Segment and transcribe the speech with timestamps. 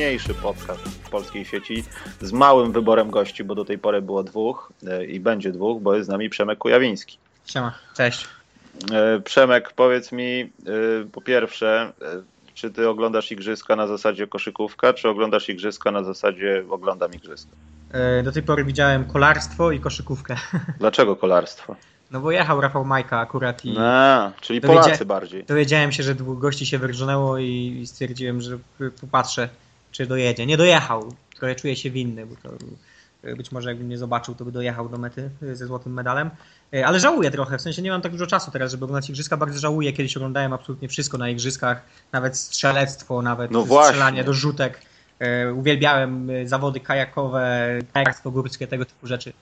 [0.00, 1.84] zresztą najnudniejszy podcast w polskiej sieci
[2.20, 5.94] z małym wyborem gości, bo do tej pory było dwóch e, i będzie dwóch, bo
[5.94, 7.18] jest z nami Przemek Kujawiński.
[7.46, 8.28] Siema, cześć.
[8.92, 10.48] E, Przemek, powiedz mi e,
[11.12, 11.92] po pierwsze,
[12.54, 17.50] czy ty oglądasz igrzyska na zasadzie koszykówka, czy oglądasz igrzyska na zasadzie oglądam igrzyska?
[18.24, 20.36] Do tej pory widziałem kolarstwo i koszykówkę.
[20.80, 21.76] Dlaczego kolarstwo?
[22.10, 23.74] No bo jechał Rafał Majka akurat i...
[23.78, 25.44] A, czyli Polacy bardziej.
[25.44, 28.58] Dowiedziałem się, że dwóch gości się wyrżnęło i stwierdziłem, że
[29.00, 29.48] popatrzę,
[29.90, 30.46] czy dojedzie.
[30.46, 32.50] Nie dojechał, trochę czuję się winny, bo to
[33.36, 36.30] być może jakbym nie zobaczył, to by dojechał do mety ze złotym medalem.
[36.84, 39.58] Ale żałuję trochę, w sensie nie mam tak dużo czasu teraz, żeby oglądać igrzyska, bardzo
[39.58, 39.92] żałuję.
[39.92, 41.82] Kiedyś oglądałem absolutnie wszystko na igrzyskach,
[42.12, 44.80] nawet strzelectwo, nawet no strzelanie do rzutek.
[45.56, 49.32] Uwielbiałem zawody kajakowe, kajakarstwo górskie, tego typu rzeczy.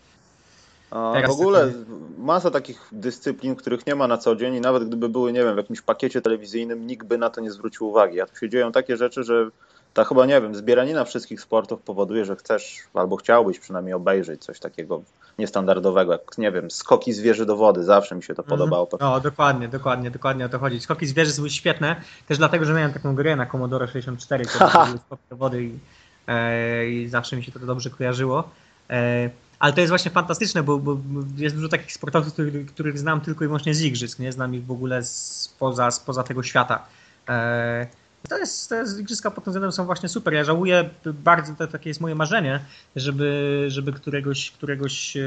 [0.91, 1.73] A w ogóle
[2.19, 5.55] masa takich dyscyplin, których nie ma na co dzień i nawet gdyby były, nie wiem,
[5.55, 8.21] w jakimś pakiecie telewizyjnym, nikt by na to nie zwrócił uwagi.
[8.21, 9.51] A tu się dzieją takie rzeczy, że
[9.95, 14.61] ta chyba, nie wiem, zbieranina wszystkich sportów powoduje, że chcesz albo chciałbyś przynajmniej obejrzeć coś
[14.61, 15.03] takiego
[15.39, 17.85] niestandardowego, jak, nie wiem, skoki zwierzy do wody.
[17.85, 18.59] Zawsze mi się to mhm.
[18.59, 18.89] podobało.
[19.01, 20.81] No, dokładnie, dokładnie, dokładnie o to chodzi.
[20.81, 24.99] Skoki zwierzy były świetne, też dlatego, że miałem taką grę na Commodore 64, które były
[24.99, 25.79] skoki do wody i,
[26.27, 28.51] e, i zawsze mi się to dobrze kojarzyło.
[28.91, 30.99] E, ale to jest właśnie fantastyczne, bo, bo
[31.37, 34.67] jest dużo takich sportowców, których, których, znam tylko i wyłącznie z igrzysk, nie znam ich
[34.67, 36.85] w ogóle spoza, spoza tego świata.
[37.29, 37.87] E,
[38.29, 40.35] to jest, to jest, igrzyska pod tym względem są właśnie super.
[40.35, 42.61] Ja żałuję bardzo, to takie jest moje marzenie,
[42.97, 45.23] żeby, żeby któregoś, któregoś, e,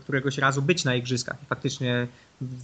[0.00, 2.08] któregoś razu być na igrzyskach faktycznie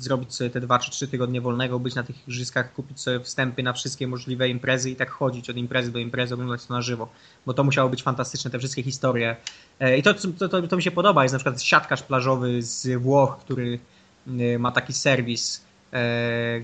[0.01, 3.63] zrobić sobie te dwa czy trzy tygodnie wolnego, być na tych igrzyskach, kupić sobie wstępy
[3.63, 7.09] na wszystkie możliwe imprezy i tak chodzić od imprezy do imprezy, oglądać to na żywo,
[7.47, 9.37] bo to musiało być fantastyczne, te wszystkie historie.
[9.81, 13.03] E, I to, to, to, to mi się podoba, jest na przykład siatkarz plażowy z
[13.03, 13.79] Włoch, który
[14.27, 15.66] e, ma taki serwis,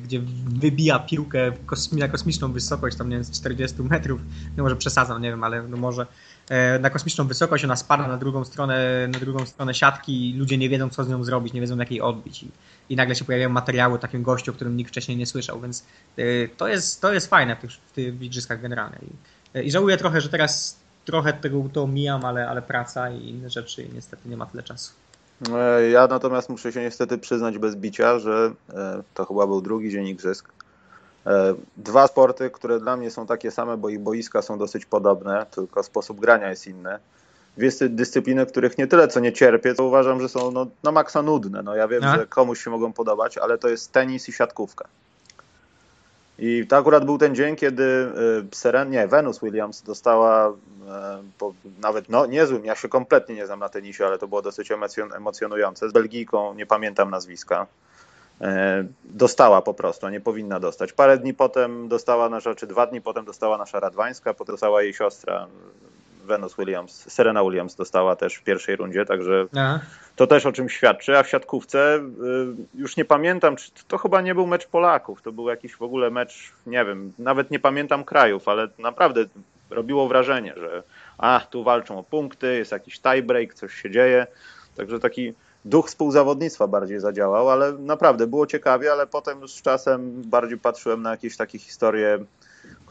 [0.02, 1.52] gdzie wybija piłkę
[1.92, 4.20] na kosmiczną wysokość, tam nie wiem, z 40 metrów,
[4.56, 6.06] no może przesadzam, nie wiem, ale no może
[6.80, 10.68] na kosmiczną wysokość, ona spada na drugą stronę, na drugą stronę siatki i ludzie nie
[10.68, 12.42] wiedzą, co z nią zrobić, nie wiedzą, jak jej odbić.
[12.42, 12.48] I
[12.92, 15.84] i nagle się pojawiają materiały o takim gościu, o którym nikt wcześniej nie słyszał, więc
[16.18, 18.98] y, to jest, to jest fajne w tych, w tych igrzyskach generalnie.
[19.54, 23.50] I, I żałuję trochę, że teraz trochę tego to mijam, ale, ale praca i inne
[23.50, 24.92] rzeczy i niestety nie ma tyle czasu.
[25.50, 29.90] E, ja natomiast muszę się niestety przyznać bez bicia, że e, to chyba był drugi
[29.90, 30.48] dzień igrzysk.
[31.26, 35.46] E, dwa sporty, które dla mnie są takie same, bo ich boiska są dosyć podobne,
[35.50, 36.98] tylko sposób grania jest inny
[37.56, 41.22] dwie dyscypliny, których nie tyle co nie cierpię, to uważam, że są no, na maksa
[41.22, 41.62] nudne.
[41.62, 42.16] No, ja wiem, A?
[42.16, 44.84] że komuś się mogą podobać, ale to jest tenis i siatkówka.
[46.38, 50.52] I to akurat był ten dzień, kiedy y, Seren, nie, Venus Williams dostała y,
[51.38, 54.68] po nawet no, niezłym, ja się kompletnie nie znam na tenisie, ale to było dosyć
[55.16, 57.66] emocjonujące, z Belgijką, nie pamiętam nazwiska,
[58.40, 58.44] y,
[59.04, 60.92] dostała po prostu, a nie powinna dostać.
[60.92, 64.94] Parę dni potem dostała nasza, czy dwa dni potem dostała nasza Radwańska, potem dostała jej
[64.94, 65.46] siostra
[66.24, 69.80] Venus Williams, Serena Williams dostała też w pierwszej rundzie, także Aha.
[70.16, 71.18] to też o czym świadczy.
[71.18, 72.00] A w siatkówce y,
[72.74, 76.10] już nie pamiętam, czy to chyba nie był mecz Polaków, to był jakiś w ogóle
[76.10, 79.24] mecz, nie wiem, nawet nie pamiętam krajów, ale naprawdę
[79.70, 80.82] robiło wrażenie, że
[81.18, 84.26] a, tu walczą o punkty, jest jakiś tiebreak, coś się dzieje.
[84.76, 85.34] Także taki
[85.64, 91.02] duch współzawodnictwa bardziej zadziałał, ale naprawdę było ciekawie, ale potem już z czasem bardziej patrzyłem
[91.02, 92.18] na jakieś takie historie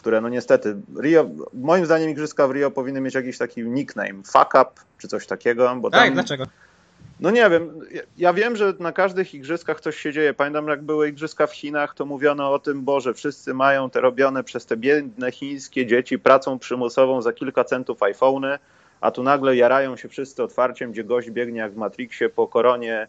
[0.01, 4.47] które no niestety, Rio, moim zdaniem igrzyska w Rio powinny mieć jakiś taki nickname, fuck
[4.47, 5.75] up, czy coś takiego.
[5.75, 6.45] Bo tak, tam, dlaczego?
[7.19, 7.79] No nie wiem,
[8.17, 10.33] ja wiem, że na każdych igrzyskach coś się dzieje.
[10.33, 14.43] Pamiętam, jak były igrzyska w Chinach, to mówiono o tym, Boże, wszyscy mają te robione
[14.43, 18.59] przez te biedne chińskie dzieci pracą przymusową za kilka centów iPhony,
[19.01, 23.07] a tu nagle jarają się wszyscy otwarciem, gdzie gość biegnie jak w Matrixie po koronie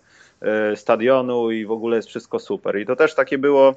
[0.72, 2.78] y, stadionu i w ogóle jest wszystko super.
[2.78, 3.74] I to też takie było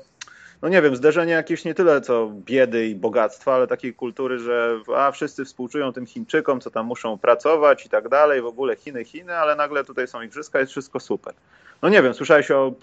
[0.65, 4.79] no nie wiem, zderzenie jakieś nie tyle co biedy i bogactwa, ale takiej kultury, że
[4.97, 9.05] a wszyscy współczują tym Chińczykom, co tam muszą pracować i tak dalej, w ogóle Chiny,
[9.05, 11.33] Chiny, ale nagle tutaj są igrzyska, jest wszystko super.
[11.81, 12.73] No nie wiem, słyszałeś o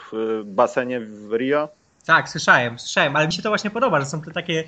[0.44, 1.68] basenie w Rio?
[2.06, 4.64] Tak, słyszałem, słyszałem, ale mi się to właśnie podoba, że są te takie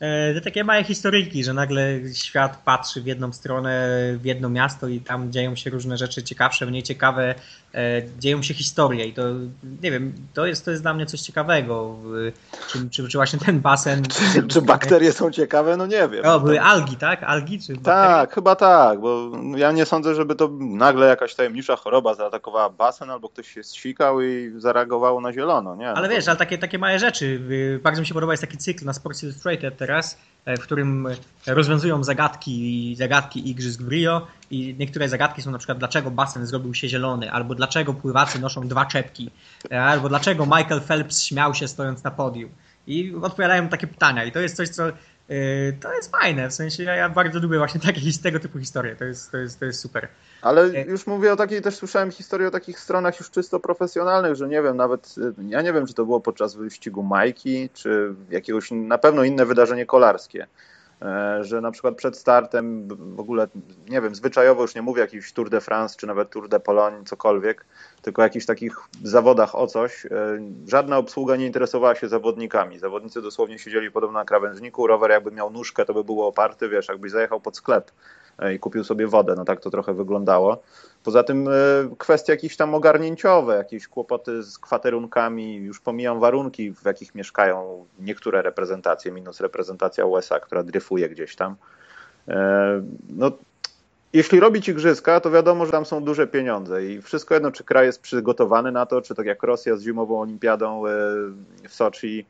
[0.00, 4.88] E, to takie małe historyjki, że nagle świat patrzy w jedną stronę, w jedno miasto
[4.88, 7.34] i tam dzieją się różne rzeczy ciekawsze, mniej ciekawe,
[7.74, 9.22] e, dzieją się historie i to,
[9.82, 11.96] nie wiem, to jest, to jest dla mnie coś ciekawego.
[12.72, 14.02] Czy, czy, czy właśnie ten basen...
[14.52, 15.76] Czy, bakterie są ciekawe?
[15.76, 16.24] No nie wiem.
[16.24, 17.22] O, były algi, tak?
[17.22, 18.08] Algi czy bakterie?
[18.08, 23.10] Tak, chyba tak, bo ja nie sądzę, żeby to nagle jakaś tajemnicza choroba zaatakowała basen
[23.10, 25.88] albo ktoś się zsikał i zareagowało na zielono, nie?
[25.88, 26.30] Ale no wiesz, to...
[26.30, 27.40] ale takie, takie małe rzeczy.
[27.82, 31.08] Bardzo mi się podoba, jest taki cykl na Sports Illustrated teraz, e, w którym
[31.46, 36.74] rozwiązują zagadki, zagadki igrzysk w Rio i niektóre zagadki są na przykład dlaczego basen zrobił
[36.74, 39.30] się zielony, albo dlaczego pływacy noszą dwa czepki,
[39.70, 42.50] e, albo dlaczego Michael Phelps śmiał się stojąc na podium.
[42.86, 44.92] I odpowiadają takie pytania i to jest coś, co
[45.28, 48.96] Yy, to jest fajne, w sensie ja, ja bardzo lubię właśnie takie, tego typu historie,
[48.96, 50.08] to jest, to jest, to jest super.
[50.46, 54.48] Ale już mówię o takiej, też słyszałem historię o takich stronach już czysto profesjonalnych, że
[54.48, 55.14] nie wiem, nawet,
[55.48, 59.86] ja nie wiem, czy to było podczas wyścigu Majki, czy jakiegoś, na pewno inne wydarzenie
[59.86, 60.46] kolarskie,
[61.02, 63.48] e, że na przykład przed startem w ogóle,
[63.88, 67.04] nie wiem, zwyczajowo już nie mówię jakiś Tour de France, czy nawet Tour de Pologne,
[67.04, 67.64] cokolwiek,
[68.02, 70.06] tylko o jakichś takich zawodach o coś.
[70.06, 70.10] E,
[70.66, 72.78] żadna obsługa nie interesowała się zawodnikami.
[72.78, 76.88] Zawodnicy dosłownie siedzieli podobno na krawężniku, rower jakby miał nóżkę, to by było oparty, wiesz,
[76.88, 77.90] jakbyś zajechał pod sklep
[78.54, 80.62] i kupił sobie wodę, no tak to trochę wyglądało.
[81.04, 81.52] Poza tym e,
[81.98, 88.42] kwestie jakieś tam ogarnięciowe, jakieś kłopoty z kwaterunkami, już pomijam warunki, w jakich mieszkają niektóre
[88.42, 91.56] reprezentacje, minus reprezentacja USA, która dryfuje gdzieś tam.
[93.08, 93.30] No
[94.16, 97.86] jeśli robić igrzyska, to wiadomo, że tam są duże pieniądze i wszystko jedno, czy kraj
[97.86, 100.90] jest przygotowany na to, czy tak jak Rosja z zimową olimpiadą e,
[101.68, 102.26] w Soczi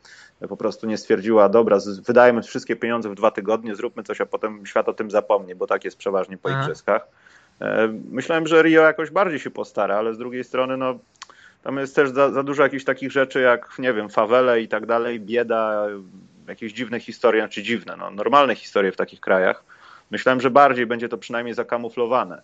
[0.48, 4.66] po prostu nie stwierdziła, dobra, wydajemy wszystkie pieniądze w dwa tygodnie, zróbmy coś, a potem
[4.66, 6.62] świat o tym zapomni, bo tak jest przeważnie po Aha.
[6.62, 7.08] igrzyskach.
[7.60, 10.98] E, myślałem, że Rio jakoś bardziej się postara, ale z drugiej strony, no,
[11.62, 14.86] tam jest też za, za dużo jakichś takich rzeczy jak, nie wiem, fawele i tak
[14.86, 15.86] dalej, bieda,
[16.48, 19.75] jakieś dziwne historie, czy znaczy dziwne, no, normalne historie w takich krajach
[20.10, 22.42] Myślałem, że bardziej będzie to przynajmniej zakamuflowane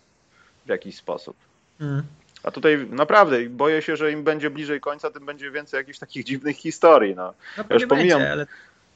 [0.65, 1.35] w jakiś sposób.
[1.81, 2.03] Mm.
[2.43, 6.23] A tutaj naprawdę boję się, że im będzie bliżej końca, tym będzie więcej jakichś takich
[6.23, 7.15] dziwnych historii.
[7.15, 7.33] No.
[7.57, 8.45] no ja już pomijam będzie, ale...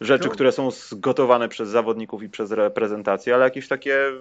[0.02, 4.12] rzeczy, które są zgotowane przez zawodników i przez reprezentację, ale jakieś takie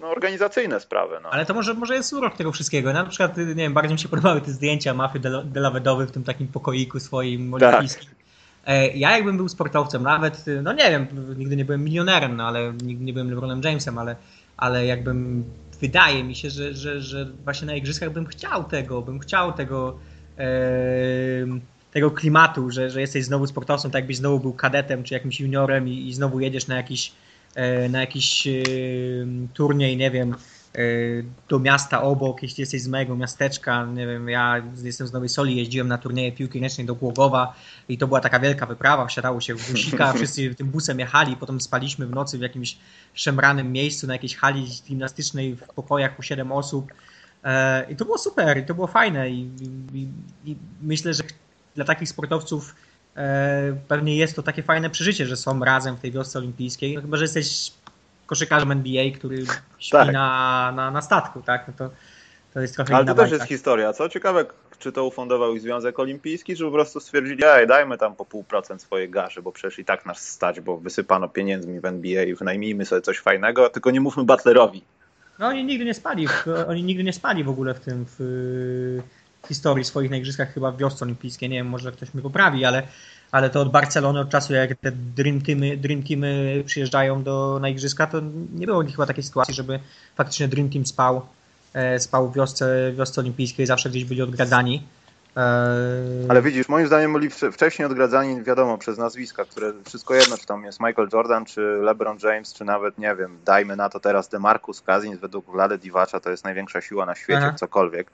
[0.00, 1.16] no, organizacyjne sprawy.
[1.22, 1.30] No.
[1.30, 2.92] Ale to może, może jest urok tego wszystkiego.
[2.92, 6.48] Na przykład, nie wiem, bardzo mi się podobały te zdjęcia mafy Delavedowy w tym takim
[6.48, 8.15] pokoiku swoim olimpijskim.
[8.66, 12.72] E, ja jakbym był sportowcem, nawet, no nie wiem, nigdy nie byłem milionerem, no ale
[12.84, 14.16] nigdy nie byłem LeBronem Jamesem, ale,
[14.56, 15.44] ale jakbym,
[15.80, 19.98] wydaje mi się, że, że, że właśnie na igrzyskach bym chciał tego, bym chciał tego,
[20.38, 20.46] e,
[21.92, 25.88] tego klimatu, że, że jesteś znowu sportowcem, tak jakbyś znowu był kadetem czy jakimś juniorem
[25.88, 27.12] i, i znowu jedziesz na jakiś,
[27.54, 28.50] e, na jakiś e,
[29.54, 30.34] turniej, nie wiem,
[31.48, 35.56] do miasta obok, jeśli jesteś z mojego miasteczka, nie wiem, ja jestem z Nowej Soli,
[35.56, 37.54] jeździłem na turnieje piłki ręcznej do Głogowa
[37.88, 41.60] i to była taka wielka wyprawa, wsiadało się w busika, wszyscy tym busem jechali, potem
[41.60, 42.78] spaliśmy w nocy w jakimś
[43.14, 46.92] szemranym miejscu, na jakiejś hali gimnastycznej w pokojach u siedem osób
[47.44, 49.50] e, i to było super, i to było fajne i,
[49.92, 50.08] i,
[50.44, 51.22] i myślę, że
[51.74, 52.74] dla takich sportowców
[53.16, 57.00] e, pewnie jest to takie fajne przeżycie, że są razem w tej wiosce olimpijskiej, no,
[57.00, 57.72] chyba, że jesteś
[58.26, 59.44] koszykarzem NBA, który
[59.78, 60.12] śpi tak.
[60.12, 61.68] na, na, na, statku, tak?
[61.68, 61.90] No to,
[62.54, 63.92] to jest trochę Ale to też jest historia.
[63.92, 64.44] Co ciekawe,
[64.78, 68.44] czy to ufundował i Związek Olimpijski, czy po prostu stwierdzili, ej, dajmy tam po pół
[68.44, 72.34] procent swojej garzy, bo przecież i tak nas stać, bo wysypano pieniędzmi w NBA i
[72.34, 74.84] wynajmijmy sobie coś fajnego, tylko nie mówmy Butlerowi.
[75.38, 76.28] No oni nigdy nie spali,
[76.68, 79.02] oni nigdy nie spali w ogóle w tym w
[79.48, 82.82] historii swoich na igrzyskach chyba w wiosce olimpijskiej, nie wiem, może ktoś mi poprawi, ale
[83.32, 87.68] ale to od Barcelony, od czasu jak te Dream Teamy, Dream Teamy przyjeżdżają do, na
[87.68, 88.20] igrzyska, to
[88.54, 89.80] nie było chyba takiej sytuacji, żeby
[90.16, 91.26] faktycznie Dream Team spał,
[91.74, 94.82] e, spał w wiosce, wiosce olimpijskiej, zawsze gdzieś byli odgradzani.
[95.36, 95.40] E,
[96.28, 100.64] ale widzisz, moim zdaniem byli wcześniej odgradzani, wiadomo, przez nazwiska, które wszystko jedno, czy tam
[100.64, 104.80] jest Michael Jordan, czy LeBron James, czy nawet, nie wiem, dajmy na to teraz DeMarcus
[104.80, 107.56] Cousins, według Vlade Divacza to jest największa siła na świecie, Aha.
[107.58, 108.10] cokolwiek.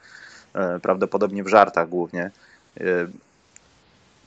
[0.54, 2.30] E, prawdopodobnie w żartach głównie.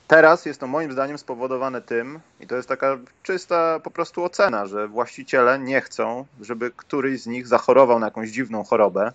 [0.08, 4.66] Teraz jest to moim zdaniem spowodowane tym, i to jest taka czysta po prostu ocena,
[4.66, 9.12] że właściciele nie chcą, żeby któryś z nich zachorował na jakąś dziwną chorobę,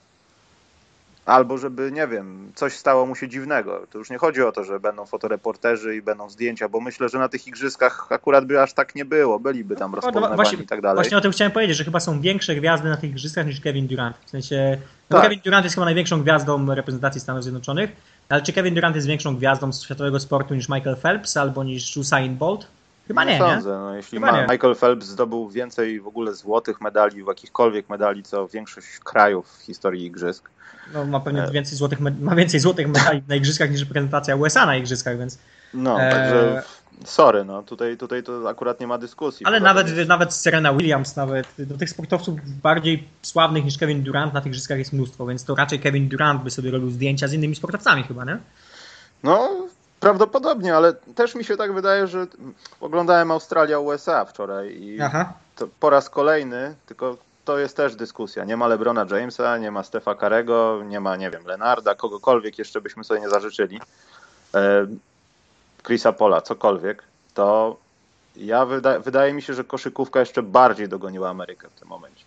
[1.26, 3.88] albo żeby, nie wiem, coś stało mu się dziwnego.
[3.90, 7.20] To już nie chodzi o to, że będą fotoreporterzy i będą zdjęcia, bo myślę, że
[7.20, 10.68] na tych igrzyskach akurat by aż tak nie było, byliby tam no, rozpoznawani właśnie, i
[10.68, 10.96] tak dalej.
[10.96, 13.88] Właśnie o tym chciałem powiedzieć, że chyba są większe gwiazdy na tych igrzyskach niż Kevin
[13.88, 14.18] Durant.
[14.26, 14.78] W sensie,
[15.10, 15.24] no tak.
[15.24, 17.92] Kevin Durant jest chyba największą gwiazdą reprezentacji Stanów Zjednoczonych,
[18.32, 22.38] ale czy Kevin Durant jest większą gwiazdą światowego sportu niż Michael Phelps albo niż Usain
[22.38, 22.68] Bolt?
[23.08, 23.70] Chyba nie, nie sądzę.
[23.70, 24.48] No, jeśli ma, nie.
[24.52, 29.62] Michael Phelps zdobył więcej w ogóle złotych medali, w jakichkolwiek medali, co większość krajów w
[29.62, 30.50] historii igrzysk.
[30.94, 31.52] No, ma pewnie e...
[31.52, 35.38] więcej złotych, ma więcej złotych medali na igrzyskach niż reprezentacja USA na igrzyskach, więc...
[35.74, 36.12] No, e...
[36.12, 36.64] także
[37.06, 39.46] sorry, no tutaj, tutaj to akurat nie ma dyskusji.
[39.46, 40.10] Ale nawet, jest...
[40.10, 44.78] nawet Serena Williams, nawet do tych sportowców bardziej sławnych niż Kevin Durant na tych igrzyskach
[44.78, 48.26] jest mnóstwo, więc to raczej Kevin Durant by sobie robił zdjęcia z innymi sportowcami chyba,
[48.26, 48.38] nie?
[49.24, 49.50] No,
[50.00, 52.28] prawdopodobnie, ale też mi się tak wydaje, że
[52.82, 55.00] oglądałem Australia-USA wczoraj i
[55.80, 58.46] po raz kolejny, tylko to jest też dyskusja.
[58.46, 62.82] Nie ma LeBrona Jamesa, nie ma Stefa Karego, nie ma, nie wiem, Lenarda, kogokolwiek jeszcze
[62.82, 63.80] byśmy sobie nie zażyczyli.
[65.84, 67.78] Chrisa Pola, cokolwiek, to
[68.36, 72.26] ja wyda wydaje mi się, że koszykówka jeszcze bardziej dogoniła Amerykę w tym momencie.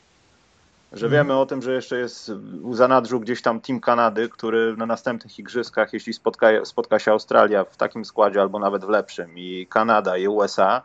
[0.93, 1.39] Że wiemy mm.
[1.39, 2.33] o tym, że jeszcze jest
[2.63, 7.65] u zanadrzu gdzieś tam Team Kanady, który na następnych igrzyskach, jeśli spotka, spotka się Australia
[7.65, 10.83] w takim składzie albo nawet w lepszym i Kanada i USA,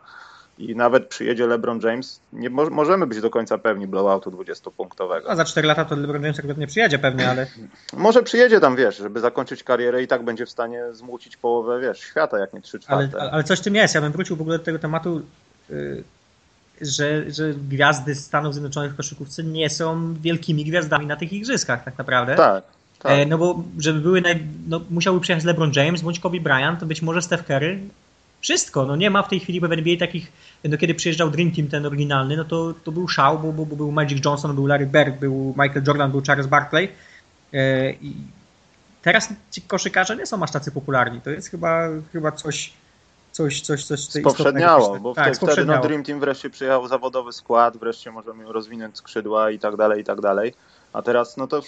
[0.60, 5.22] i nawet przyjedzie LeBron James, nie mo możemy być do końca pewni blowoutu 20-punktowego.
[5.28, 7.46] A za 4 lata to LeBron James akurat nie przyjedzie pewnie, ale...
[7.96, 12.00] Może przyjedzie tam, wiesz, żeby zakończyć karierę i tak będzie w stanie zmucić połowę, wiesz,
[12.00, 13.20] świata, jak nie 3 czwarte.
[13.20, 15.22] Ale, ale coś tym jest, ja bym wrócił w ogóle do tego tematu,
[15.70, 16.04] yy,
[16.80, 21.98] że, że gwiazdy Stanów Zjednoczonych w koszykówce nie są wielkimi gwiazdami na tych igrzyskach tak
[21.98, 22.36] naprawdę.
[22.36, 22.64] Tak.
[22.98, 23.12] Tak.
[23.12, 24.42] E, no bo żeby były, naj...
[24.68, 27.80] no, musiałby przyjechać LeBron James bądź Kobe Bryant, to być może Steph Curry,
[28.40, 28.86] wszystko.
[28.86, 30.32] No nie ma w tej chwili w NBA takich,
[30.64, 33.76] no kiedy przyjeżdżał Dream Team ten oryginalny, no to, to był szał, bo, bo, bo
[33.76, 36.88] był Magic Johnson, był Larry Bird, był Michael Jordan, był Charles Barkley.
[37.52, 38.14] E, I
[39.02, 41.20] teraz ci koszykarze nie są aż tacy popularni.
[41.20, 42.72] To jest chyba, chyba coś,
[43.32, 48.10] coś, coś, coś spowszedniało, bo tak, wtedy, no, Dream Team wreszcie przyjechał zawodowy skład, wreszcie
[48.10, 50.54] możemy rozwinąć skrzydła i tak dalej, i tak dalej.
[50.92, 51.62] A teraz, no to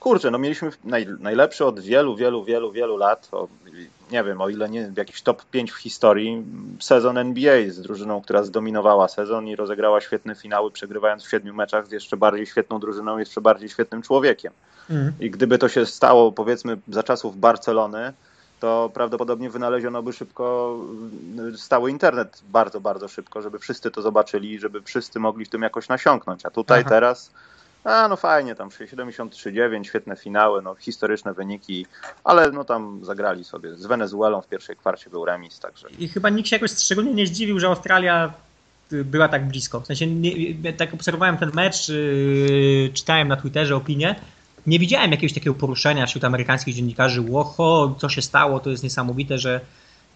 [0.00, 3.30] kurczę, no mieliśmy naj, najlepszy od wielu, wielu, wielu, wielu lat,
[4.10, 6.44] nie wiem, o ile nie jakiś top 5 w historii,
[6.80, 11.86] sezon NBA z drużyną, która zdominowała sezon i rozegrała świetne finały, przegrywając w siedmiu meczach
[11.86, 14.52] z jeszcze bardziej świetną drużyną, jeszcze bardziej świetnym człowiekiem.
[14.90, 15.12] Mm.
[15.20, 18.12] I gdyby to się stało, powiedzmy, za czasów Barcelony,
[18.60, 20.76] to prawdopodobnie wynaleziono by szybko
[21.56, 25.88] stały internet bardzo, bardzo szybko, żeby wszyscy to zobaczyli, żeby wszyscy mogli w tym jakoś
[25.88, 26.46] nasiąknąć.
[26.46, 26.90] A tutaj Aha.
[26.90, 27.30] teraz
[27.88, 31.86] a no fajnie, tam 73-9, świetne finały, no historyczne wyniki,
[32.24, 33.74] ale no tam zagrali sobie.
[33.74, 35.88] Z Wenezuelą w pierwszej kwarcie był remis, także.
[35.98, 38.32] I chyba nikt się jakoś szczególnie nie zdziwił, że Australia
[38.92, 39.80] y, była tak blisko.
[39.80, 44.14] W sensie, nie, tak obserwowałem ten mecz, yy, czytałem na Twitterze opinię,
[44.66, 49.38] nie widziałem jakiegoś takiego poruszenia wśród amerykańskich dziennikarzy, łoho, co się stało, to jest niesamowite,
[49.38, 49.60] że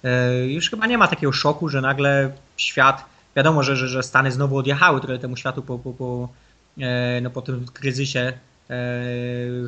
[0.03, 0.11] yy,
[0.53, 3.05] już chyba nie ma takiego szoku, że nagle świat,
[3.37, 6.29] wiadomo, że, że, że Stany znowu odjechały trochę temu światu po, po, po
[7.23, 8.33] no, po tym kryzysie e,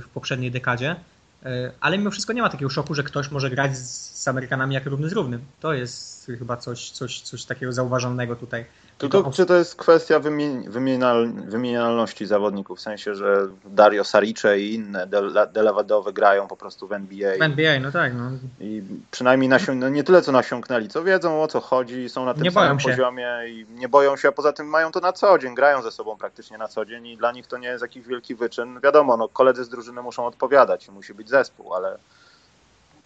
[0.00, 0.96] w poprzedniej dekadzie.
[1.44, 4.86] E, ale mimo wszystko nie ma takiego szoku, że ktoś może grać z Amerykanami jak
[4.86, 5.40] równy z równym.
[5.60, 8.64] To jest chyba coś, coś, coś takiego zauważalnego tutaj.
[8.98, 10.18] Tylko czy to jest kwestia
[10.66, 15.06] wymienial, wymienialności zawodników, w sensie, że Dario Sarice i inne
[15.52, 17.38] Delewadowe grają po prostu w NBA.
[17.38, 18.14] W NBA, no tak.
[18.14, 18.30] No.
[18.60, 22.42] I przynajmniej no nie tyle co nasiąknęli, co wiedzą o co chodzi, są na tym
[22.42, 25.54] nie samym poziomie i nie boją się, a poza tym mają to na co dzień,
[25.54, 28.34] grają ze sobą praktycznie na co dzień i dla nich to nie jest jakiś wielki
[28.34, 28.80] wyczyn.
[28.80, 31.98] Wiadomo, no, koledzy z drużyny muszą odpowiadać, musi być zespół, ale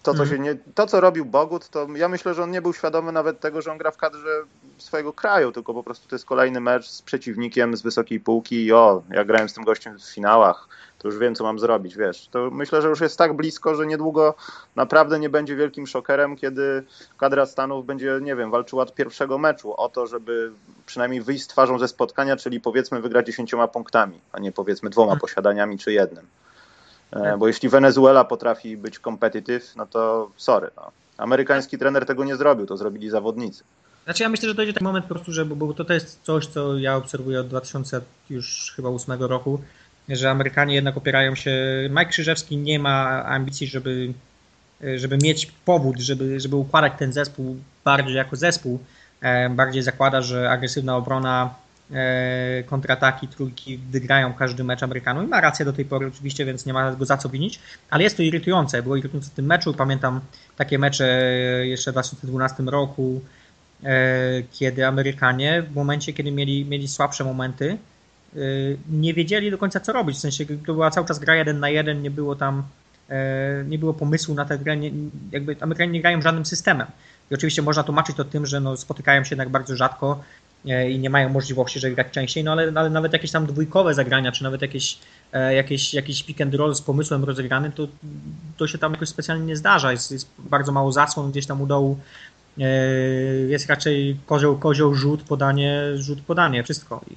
[0.03, 0.29] to, co, mhm.
[0.29, 3.41] się nie, to, co robił Bogut, to ja myślę, że on nie był świadomy nawet
[3.41, 4.43] tego, że on gra w kadrze
[4.79, 8.73] swojego kraju, tylko po prostu to jest kolejny mecz z przeciwnikiem z wysokiej półki i
[8.73, 12.29] o, ja grałem z tym gościem w finałach, to już wiem, co mam zrobić, wiesz.
[12.29, 14.35] To myślę, że już jest tak blisko, że niedługo
[14.77, 16.85] naprawdę nie będzie wielkim szokerem, kiedy
[17.17, 20.53] kadra Stanów będzie, nie wiem, walczyła od pierwszego meczu o to, żeby
[20.87, 25.13] przynajmniej wyjść z twarzą ze spotkania, czyli powiedzmy wygrać dziesięcioma punktami, a nie powiedzmy dwoma
[25.13, 25.21] mhm.
[25.21, 26.27] posiadaniami czy jednym.
[27.13, 30.71] E, bo jeśli Wenezuela potrafi być competitive, no to sorry.
[30.77, 30.91] No.
[31.19, 33.65] Amerykański trener tego nie zrobił, to zrobili zawodnicy.
[34.05, 36.47] Znaczy ja myślę, że dojdzie taki moment po prostu, że bo to, to jest coś,
[36.47, 38.01] co ja obserwuję od 2000
[38.31, 39.61] już chyba 8 roku,
[40.09, 41.53] że Amerykanie jednak opierają się.
[41.91, 44.13] Mike Krzyżewski nie ma ambicji, żeby,
[44.97, 48.79] żeby mieć powód, żeby, żeby układać ten zespół bardziej jako zespół.
[49.21, 51.55] E, bardziej zakłada, że agresywna obrona
[52.67, 56.73] kontrataki, trójki wygrają każdy mecz Amerykanów i ma rację do tej pory oczywiście, więc nie
[56.73, 58.83] ma go za co winić, ale jest to irytujące.
[58.83, 60.21] Było irytujące w tym meczu, pamiętam
[60.57, 61.07] takie mecze
[61.65, 63.21] jeszcze w 2012 roku,
[63.85, 67.79] e, kiedy Amerykanie w momencie, kiedy mieli, mieli słabsze momenty,
[68.37, 68.39] e,
[68.91, 71.69] nie wiedzieli do końca co robić, w sensie to była cały czas gra jeden na
[71.69, 72.63] jeden, nie było tam
[73.67, 74.91] nie było pomysłu na tę grę, nie,
[75.33, 76.87] jakby Amerykanie nie grają żadnym systemem.
[77.31, 80.99] I oczywiście można tłumaczyć to tym, że no, spotykają się jednak bardzo rzadko, E, i
[80.99, 84.43] nie mają możliwości, żeby grać częściej, no ale, ale nawet jakieś tam dwójkowe zagrania, czy
[84.43, 84.99] nawet jakieś,
[85.33, 87.89] e, jakieś, jakiś pick and roll z pomysłem rozegrany, to,
[88.57, 89.93] to się tam jakoś specjalnie nie zdarza.
[89.93, 91.99] Jest, jest bardzo mało zasłon gdzieś tam u dołu.
[92.59, 92.63] E,
[93.49, 97.01] jest raczej kozioł, kozioł, rzut, podanie, rzut, podanie, wszystko.
[97.11, 97.15] I,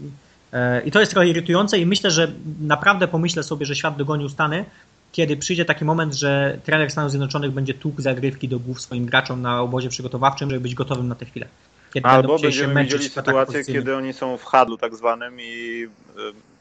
[0.87, 4.65] I to jest trochę irytujące i myślę, że naprawdę pomyślę sobie, że świat dogonił Stany,
[5.11, 9.41] kiedy przyjdzie taki moment, że trener Stanów Zjednoczonych będzie tłukł zagrywki do głów swoim graczom
[9.41, 11.47] na obozie przygotowawczym, żeby być gotowym na tę chwilę.
[11.93, 16.51] Kiedy Albo będziemy widzieli sytuację, kiedy oni są w hadlu tak zwanym i y,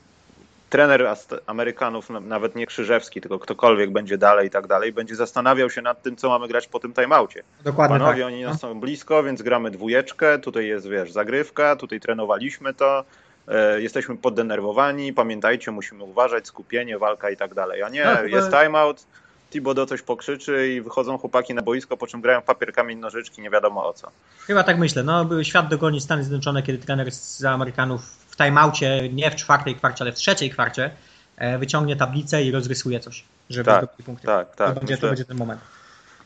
[0.70, 5.82] trener Amerykanów, nawet nie Krzyżewski, tylko ktokolwiek będzie dalej i tak dalej, będzie zastanawiał się
[5.82, 7.42] nad tym, co mamy grać po tym timeoutie.
[7.64, 8.32] Dokładnie Panowie, tak.
[8.32, 8.68] oni nas no.
[8.68, 13.04] są blisko, więc gramy dwójeczkę, tutaj jest, wiesz, zagrywka, tutaj trenowaliśmy to,
[13.48, 18.50] e, jesteśmy poddenerwowani, pamiętajcie, musimy uważać, skupienie, walka i tak dalej, a nie, no, jest
[18.50, 19.06] timeout,
[19.50, 23.50] Thibodeau coś pokrzyczy i wychodzą chłopaki na boisko, po czym grają papier, kamień, nożyczki, nie
[23.50, 24.10] wiadomo o co.
[24.38, 25.02] Chyba tak myślę.
[25.02, 30.04] No, świat dogoni Stany Zjednoczone, kiedy trener z Amerykanów w timeoutie, nie w czwartej kwarcie,
[30.04, 30.90] ale w trzeciej kwarcie,
[31.36, 34.26] e, wyciągnie tablicę i rozrysuje coś, żeby tak, zdobyć punkty.
[34.26, 34.74] Tak, tak.
[34.74, 35.60] To będzie, to będzie ten moment.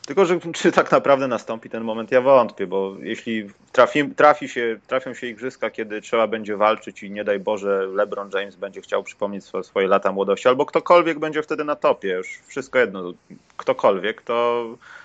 [0.07, 4.79] Tylko, że czy tak naprawdę nastąpi ten moment, ja wątpię, bo jeśli trafi, trafi się,
[4.87, 9.03] trafią się igrzyska, kiedy trzeba będzie walczyć i nie daj Boże LeBron James będzie chciał
[9.03, 13.13] przypomnieć swoje, lata młodości, albo ktokolwiek będzie wtedy na topie, już wszystko jedno,
[13.57, 14.65] ktokolwiek, to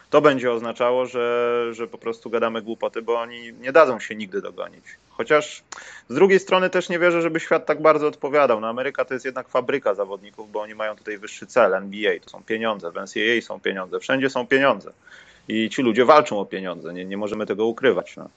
[0.10, 4.42] to będzie oznaczało, że, że po prostu gadamy głupoty, bo oni nie dadzą się nigdy
[4.42, 4.86] dogonić.
[5.20, 5.64] Chociaż
[6.10, 8.62] z drugiej strony też nie wierzę, żeby świat tak bardzo odpowiadał.
[8.62, 12.30] No Ameryka to jest jednak fabryka zawodników, bo oni mają tutaj wyższy cel, NBA to
[12.30, 14.92] są pieniądze, w NCAA są pieniądze, wszędzie są pieniądze.
[15.48, 18.16] I ci ludzie walczą o pieniądze, nie, nie możemy tego ukrywać.
[18.16, 18.30] No.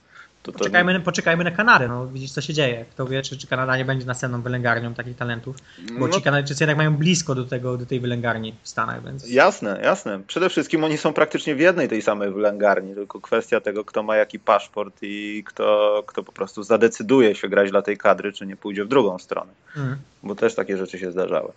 [0.43, 0.53] To.
[0.53, 2.85] Poczekajmy, poczekajmy na Kanary, no widzisz co się dzieje.
[2.91, 5.57] Kto wie, czy, czy Kanada nie będzie następną wylęgarnią takich talentów,
[5.99, 6.13] bo no...
[6.13, 9.31] ci Kanadyjczycy jednak mają blisko do, tego, do tej wylęgarni w Stanach, więc...
[9.31, 10.21] Jasne, jasne.
[10.27, 14.17] Przede wszystkim oni są praktycznie w jednej tej samej wylęgarni, tylko kwestia tego, kto ma
[14.17, 18.57] jaki paszport i kto, kto po prostu zadecyduje się grać dla tej kadry, czy nie
[18.57, 19.53] pójdzie w drugą stronę.
[19.77, 19.97] Mm.
[20.23, 21.53] Bo też takie rzeczy się zdarzały.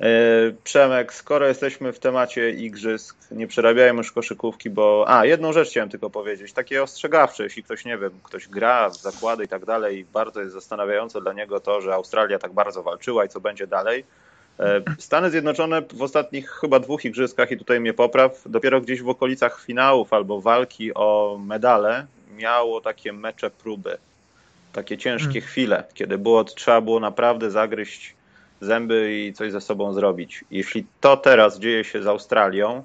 [0.00, 5.04] E, Przemek, skoro jesteśmy w temacie igrzysk, nie przerabiajmy już koszykówki, bo.
[5.08, 8.96] A, jedną rzecz chciałem tylko powiedzieć, takie ostrzegawcze, jeśli ktoś, nie wiem, ktoś gra w
[8.96, 13.24] zakłady i tak dalej, bardzo jest zastanawiające dla niego to, że Australia tak bardzo walczyła
[13.24, 14.04] i co będzie dalej.
[14.58, 19.08] E, Stany Zjednoczone w ostatnich chyba dwóch igrzyskach, i tutaj mnie popraw, dopiero gdzieś w
[19.08, 23.98] okolicach finałów albo walki o medale miało takie mecze próby,
[24.72, 25.48] takie ciężkie hmm.
[25.48, 28.19] chwile, kiedy było, trzeba było naprawdę zagryźć
[28.60, 30.44] zęby i coś ze sobą zrobić.
[30.50, 32.84] Jeśli to teraz dzieje się z Australią,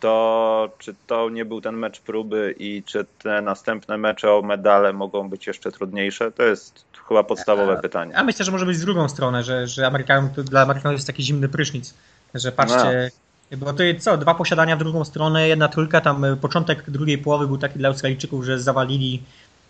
[0.00, 4.92] to czy to nie był ten mecz próby i czy te następne mecze o medale
[4.92, 6.32] mogą być jeszcze trudniejsze?
[6.32, 8.12] To jest chyba podstawowe pytanie.
[8.12, 11.22] Ja myślę, że może być z drugą stronę, że, że Amerykanom, dla Amerykanów jest taki
[11.22, 11.94] zimny prysznic,
[12.34, 13.10] że patrzcie,
[13.50, 13.56] no.
[13.58, 17.18] bo to jest co, dwa posiadania w drugą stronę, jedna trójka, tam e, początek drugiej
[17.18, 19.22] połowy był taki dla Australijczyków, że zawalili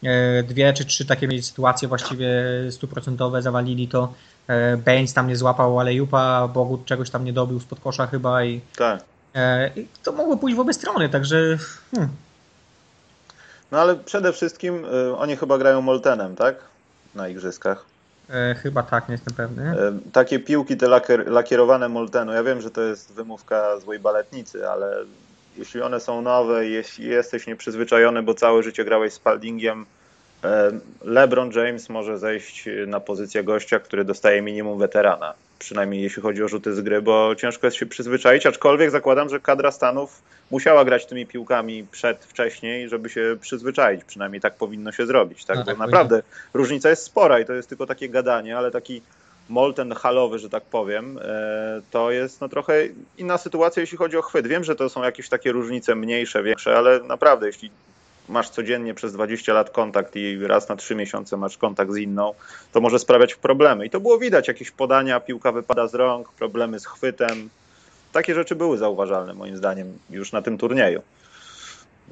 [0.02, 2.34] e, dwie czy trzy takie mieli sytuacje właściwie
[2.70, 4.12] stuprocentowe, zawalili to
[4.84, 9.00] Baines tam nie złapał Alejupa, Bogut czegoś tam nie dobił spod kosza chyba i, tak.
[9.34, 11.58] E, i to mogło pójść w obie strony, także
[11.94, 12.10] hmm.
[13.72, 16.56] No ale przede wszystkim y, oni chyba grają Moltenem, tak?
[17.14, 17.84] Na igrzyskach.
[18.30, 19.70] E, chyba tak, nie jestem pewny.
[19.70, 24.68] E, takie piłki te lakier, lakierowane Moltenu, ja wiem, że to jest wymówka złej baletnicy,
[24.68, 24.96] ale
[25.56, 30.01] jeśli one są nowe, jeśli jesteś nieprzyzwyczajony, bo całe życie grałeś z Paldingiem, E,
[31.04, 36.48] LeBron James może zejść na pozycję gościa, który dostaje minimum weterana, przynajmniej jeśli chodzi o
[36.48, 41.06] rzuty z gry, bo ciężko jest się przyzwyczaić, aczkolwiek zakładam, że kadra Stanów musiała grać
[41.06, 45.56] tymi piłkami przed, wcześniej, żeby się przyzwyczaić, przynajmniej tak powinno się zrobić, tak?
[45.56, 46.22] No, tak bo naprawdę
[46.54, 49.02] różnica jest spora i to jest tylko takie gadanie, ale taki
[49.48, 52.74] molten halowy, że tak powiem, e, to jest no trochę
[53.18, 54.46] inna sytuacja, jeśli chodzi o chwyt.
[54.46, 57.70] Wiem, że to są jakieś takie różnice mniejsze, większe, ale naprawdę, jeśli
[58.28, 62.34] masz codziennie przez 20 lat kontakt i raz na 3 miesiące masz kontakt z inną,
[62.72, 63.86] to może sprawiać problemy.
[63.86, 67.50] I to było widać, jakieś podania, piłka wypada z rąk, problemy z chwytem.
[68.12, 71.02] Takie rzeczy były zauważalne moim zdaniem już na tym turnieju.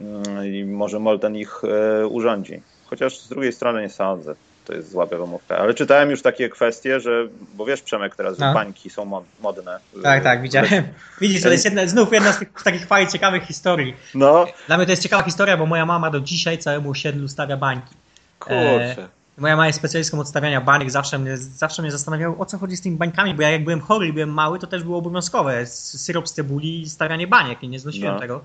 [0.00, 2.62] Mm, I może Molten ich e, urządzi.
[2.86, 4.34] Chociaż z drugiej strony nie sądzę
[4.70, 5.58] to jest zła wymówka.
[5.58, 8.54] Ale czytałem już takie kwestie, że, bo wiesz Przemek teraz, że no.
[8.54, 9.78] bańki są modne.
[10.02, 10.68] Tak, tak, widziałem.
[11.20, 13.96] Widzisz, to jest jedna, znów jedna z tych takich fajnych, ciekawych historii.
[14.14, 14.46] No.
[14.66, 17.94] Dla mnie to jest ciekawa historia, bo moja mama do dzisiaj całemu osiedlu stawia bańki.
[18.38, 18.96] Kurczę.
[18.98, 22.58] E, moja mama jest specjalistką od stawiania bańek, zawsze mnie, zawsze mnie zastanawiało, o co
[22.58, 24.98] chodzi z tymi bańkami, bo ja jak byłem chory i byłem mały, to też było
[24.98, 25.66] obowiązkowe.
[25.66, 28.20] Syrop z cebuli i stawianie baniek i nie znosiłem no.
[28.20, 28.44] tego.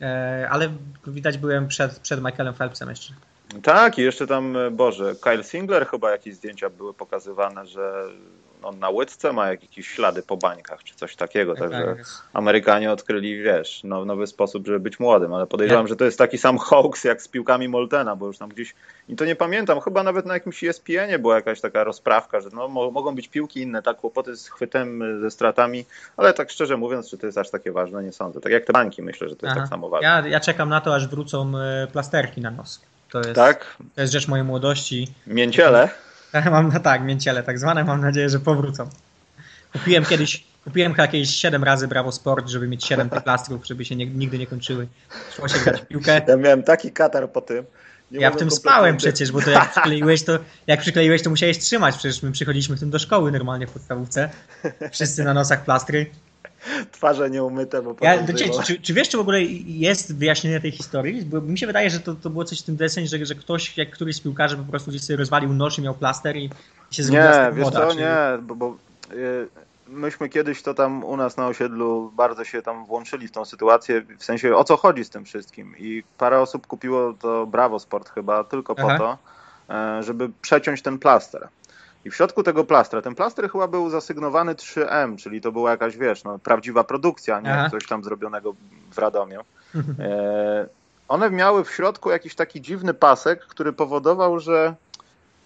[0.00, 0.68] E, ale
[1.06, 3.14] widać byłem przed, przed Michaelem Phelpsem jeszcze.
[3.62, 8.08] Tak, i jeszcze tam, e, Boże, Kyle Singler chyba jakieś zdjęcia były pokazywane, że
[8.62, 12.06] on na łydce ma jakieś ślady po bańkach, czy coś takiego, tak, także tak.
[12.32, 16.38] Amerykanie odkryli, wiesz, no, nowy sposób, żeby być młodym, ale podejrzewam, że to jest taki
[16.38, 18.74] sam hoax jak z piłkami Moltena, bo już tam gdzieś,
[19.08, 22.68] i to nie pamiętam, chyba nawet na jakimś ESPN-ie była jakaś taka rozprawka, że no,
[22.68, 25.84] mogą być piłki inne, tak, kłopoty z chwytem, e, ze stratami,
[26.16, 28.40] ale tak szczerze mówiąc, czy to jest aż takie ważne, nie sądzę.
[28.40, 29.60] Tak jak te banki, myślę, że to jest Aha.
[29.60, 30.08] tak samo ważne.
[30.08, 32.80] Ja, ja czekam na to, aż wrócą e, plasterki na nos.
[33.12, 33.76] To jest, tak?
[33.94, 35.08] to jest rzecz mojej młodości.
[35.26, 35.88] Mięciele?
[36.50, 37.84] Mam, no tak, mięciele tak zwane.
[37.84, 38.88] Mam nadzieję, że powrócą.
[39.72, 43.96] Kupiłem kiedyś, kupiłem jakieś 7 razy Bravo Sport, żeby mieć 7 tych plastrów, żeby się
[43.96, 44.88] nie, nigdy nie kończyły.
[45.36, 46.20] Szło się grać w piłkę.
[46.28, 47.64] Ja miałem taki katar po tym.
[48.10, 51.58] Nie ja w tym spałem przecież, bo to jak przykleiłeś, to jak przykleiłeś, to musiałeś
[51.58, 51.96] trzymać.
[51.96, 54.30] Przecież my przychodziliśmy tym do szkoły normalnie w podstawówce.
[54.92, 56.06] Wszyscy na nosach plastry.
[56.92, 61.24] Twarze nieumyte, bo ja, czy, czy, czy, wiesz, czy w ogóle jest wyjaśnienie tej historii?
[61.24, 63.78] Bo mi się wydaje, że to, to było coś w tym deseń, że, że ktoś,
[63.78, 66.50] jak któryś z piłkarzy po prostu gdzieś sobie rozwalił nosz i miał plaster i
[66.90, 68.00] się zrobiła Nie, wiesz woda, co, czy...
[68.00, 68.76] nie, bo, bo
[69.12, 69.48] y,
[69.88, 74.02] myśmy kiedyś to tam u nas na osiedlu bardzo się tam włączyli w tą sytuację,
[74.18, 78.10] w sensie o co chodzi z tym wszystkim i parę osób kupiło to Bravo Sport
[78.10, 78.88] chyba tylko Aha.
[78.92, 79.18] po to,
[79.74, 81.48] e, żeby przeciąć ten plaster.
[82.04, 85.96] I w środku tego plastra, ten plaster chyba był zasygnowany 3M, czyli to była jakaś,
[85.96, 87.70] wiesz, no, prawdziwa produkcja, nie Aha.
[87.70, 88.54] coś tam zrobionego
[88.92, 89.40] w Radomiu.
[89.98, 90.66] E,
[91.08, 94.74] one miały w środku jakiś taki dziwny pasek, który powodował, że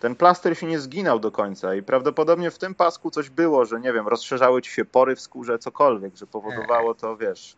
[0.01, 3.81] ten plaster się nie zginał do końca i prawdopodobnie w tym pasku coś było, że
[3.81, 7.57] nie wiem, rozszerzały ci się pory w skórze, cokolwiek, że powodowało to, wiesz...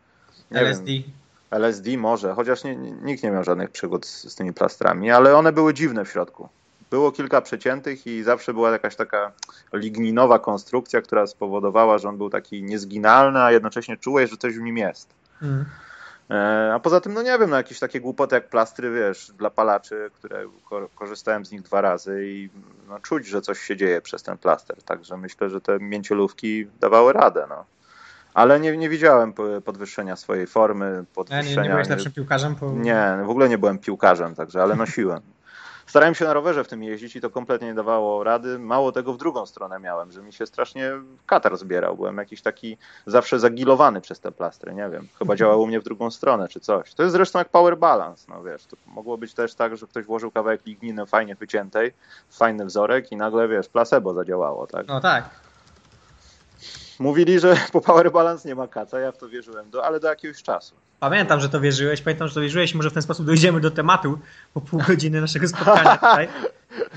[0.50, 0.84] LSD.
[0.86, 1.02] Wiem,
[1.50, 5.52] LSD może, chociaż nie, nikt nie miał żadnych przygód z, z tymi plastrami, ale one
[5.52, 6.48] były dziwne w środku.
[6.90, 9.32] Było kilka przeciętych i zawsze była jakaś taka
[9.72, 14.60] ligninowa konstrukcja, która spowodowała, że on był taki niezginalny, a jednocześnie czułeś, że coś w
[14.62, 15.14] nim jest.
[15.42, 15.64] Mm.
[16.30, 19.50] E, A poza tym, no nie wiem, no jakieś takie głupoty jak plastry, wiesz, dla
[19.50, 22.50] palaczy, które ko- korzystałem z nich dwa razy i
[22.88, 24.82] no, czuć, że coś się dzieje przez ten plaster.
[24.82, 27.64] Także myślę, że te mięciolówki dawały radę, no.
[28.34, 31.62] Ale nie, nie widziałem po- podwyższenia swojej formy, A nie, podwyższenia...
[31.62, 32.54] nie byłeś lepszym piłkarzem?
[32.54, 32.72] Po...
[32.72, 35.20] Nie, w ogóle nie byłem piłkarzem, także, ale nosiłem.
[35.88, 38.58] Starałem się na rowerze w tym jeździć i to kompletnie nie dawało rady.
[38.58, 40.92] Mało tego w drugą stronę miałem, że mi się strasznie
[41.26, 41.96] katar zbierał.
[41.96, 45.08] Byłem jakiś taki zawsze zagilowany przez te plastry, nie wiem.
[45.18, 46.94] Chyba działało u mnie w drugą stronę czy coś.
[46.94, 48.66] To jest zresztą jak power balance, no wiesz.
[48.66, 51.92] To mogło być też tak, że ktoś włożył kawałek ligniny fajnie wyciętej,
[52.30, 54.86] fajny wzorek i nagle, wiesz, placebo zadziałało, tak?
[54.86, 55.47] No tak.
[56.98, 60.08] Mówili, że po power balance nie ma kaca, ja w to wierzyłem, do, ale do
[60.08, 60.74] jakiegoś czasu.
[61.00, 64.18] Pamiętam, że to wierzyłeś, pamiętam, że to wierzyłeś może w ten sposób dojdziemy do tematu
[64.54, 66.28] po pół godziny naszego spotkania tutaj.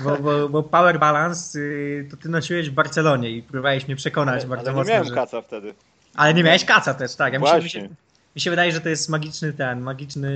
[0.00, 4.46] Bo, bo, bo Power Balance y, to ty nosiłeś w Barcelonie i próbowałeś mnie przekonać
[4.46, 4.92] bardzo ale nie mocno.
[4.92, 5.14] miałem że...
[5.14, 5.74] kaca wtedy.
[6.14, 7.32] Ale nie miałeś kaca też, tak.
[7.32, 7.80] Ja mi, się, mi, Właśnie.
[7.80, 7.88] się,
[8.36, 10.34] mi się wydaje, że to jest magiczny ten, magiczny,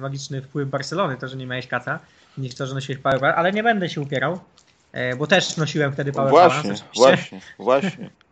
[0.00, 1.98] magiczny wpływ Barcelony, to, że nie miałeś kaca,
[2.38, 4.40] niż to, że nosiłeś Power Balance, ale nie będę się upierał,
[4.92, 7.00] e, bo też nosiłem wtedy Power Właśnie, Balance oczywiście.
[7.00, 8.25] właśnie, właśnie, właśnie.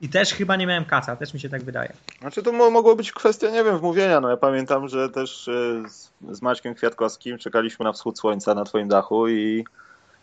[0.00, 1.92] I też chyba nie miałem kaca, też mi się tak wydaje.
[2.20, 4.20] Znaczy to mo- mogło być kwestia, nie wiem, wmówienia.
[4.20, 8.64] No ja pamiętam, że też e, z, z Maćkiem Kwiatkowskim czekaliśmy na wschód słońca na
[8.64, 9.64] twoim dachu i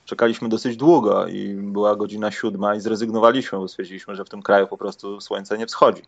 [0.06, 4.68] czekaliśmy dosyć długo i była godzina siódma i zrezygnowaliśmy, bo stwierdziliśmy, że w tym kraju
[4.68, 6.02] po prostu słońce nie wschodzi.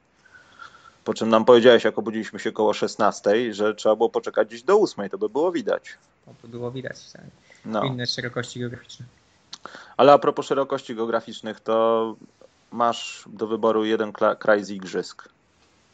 [1.04, 4.82] Po czym nam powiedziałeś, jak obudziliśmy się koło 16, że trzeba było poczekać gdzieś do
[4.82, 5.84] 8, to by było widać.
[6.28, 7.12] No, to było widać.
[7.14, 7.22] Tak.
[7.66, 7.84] No.
[7.84, 9.06] Inne szerokości geograficzne.
[9.98, 12.16] Ale a propos szerokości geograficznych, to
[12.72, 15.30] masz do wyboru jeden kraj z igrzysk.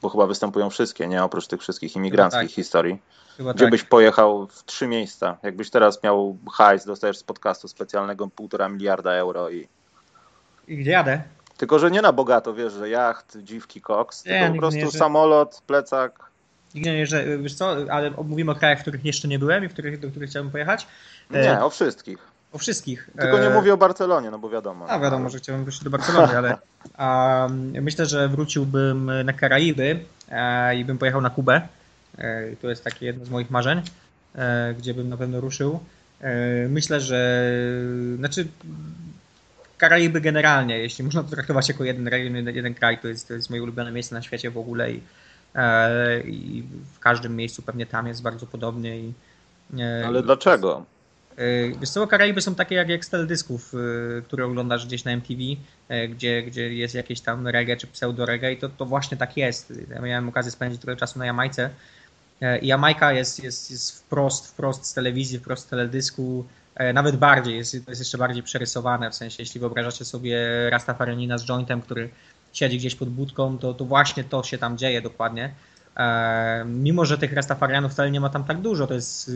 [0.01, 1.23] Bo chyba występują wszystkie, nie?
[1.23, 2.51] Oprócz tych wszystkich imigranckich tak.
[2.51, 3.01] historii.
[3.37, 3.71] Chyba Gdzie tak.
[3.71, 5.37] byś pojechał w trzy miejsca?
[5.43, 9.67] Jakbyś teraz miał hajs, dostajesz z podcastu specjalnego półtora miliarda euro i...
[10.67, 11.21] I gdzie jadę?
[11.57, 14.83] Tylko, że nie na bogato, wiesz, że jacht, dziwki, koks, Nie, tylko po prostu nie
[14.83, 14.99] jeżdżę.
[14.99, 16.19] samolot, plecak.
[16.75, 19.67] Nigdy nie jeżdżę, wiesz co, ale mówimy o krajach, w których jeszcze nie byłem i
[19.67, 20.87] w których, do których chciałbym pojechać.
[21.31, 22.32] E, Nie, o wszystkich.
[22.53, 23.09] O wszystkich.
[23.19, 24.89] Tylko nie E, mówię o Barcelonie, no bo wiadomo.
[24.89, 26.57] A wiadomo, że chciałbym wrócić do Barcelony, ale
[26.97, 27.47] a,
[27.81, 31.61] myślę, że wróciłbym na Karaiby e, i bym pojechał na Kubę.
[32.17, 33.81] E, to jest takie jedno z moich marzeń,
[34.35, 35.79] e, gdzie bym na pewno ruszył.
[36.21, 37.49] E, myślę, że
[38.17, 38.47] znaczy
[39.77, 43.33] Karaiby generalnie, jeśli można to traktować jako jeden region, jeden, jeden kraj, to jest, to
[43.33, 45.01] jest moje ulubione miejsce na świecie w ogóle i,
[46.25, 46.63] i
[46.93, 48.99] w każdym miejscu pewnie tam jest bardzo podobnie.
[48.99, 49.13] I,
[50.05, 50.85] Ale dlaczego?
[51.37, 55.41] Yy, Wiesz co, Karaiby są takie jak, jak teledysków, yy, które oglądasz gdzieś na MTV,
[55.41, 59.73] yy, gdzie, gdzie jest jakieś tam reggae czy pseudo-reggae i to, to właśnie tak jest.
[59.89, 61.69] Ja miałem okazję spędzić trochę czasu na Jamajce
[62.61, 66.45] i Jamajka jest, jest, jest wprost, wprost z telewizji, wprost z teledysku,
[66.93, 71.81] nawet bardziej, jest, jest jeszcze bardziej przerysowane, w sensie jeśli wyobrażacie sobie Rastafarianina z jointem,
[71.81, 72.09] który
[72.53, 75.53] siedzi gdzieś pod budką, to, to właśnie to się tam dzieje dokładnie.
[75.97, 79.31] E, mimo, że tych Rastafarianów wcale nie ma tam tak dużo, to jest y,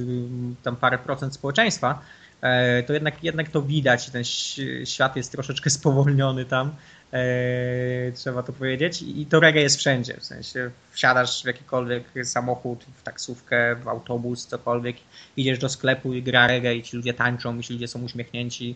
[0.64, 2.02] tam parę procent społeczeństwa,
[2.42, 4.10] e, to jednak, jednak to widać.
[4.10, 6.76] Ten ś- świat jest troszeczkę spowolniony tam,
[7.14, 9.02] e, trzeba to powiedzieć.
[9.02, 10.18] I to reggae jest wszędzie.
[10.20, 14.98] W sensie wsiadasz w jakikolwiek samochód, w taksówkę, w autobus, cokolwiek,
[15.38, 18.76] idziesz do sklepu i gra reggae i ci ludzie tańczą, i ci ludzie są uśmiechnięci.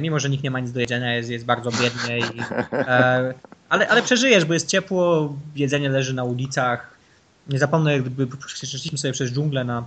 [0.00, 2.18] Mimo, że nikt nie ma nic do jedzenia, jest, jest bardzo biednie.
[2.18, 2.40] I,
[3.68, 6.97] ale, ale przeżyjesz, bo jest ciepło, jedzenie leży na ulicach.
[7.48, 9.84] Nie zapomnę, gdyby przeszliśmy sobie przez dżunglę na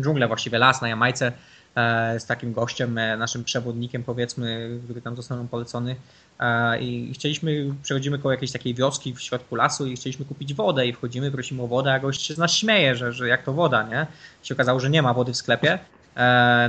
[0.00, 1.32] dżunglę, właściwie las na Jamajce
[1.74, 5.96] e, z takim gościem, e, naszym przewodnikiem powiedzmy, który tam został nam polecony
[6.40, 10.86] e, i chcieliśmy, przechodzimy koło jakiejś takiej wioski w środku lasu i chcieliśmy kupić wodę
[10.86, 13.52] i wchodzimy, prosimy o wodę, a gość się z nas śmieje, że, że jak to
[13.52, 14.06] woda, nie?
[14.44, 15.78] I się okazało, że nie ma wody w sklepie.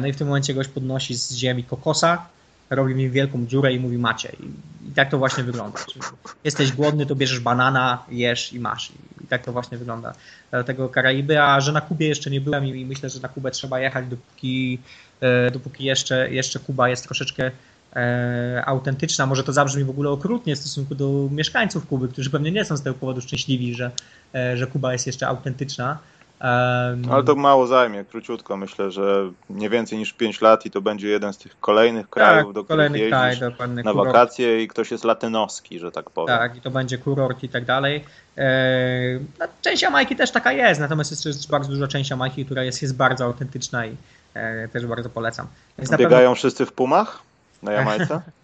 [0.02, 2.26] No i w tym momencie gość podnosi z ziemi kokosa,
[2.70, 4.32] robi mi wielką dziurę i mówi macie.
[4.40, 4.46] I,
[4.90, 5.80] i tak to właśnie wygląda.
[5.86, 6.06] Czyli
[6.44, 8.92] jesteś głodny, to bierzesz banana, jesz i masz.
[9.30, 10.14] Tak to właśnie wygląda.
[10.52, 13.52] Dlatego Karaiby, a że na Kubie jeszcze nie byłem i, i myślę, że na Kubę
[13.52, 14.80] trzeba jechać, dopóki,
[15.22, 17.52] e, dopóki jeszcze, jeszcze Kuba jest troszeczkę
[17.96, 19.26] e, autentyczna.
[19.26, 22.78] Może to zabrzmi w ogóle okrutnie w stosunku do mieszkańców Kuby, którzy pewnie nie są
[22.78, 23.92] z tego powodu szczęśliwi, że,
[24.36, 26.00] e, że Kuba jest jeszcze autentyczna.
[26.42, 28.58] Um, Ale to mało zajmie, króciutko.
[28.58, 32.46] Myślę, że nie więcej niż 5 lat i to będzie jeden z tych kolejnych krajów,
[32.46, 34.08] tak, do których jeździsz kraj, na kurort.
[34.08, 36.38] wakacje i ktoś jest latynoski, że tak powiem.
[36.38, 38.04] Tak, i to będzie kurort i tak dalej.
[38.38, 39.20] Eee,
[39.62, 42.96] część Jamajki też taka jest, natomiast jest też bardzo duża część Jamajki, która jest, jest
[42.96, 43.96] bardzo autentyczna i
[44.34, 45.48] e, też bardzo polecam.
[45.78, 46.36] Więc Biegają pewno...
[46.36, 47.22] wszyscy w pumach
[47.64, 48.22] na Jamajce?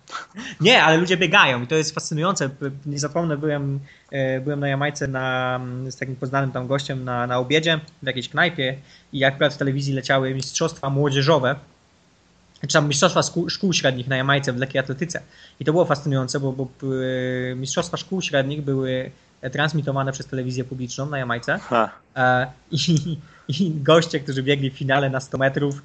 [0.62, 2.50] Nie, ale ludzie biegają i to jest fascynujące.
[2.86, 3.80] Nie zapomnę, byłem,
[4.12, 8.30] e, byłem na Jamajce na, z takim poznanym tam gościem na, na obiedzie w jakiejś
[8.30, 8.78] knajpie
[9.14, 11.56] i akurat w telewizji leciały mistrzostwa młodzieżowe,
[12.62, 15.22] czy tam mistrzostwa szkół, szkół średnich na Jamajce w lekkiej atletyce.
[15.60, 16.68] I to było fascynujące, bo, bo
[17.52, 19.12] e, mistrzostwa szkół średnich były
[19.52, 21.60] transmitowane przez telewizję publiczną na Jamajce.
[22.16, 25.82] E, I, I goście, którzy biegli w finale na 100 metrów,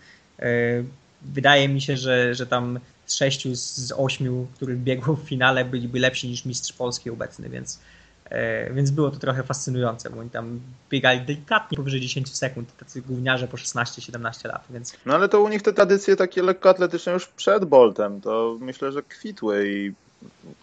[1.23, 2.81] wydaje mi się, że, że tam
[3.15, 7.81] sześciu z ośmiu, których biegło w finale, byliby lepsi niż mistrz Polski obecny, więc,
[8.25, 13.03] e, więc było to trochę fascynujące, bo oni tam biegali delikatnie powyżej 10 sekund, tacy
[13.03, 14.97] gówniarze po 16-17 lat, więc...
[15.07, 19.03] No ale to u nich te tradycje takie lekkoatletyczne już przed Boltem, to myślę, że
[19.03, 19.93] kwitły i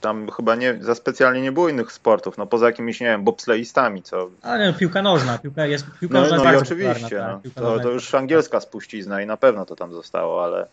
[0.02, 4.04] tam chyba nie, za specjalnie nie było innych sportów, no poza jakimiś, nie wiem, bobsleistami,
[4.04, 4.30] co...
[4.42, 7.62] Ale no, piłka nożna, piłka jest, piłka no, nożna no, jest i oczywiście, tak, no,
[7.62, 10.68] to, to już angielska spuścizna i na pewno to tam zostało, ale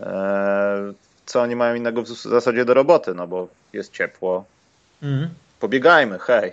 [0.00, 0.92] e,
[1.26, 4.44] co oni mają innego w zasadzie do roboty, no bo jest ciepło.
[5.02, 5.30] Mhm.
[5.60, 6.52] Pobiegajmy, hej.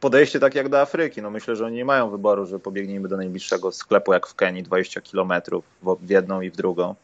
[0.00, 1.22] Podejście tak jak do Afryki.
[1.22, 4.62] No myślę, że oni nie mają wyboru, że pobiegnijmy do najbliższego sklepu jak w Kenii
[4.62, 6.94] 20 kilometrów w jedną i w drugą.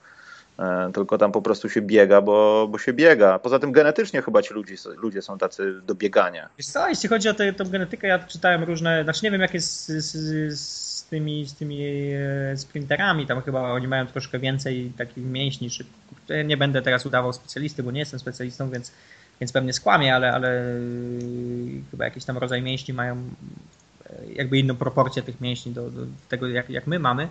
[0.58, 3.38] E, tylko tam po prostu się biega, bo, bo się biega.
[3.38, 6.48] Poza tym genetycznie chyba ci ludzie, ludzie są tacy do biegania.
[6.58, 9.92] Wiesz co, jeśli chodzi o tę genetykę, ja czytałem różne, znaczy nie wiem jak jest
[11.08, 15.70] tymi, z tymi e, sprinterami, tam chyba oni mają troszkę więcej takich mięśni.
[16.44, 18.92] Nie będę teraz udawał specjalisty, bo nie jestem specjalistą, więc,
[19.40, 20.64] więc pewnie skłamię, ale, ale
[21.90, 26.48] chyba jakiś tam rodzaj mięśni mają e, jakby inną proporcję tych mięśni do, do tego,
[26.48, 27.28] jak, jak my mamy.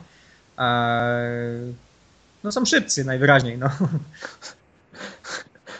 [2.43, 3.69] No są szybcy najwyraźniej, no.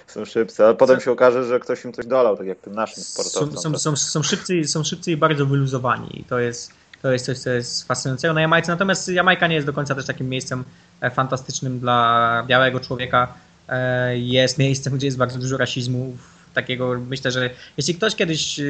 [0.07, 3.03] Są szybcy, ale potem się okaże, że ktoś im coś dolał, tak jak tym naszym
[3.03, 3.57] sportowcom.
[3.57, 6.71] Są, są, są, są, szybcy, są szybcy i bardzo wyluzowani i to jest,
[7.07, 8.71] to jest coś, co jest fascynującego na Jamajce.
[8.71, 10.63] Natomiast Jamajka nie jest do końca też takim miejscem
[11.01, 13.33] e, fantastycznym dla białego człowieka.
[13.69, 16.17] E, jest miejscem, gdzie jest bardzo dużo rasizmu.
[16.53, 18.63] Takiego myślę, że jeśli ktoś kiedyś, e,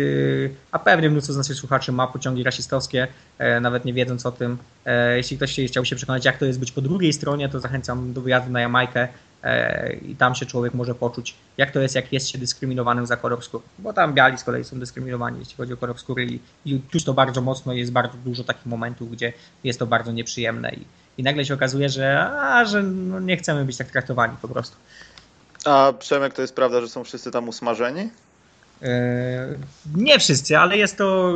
[0.71, 3.07] a pewnie mnóstwo z naszych słuchaczy ma pociągi rasistowskie,
[3.61, 4.57] nawet nie wiedząc o tym,
[5.15, 8.21] jeśli ktoś chciał się przekonać, jak to jest być po drugiej stronie, to zachęcam do
[8.21, 9.07] wyjazdu na Jamajkę
[10.01, 13.43] i tam się człowiek może poczuć, jak to jest, jak jest się dyskryminowanym za kolor
[13.43, 13.63] skóry.
[13.79, 17.03] Bo tam biali z kolei są dyskryminowani, jeśli chodzi o kolor skóry i, i czuć
[17.03, 20.85] to bardzo mocno, jest bardzo dużo takich momentów, gdzie jest to bardzo nieprzyjemne i,
[21.17, 24.75] i nagle się okazuje, że, a, że no nie chcemy być tak traktowani po prostu.
[25.65, 28.09] A Przemek, to jest prawda, że są wszyscy tam usmażeni?
[28.81, 29.47] E,
[29.95, 31.33] nie wszyscy, ale jest to.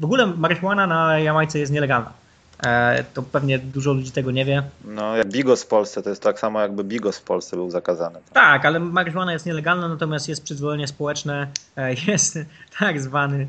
[0.00, 2.21] W ogóle marihuana na Jamajce jest nielegalna.
[2.66, 4.62] E, to pewnie dużo ludzi tego nie wie.
[4.84, 8.18] No, jak bigos w Polsce, to jest tak samo jakby bigos w Polsce był zakazany.
[8.32, 11.46] Tak, ale marihuana jest nielegalna, natomiast jest przyzwolenie społeczne,
[11.76, 12.38] e, jest
[12.78, 13.48] tak zwany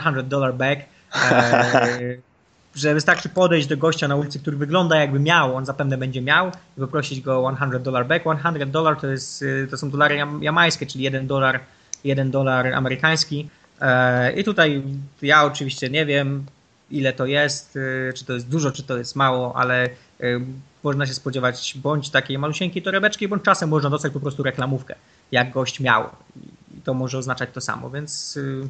[0.00, 0.78] 100 dollar bag,
[1.14, 1.64] e,
[2.74, 6.48] że wystarczy podejść do gościa na ulicy, który wygląda jakby miał, on zapewne będzie miał
[6.78, 8.24] i poprosić go o 100 dollar back.
[8.40, 11.60] 100 dollar to, jest, to są dolary jamańskie, czyli 1 dolar,
[12.04, 13.48] 1 dolar amerykański.
[14.36, 14.82] I tutaj
[15.22, 16.46] ja oczywiście nie wiem,
[16.90, 19.86] ile to jest, y, czy to jest dużo, czy to jest mało, ale
[20.20, 20.40] y,
[20.82, 24.94] można się spodziewać bądź takiej malusieńkiej torebeczki, bądź czasem można dostać po prostu reklamówkę,
[25.32, 26.10] jak gość miał.
[26.78, 28.68] I to może oznaczać to samo, więc y,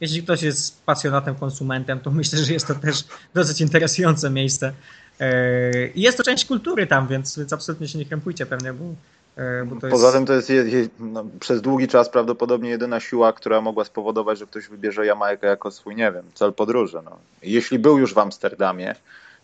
[0.00, 3.04] jeśli ktoś jest pasjonatem, konsumentem, to myślę, że jest to też
[3.34, 4.72] dosyć interesujące miejsce.
[5.94, 8.84] I jest to część kultury tam, więc, więc absolutnie się nie krępujcie pewnie, bo
[9.36, 10.16] E, Poza jest...
[10.16, 14.38] tym to jest je, je, no, przez długi czas prawdopodobnie jedyna siła, która mogła spowodować,
[14.38, 17.00] że ktoś wybierze Jamajkę jako swój, nie wiem, cel podróży.
[17.04, 17.18] No.
[17.42, 18.94] Jeśli był już w Amsterdamie,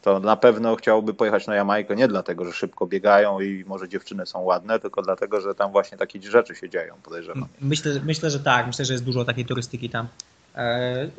[0.02, 4.26] to na pewno chciałby pojechać na Jamajkę nie dlatego, że szybko biegają i może dziewczyny
[4.26, 7.46] są ładne, tylko dlatego, że tam właśnie takie rzeczy się dzieją, podejrzewam.
[7.60, 8.66] Myślę, myślę że tak.
[8.66, 10.08] Myślę, że jest dużo takiej turystyki tam.
[10.56, 11.10] Eee,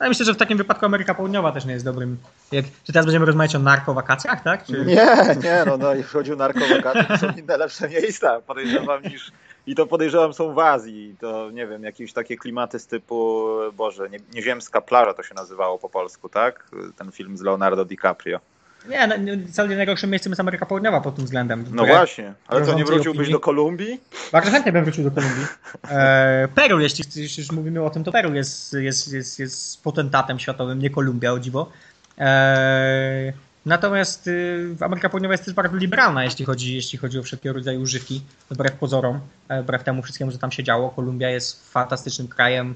[0.00, 2.16] ale myślę, że w takim wypadku Ameryka Południowa też nie jest dobrym.
[2.52, 4.64] Jak, czy teraz będziemy rozmawiać o narkowakacjach, tak?
[4.64, 4.84] Czy...
[4.84, 9.32] Nie, nie, no, no jeśli chodzi o narkowakacje, to są inne lepsze miejsca, podejrzewam, niż.
[9.66, 11.16] I to podejrzewam są w Azji.
[11.20, 15.78] To nie wiem, jakieś takie klimaty z typu, Boże, nie, nieziemska plaża to się nazywało
[15.78, 16.68] po polsku, tak?
[16.96, 18.40] Ten film z Leonardo DiCaprio.
[18.88, 19.14] Nie, no,
[19.52, 21.64] wcale najgorszym miejscem jest Ameryka Południowa pod tym względem.
[21.70, 24.00] No właśnie, ale co, nie wróciłbyś do Kolumbii?
[24.32, 25.46] Bardzo chętnie bym wrócił do Kolumbii.
[25.90, 30.38] E, Peru, jeśli, jeśli już mówimy o tym, to Peru jest, jest, jest, jest potentatem
[30.38, 31.70] światowym, nie Kolumbia, o dziwo.
[32.18, 33.32] E,
[33.66, 37.80] natomiast y, Ameryka Południowa jest też bardzo liberalna, jeśli chodzi, jeśli chodzi o wszelkiego rodzaju
[37.80, 40.90] używki, wbrew pozorom, e, wbrew temu wszystkiemu, co tam się działo.
[40.90, 42.74] Kolumbia jest fantastycznym krajem,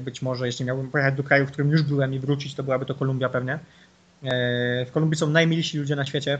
[0.00, 2.86] Być może jeśli miałbym pojechać do kraju, w którym już byłem i wrócić, to byłaby
[2.86, 3.58] to Kolumbia pewnie.
[4.86, 6.38] W Kolumbii są najmilsi ludzie na świecie.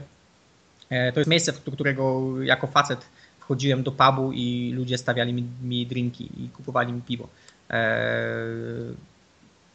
[1.14, 3.07] To jest miejsce, do którego jako facet
[3.40, 7.29] wchodziłem do pubu i ludzie stawiali mi, mi drinki i kupowali mi piwo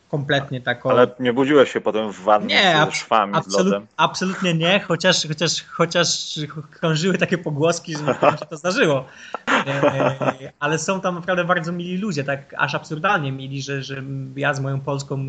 [0.10, 0.90] kompletnie taką.
[0.90, 3.88] Ale nie budziłeś się potem w wannie nie, ze szwami, absolut, z lodem?
[3.98, 6.40] Absolutnie nie, chociaż, chociaż, chociaż
[6.72, 8.06] krążyły takie pogłoski, że
[8.40, 9.06] się to zdarzyło.
[9.48, 14.04] E, ale są tam naprawdę bardzo mili ludzie, tak aż absurdalnie mili, że, że
[14.36, 15.28] ja z moją polską,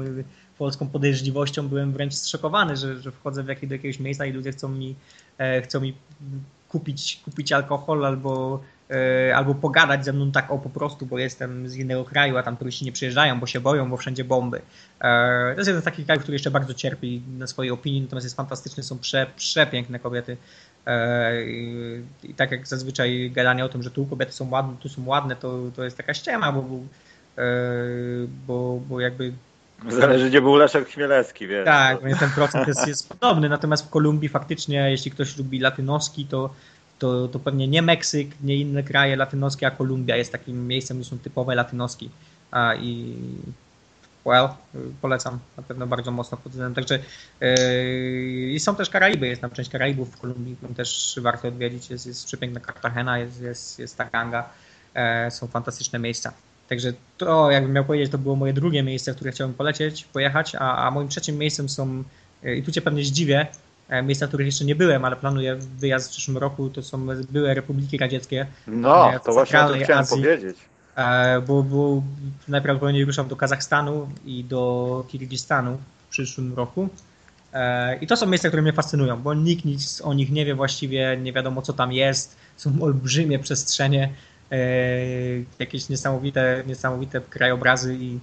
[0.58, 4.68] polską podejrzliwością byłem wręcz zszokowany, że, że wchodzę w do jakiegoś miejsca i ludzie chcą
[4.68, 4.94] mi,
[5.38, 5.94] e, chcą mi
[6.68, 11.68] kupić, kupić alkohol albo E, albo pogadać ze mną tak o po prostu, bo jestem
[11.68, 14.60] z innego kraju, a tam turyści nie przyjeżdżają, bo się boją, bo wszędzie bomby.
[15.00, 18.24] E, to jest jeden z takich krajów, który jeszcze bardzo cierpi na swojej opinii, natomiast
[18.24, 20.36] jest fantastyczny, są prze, przepiękne kobiety.
[20.86, 21.44] E,
[22.22, 25.36] I tak jak zazwyczaj gadanie o tym, że tu kobiety są ładne, tu są ładne,
[25.36, 26.64] to, to jest taka ściema, bo,
[28.46, 29.32] bo, bo jakby
[29.88, 31.64] Zależy, gdzie był Leszek Chmielewski, wiesz.
[31.64, 36.50] Tak, ten procent jest, jest podobny, natomiast w Kolumbii faktycznie, jeśli ktoś lubi latynoski, to
[36.98, 41.10] to, to pewnie nie Meksyk, nie inne kraje latynoskie, a Kolumbia jest takim miejscem, gdzie
[41.10, 42.10] są typowe latynoski.
[42.50, 43.16] A, I
[44.24, 44.48] well,
[45.00, 46.74] polecam na pewno bardzo mocno pod względem.
[46.74, 46.98] Także
[47.40, 51.90] yy, i są też Karaiby, jest tam część Karaibów w Kolumbii, którą też warto odwiedzić.
[51.90, 54.48] Jest, jest przepiękna Cartagena, jest, jest, jest Taranga,
[54.94, 56.32] e, są fantastyczne miejsca.
[56.68, 60.54] Także to, jakbym miał powiedzieć, to było moje drugie miejsce, w które chciałbym polecieć, pojechać,
[60.54, 62.04] a, a moim trzecim miejscem są,
[62.44, 63.46] e, i tu cię pewnie zdziwię,
[63.88, 67.06] E, miejsca, w których jeszcze nie byłem, ale planuję wyjazd w przyszłym roku, to są
[67.30, 68.46] były republiki radzieckie.
[68.66, 70.56] No, to właśnie o tym chciałem Azji, powiedzieć.
[70.96, 72.02] E, bo, bo
[72.48, 76.88] najprawdopodobniej ruszam do Kazachstanu i do Kirgistanu w przyszłym roku.
[77.52, 80.54] E, I to są miejsca, które mnie fascynują, bo nikt nic o nich nie wie
[80.54, 82.36] właściwie, nie wiadomo co tam jest.
[82.56, 84.12] Są olbrzymie przestrzenie,
[85.58, 88.18] jakieś niesamowite, niesamowite krajobrazy i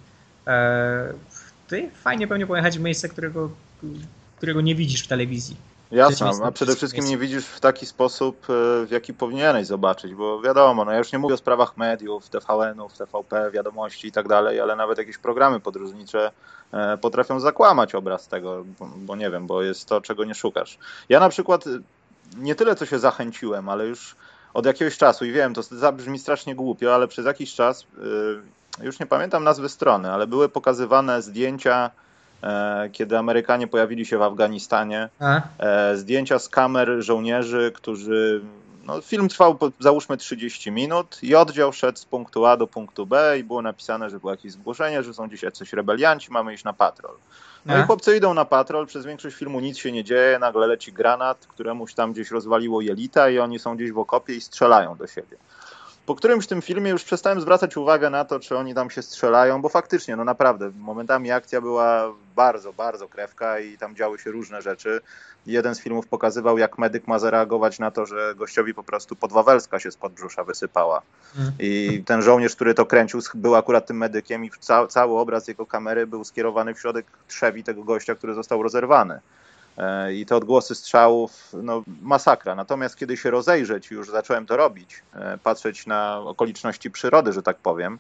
[1.68, 3.50] ty fajnie pewnie pojechać w miejsce, którego
[4.38, 5.58] którego nie widzisz w telewizji.
[5.92, 10.42] Jasne, a przede wszystkim nie widzisz w taki sposób, e, w jaki powinieneś zobaczyć, bo
[10.42, 14.60] wiadomo, no ja już nie mówię o sprawach mediów, TVN-ów, TVP, wiadomości i tak dalej,
[14.60, 16.32] ale nawet jakieś programy podróżnicze
[16.72, 18.66] e, potrafią zakłamać obraz tego,
[18.98, 20.78] bo nie wiem, bo jest to, czego nie szukasz.
[21.10, 21.64] Ja na przykład
[22.38, 24.16] nie tyle, co się zachęciłem, ale już
[24.56, 27.86] od jakiegoś czasu i wiem, to zabrzmi strasznie głupio, ale przez jakiś czas,
[28.80, 31.91] e, już nie pamiętam nazwy strony, ale były pokazywane zdjęcia
[32.46, 35.10] E, kiedy Amerykanie pojawili się w Afganistanie.
[35.20, 35.41] A?
[35.60, 38.41] E, zdjęcia z kamer żołnierzy, którzy.
[38.86, 43.39] No, film trwał załóżmy 30 minut i oddział szedł z punktu A do punktu B
[43.39, 46.74] i było napisane, że było jakieś zgłoszenie, że są dzisiaj coś rebelianci, mamy iść na
[46.74, 47.15] patrol.
[47.65, 50.93] No i chłopcy idą na patrol, przez większość filmu nic się nie dzieje, nagle leci
[50.93, 55.08] granat, któremuś tam gdzieś rozwaliło jelita i oni są gdzieś w okopie i strzelają do
[55.08, 55.38] siebie
[56.06, 59.62] po którymś tym filmie już przestałem zwracać uwagę na to, czy oni tam się strzelają,
[59.62, 64.62] bo faktycznie, no naprawdę, momentami akcja była bardzo, bardzo krewka i tam działy się różne
[64.62, 65.02] rzeczy.
[65.46, 69.80] Jeden z filmów pokazywał, jak medyk ma zareagować na to, że gościowi po prostu podwawelska
[69.80, 71.02] się spod brzusza wysypała.
[71.36, 71.54] Mhm.
[71.60, 75.65] I ten żołnierz, który to kręcił, był akurat tym medykiem i ca cały obraz jego
[75.65, 79.20] kamery był skierowany w środek trzewi tego gościa, który został rozerwany.
[79.78, 82.56] E, i te odgłosy strzałów, no masakra.
[82.56, 87.58] Natomiast kiedy się rozejrzeć, już zacząłem to robić, e, patrzeć na okoliczności przyrody, że tak
[87.58, 88.00] powiem,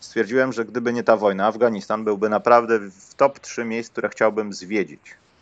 [0.00, 4.52] stwierdziłem, że gdyby nie ta wojna, Afganistan byłby naprawdę w top 3 miejsc, które chciałbym
[4.52, 5.00] zwiedzić.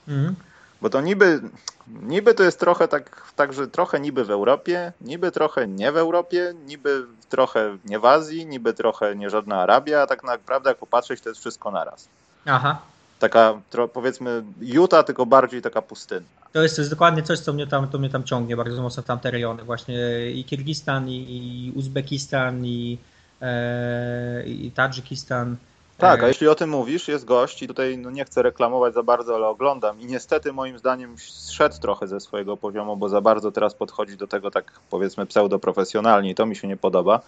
[0.08, 0.34] Mhm.
[0.82, 1.40] Bo to niby,
[1.86, 5.96] niby to jest trochę tak, tak, że trochę niby w Europie, niby trochę nie w
[5.96, 10.78] Europie, niby trochę nie w Azji, niby trochę nie żadna Arabia, a tak naprawdę jak
[10.78, 12.08] popatrzeć, to jest wszystko naraz.
[12.46, 12.78] Aha
[13.18, 13.60] taka
[13.92, 16.44] powiedzmy Utah, tylko bardziej taka pustynna.
[16.54, 19.02] To jest, to jest dokładnie coś, co mnie tam, to mnie tam ciągnie bardzo mocno
[19.02, 19.62] w tamte rejony.
[19.62, 19.96] Właśnie
[20.30, 22.98] i Kirgistan, i, Uzbekistan, i,
[23.42, 25.56] e, i Tadżykistan.
[25.98, 28.94] Tak, a e, jeśli o tym mówisz, jest gość i tutaj no nie chcę reklamować
[28.94, 33.20] za bardzo, ale oglądam i niestety moim zdaniem zszedł trochę ze swojego poziomu, bo za
[33.20, 37.20] bardzo teraz podchodzi do tego tak powiedzmy pseudoprofesjonalnie i to mi się nie podoba.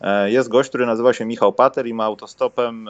[0.00, 2.88] E, jest gość, który nazywa się Michał Pater i ma autostopem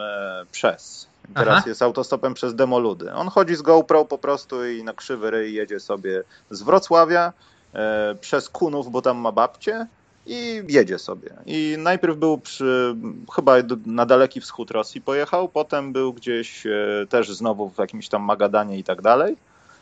[0.51, 1.63] przez Teraz Aha.
[1.69, 3.13] jest autostopem przez Demoludy.
[3.13, 7.33] On chodzi z GoPro po prostu i na krzywy ryj jedzie sobie z Wrocławia
[7.73, 9.87] e, przez Kunów, bo tam ma babcie
[10.25, 11.29] i jedzie sobie.
[11.45, 12.95] I najpierw był przy,
[13.35, 13.53] chyba
[13.85, 16.71] na daleki wschód Rosji pojechał, potem był gdzieś e,
[17.09, 19.37] też znowu w jakimś tam Magadanie i tak dalej,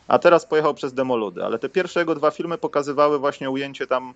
[0.08, 1.44] a teraz pojechał przez Demoludy.
[1.44, 4.14] Ale te pierwsze jego dwa filmy pokazywały właśnie ujęcie tam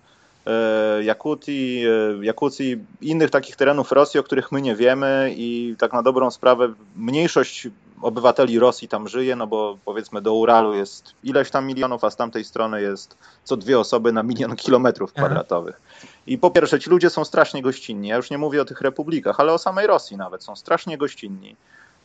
[1.01, 6.03] Jakutii, e, Jakucji, innych takich terenów Rosji, o których my nie wiemy i tak na
[6.03, 7.67] dobrą sprawę mniejszość
[8.01, 12.15] obywateli Rosji tam żyje, no bo powiedzmy do Uralu jest ileś tam milionów, a z
[12.15, 15.81] tamtej strony jest co dwie osoby na milion kilometrów kwadratowych.
[16.27, 18.07] I po pierwsze, ci ludzie są strasznie gościnni.
[18.07, 20.43] Ja już nie mówię o tych republikach, ale o samej Rosji nawet.
[20.43, 21.55] Są strasznie gościnni.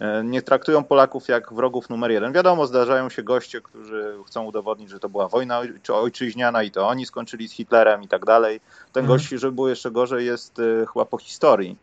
[0.01, 2.33] E, nie traktują Polaków jak wrogów numer jeden.
[2.33, 7.07] Wiadomo, zdarzają się goście, którzy chcą udowodnić, że to była wojna ojczyźniana i to oni
[7.07, 8.61] skończyli z Hitlerem i tak dalej.
[8.93, 9.19] Ten mhm.
[9.19, 11.77] gość, żeby było jeszcze gorzej, jest e, chyba po historii.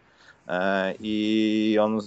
[0.47, 1.99] E, I on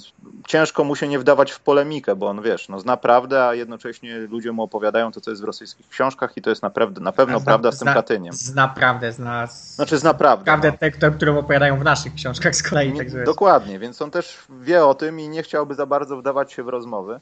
[0.47, 4.18] ciężko mu się nie wdawać w polemikę, bo on wiesz, no zna prawdę, a jednocześnie
[4.18, 7.39] ludzie mu opowiadają to, co jest w rosyjskich książkach, i to jest naprawdę, na pewno
[7.39, 8.32] zna, prawda z tym Katyniem.
[8.32, 9.47] Zna prawdę, zna.
[9.47, 10.45] Znaczy zna prawdę.
[10.45, 10.89] Prawdę no.
[10.99, 12.97] tę, którą opowiadają w naszych książkach z kolei.
[12.97, 16.62] Także Dokładnie, więc on też wie o tym i nie chciałby za bardzo wdawać się
[16.62, 17.20] w rozmowy.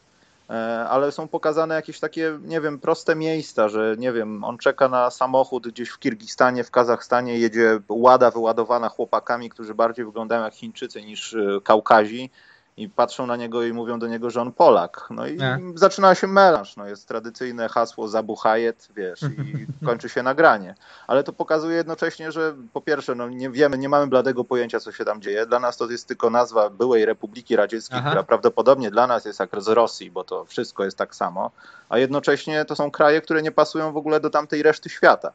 [0.51, 4.88] E, ale są pokazane jakieś takie, nie wiem, proste miejsca, że nie wiem, on czeka
[4.88, 10.55] na samochód gdzieś w Kirgistanie, w Kazachstanie, jedzie łada wyładowana chłopakami, którzy bardziej wyglądają jak
[10.55, 12.30] Chińczycy niż e, Kaukazi
[12.77, 15.07] i patrzą na niego i mówią do niego, że on Polak.
[15.11, 15.59] No i Nie.
[15.75, 16.77] zaczyna się melanż.
[16.77, 20.75] No jest tradycyjne hasło zabuchajet, wiesz, i kończy się nagranie.
[21.07, 24.93] Ale to pokazuje jednocześnie, że po pierwsze, no nie wiemy, nie mamy bladego pojęcia, co
[24.93, 25.47] się tam dzieje.
[25.47, 28.09] Dla nas to jest tylko nazwa byłej Republiki Radzieckiej, Aha.
[28.09, 31.51] która prawdopodobnie dla nas jest jak z Rosji, bo to wszystko jest tak samo.
[31.89, 35.33] A jednocześnie to są kraje, które nie pasują w ogóle do tamtej reszty świata.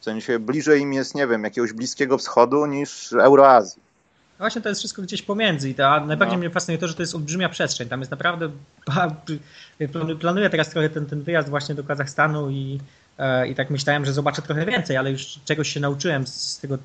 [0.00, 3.87] W sensie bliżej im jest, nie wiem, jakiegoś Bliskiego Wschodu niż Euroazji.
[4.38, 6.40] No właśnie to jest wszystko gdzieś pomiędzy i to, a najbardziej no.
[6.40, 7.88] mnie fascynuje to, że to jest olbrzymia przestrzeń.
[7.88, 8.50] Tam jest naprawdę.
[10.20, 12.80] Planuję teraz trochę ten, ten wyjazd właśnie do Kazachstanu i,
[13.18, 16.78] e, i tak myślałem, że zobaczę trochę więcej, ale już czegoś się nauczyłem z, tego,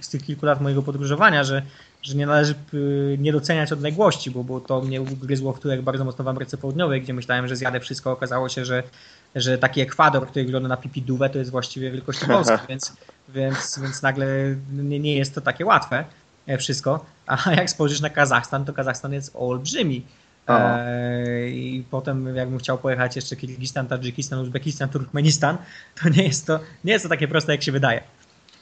[0.00, 1.62] z tych kilku lat mojego podróżowania, że,
[2.02, 2.54] że nie należy
[3.18, 7.02] nie doceniać odległości, bo, bo to mnie ugryzło w tyłek bardzo mocno w Ameryce Południowej,
[7.02, 8.12] gdzie myślałem, że zjadę wszystko.
[8.12, 8.82] Okazało się, że,
[9.34, 12.92] że taki Ekwador, który wygląda na pipiduwę, to jest właściwie wielkości Polski, więc,
[13.28, 14.26] więc, więc nagle
[14.72, 16.04] nie, nie jest to takie łatwe.
[16.48, 20.04] E, wszystko, a jak spojrzysz na Kazachstan, to Kazachstan jest olbrzymi.
[20.48, 25.58] E, I potem jakbym chciał pojechać jeszcze Kirgistan, Tadżykistan, Uzbekistan, Turkmenistan,
[26.02, 28.00] to nie jest to, nie jest to takie proste, jak się wydaje.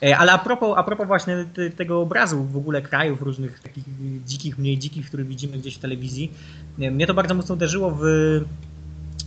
[0.03, 3.85] E, ale a propos, a propos właśnie tego obrazu w ogóle krajów różnych takich
[4.25, 6.33] dzikich, mniej dzikich, które widzimy gdzieś w telewizji,
[6.79, 8.05] mnie to bardzo mocno uderzyło w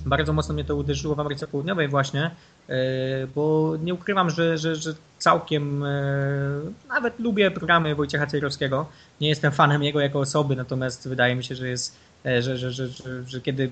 [0.05, 2.31] bardzo mocno mnie to uderzyło w Ameryce Południowej właśnie,
[2.69, 2.73] e,
[3.35, 5.89] bo nie ukrywam, że, że, że całkiem e,
[6.87, 8.85] nawet lubię programy Wojciecha Cejrowskiego.
[9.21, 12.71] Nie jestem fanem jego jako osoby, natomiast wydaje mi się, że jest, e, że, że,
[12.71, 12.87] że,
[13.27, 13.71] że, kiedy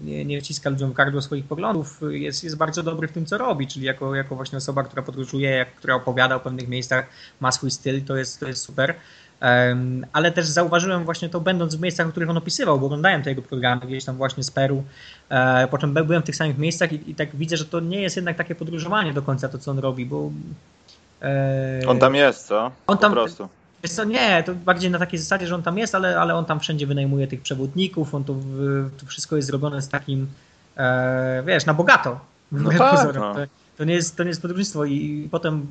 [0.00, 3.38] nie, nie wciska ludziom w gardło swoich poglądów, jest, jest bardzo dobry w tym, co
[3.38, 7.06] robi, czyli jako, jako właśnie osoba, która podróżuje, która opowiada o pewnych miejscach,
[7.40, 8.94] ma swój styl, to jest, to jest super
[10.12, 13.30] ale też zauważyłem właśnie to będąc w miejscach, w których on opisywał, bo oglądałem te
[13.30, 14.84] jego programy gdzieś tam właśnie z Peru,
[15.28, 18.02] e, po czym byłem w tych samych miejscach i, i tak widzę, że to nie
[18.02, 20.30] jest jednak takie podróżowanie do końca to, co on robi, bo...
[21.22, 22.70] E, on tam jest, co?
[22.86, 23.48] On tam, po prostu.
[23.82, 26.44] Wiesz co, nie, to bardziej na takiej zasadzie, że on tam jest, ale, ale on
[26.44, 28.34] tam wszędzie wynajmuje tych przewodników, on to,
[29.00, 30.26] to wszystko jest zrobione z takim,
[30.76, 32.20] e, wiesz, na bogato.
[32.52, 33.34] No tak, no.
[33.34, 33.40] To,
[33.78, 35.66] to, nie jest, to nie jest podróżnictwo i, i potem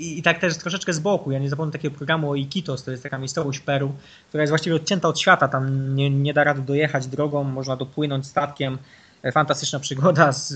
[0.00, 1.30] i, tak też troszeczkę z boku.
[1.30, 3.92] Ja nie zapomnę takiego programu o Iquitos, to jest taka miejscowość Peru,
[4.28, 5.48] która jest właściwie odcięta od świata.
[5.48, 8.78] Tam nie, nie da rady dojechać drogą, można dopłynąć statkiem.
[9.22, 10.54] E, fantastyczna przygoda z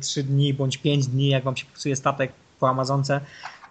[0.00, 3.20] 3 dni bądź 5 dni, jak wam się psuje statek po Amazonce.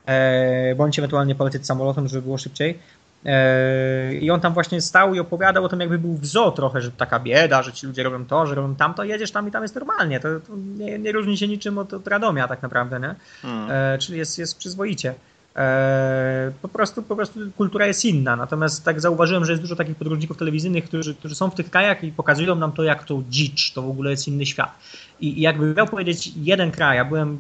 [0.06, 2.80] E, bądź ewentualnie polecieć samolotem, żeby było szybciej.
[3.26, 6.82] E, I on tam właśnie stał i opowiadał o tym, jakby był w zoo trochę,
[6.82, 9.62] że taka bieda, że ci ludzie robią to, że robią tamto, jedziesz tam i tam
[9.62, 10.20] jest normalnie.
[10.20, 13.16] To, to nie, nie, różni się niczym od, od Radomia tak naprawdę, nie?
[13.42, 13.72] Hmm.
[13.72, 15.14] E, czyli jest, jest przyzwoicie.
[15.56, 18.36] E, po, prostu, po prostu kultura jest inna.
[18.36, 22.04] Natomiast tak zauważyłem, że jest dużo takich podróżników telewizyjnych, którzy, którzy są w tych krajach
[22.04, 24.80] i pokazują nam to, jak to dzicz, to w ogóle jest inny świat.
[25.20, 27.38] I, i jakby miał powiedzieć jeden kraj, ja byłem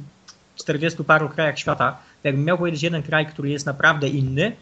[0.56, 4.56] w 40 paru krajach świata, jakbym miał powiedzieć jeden kraj, który jest naprawdę inny,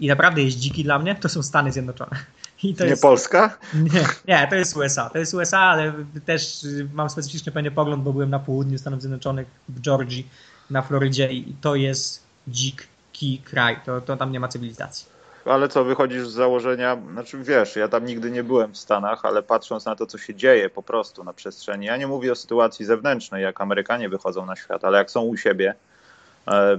[0.00, 2.16] i naprawdę jest dziki dla mnie, to są Stany Zjednoczone.
[2.62, 3.58] Nie jest, Polska?
[3.74, 5.10] Nie, nie, to jest USA.
[5.10, 5.92] To jest USA, ale
[6.24, 10.28] też mam specyficzny pewnie pogląd, bo byłem na południu Stanów Zjednoczonych, w Georgii,
[10.70, 13.80] na Florydzie i to jest dziki kraj.
[13.86, 15.06] To, to tam nie ma cywilizacji.
[15.44, 19.42] Ale co, wychodzisz z założenia, znaczy wiesz, ja tam nigdy nie byłem w Stanach, ale
[19.42, 22.84] patrząc na to, co się dzieje po prostu na przestrzeni, ja nie mówię o sytuacji
[22.84, 25.74] zewnętrznej, jak Amerykanie wychodzą na świat, ale jak są u siebie,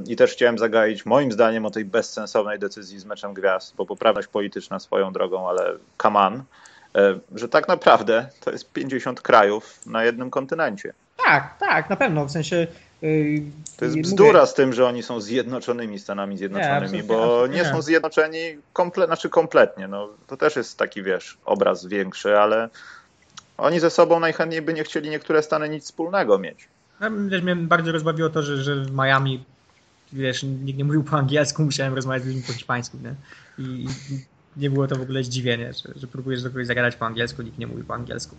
[0.08, 4.28] i też chciałem zagaić moim zdaniem o tej bezsensownej decyzji z meczem gwiazd, bo poprawność
[4.28, 6.44] polityczna swoją drogą, ale kaman,
[6.96, 10.94] e, że tak naprawdę to jest 50 krajów na jednym kontynencie.
[11.26, 12.68] Tak, tak, na pewno, w sensie...
[13.02, 13.42] Yy,
[13.78, 14.48] to jest bzdura mówię...
[14.48, 18.40] z tym, że oni są zjednoczonymi Stanami Zjednoczonymi, nie, bo nie, nie, są zjednoczeni
[18.74, 19.88] komple, znaczy kompletnie.
[19.88, 22.70] No, to też jest taki, wiesz, obraz większy, ale
[23.58, 26.68] oni ze sobą najchętniej by nie chcieli niektóre Stany nic wspólnego mieć.
[27.02, 29.44] Ja, wiesz, mnie bardzo rozbawiło to, że, że w Miami
[30.14, 33.16] wiesz, nikt nie mówił po angielsku, musiałem rozmawiać z ludźmi po hiszpańsku, nie?
[33.66, 33.88] I,
[34.58, 37.58] nie było to w ogóle zdziwienie, że, że próbujesz do kogoś zagadać po angielsku, nikt
[37.58, 38.36] nie mówi po angielsku.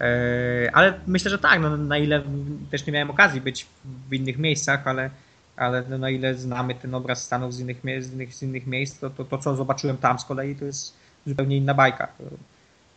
[0.00, 2.22] E, ale myślę, że tak, no, na ile
[2.70, 3.66] też nie miałem okazji być
[4.08, 5.10] w innych miejscach, ale,
[5.56, 8.98] ale no, na ile znamy ten obraz Stanów z innych, z innych, z innych miejsc,
[8.98, 10.94] to, to, to co zobaczyłem tam z kolei to jest
[11.26, 12.06] zupełnie inna bajka.
[12.06, 12.24] To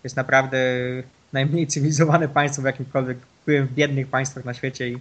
[0.03, 0.57] jest naprawdę
[1.33, 3.17] najmniej cywilizowane państwo w jakimkolwiek.
[3.45, 4.97] Byłem w biednych państwach na świecie i,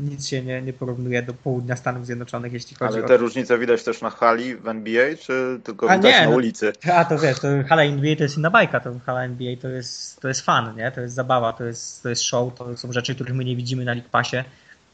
[0.00, 3.08] nic się nie, nie porównuje do południa Stanów Zjednoczonych, jeśli chodzi Ale o...
[3.08, 6.36] te różnice widać też na hali w NBA, czy tylko A widać nie, na no,
[6.36, 6.72] ulicy?
[6.92, 10.20] A to wiesz, to hala NBA to jest inna bajka, to hala NBA to jest,
[10.20, 10.92] to jest fan, nie?
[10.92, 13.84] To jest zabawa, to jest, to jest show, to są rzeczy, których my nie widzimy
[13.84, 14.36] na League Passie,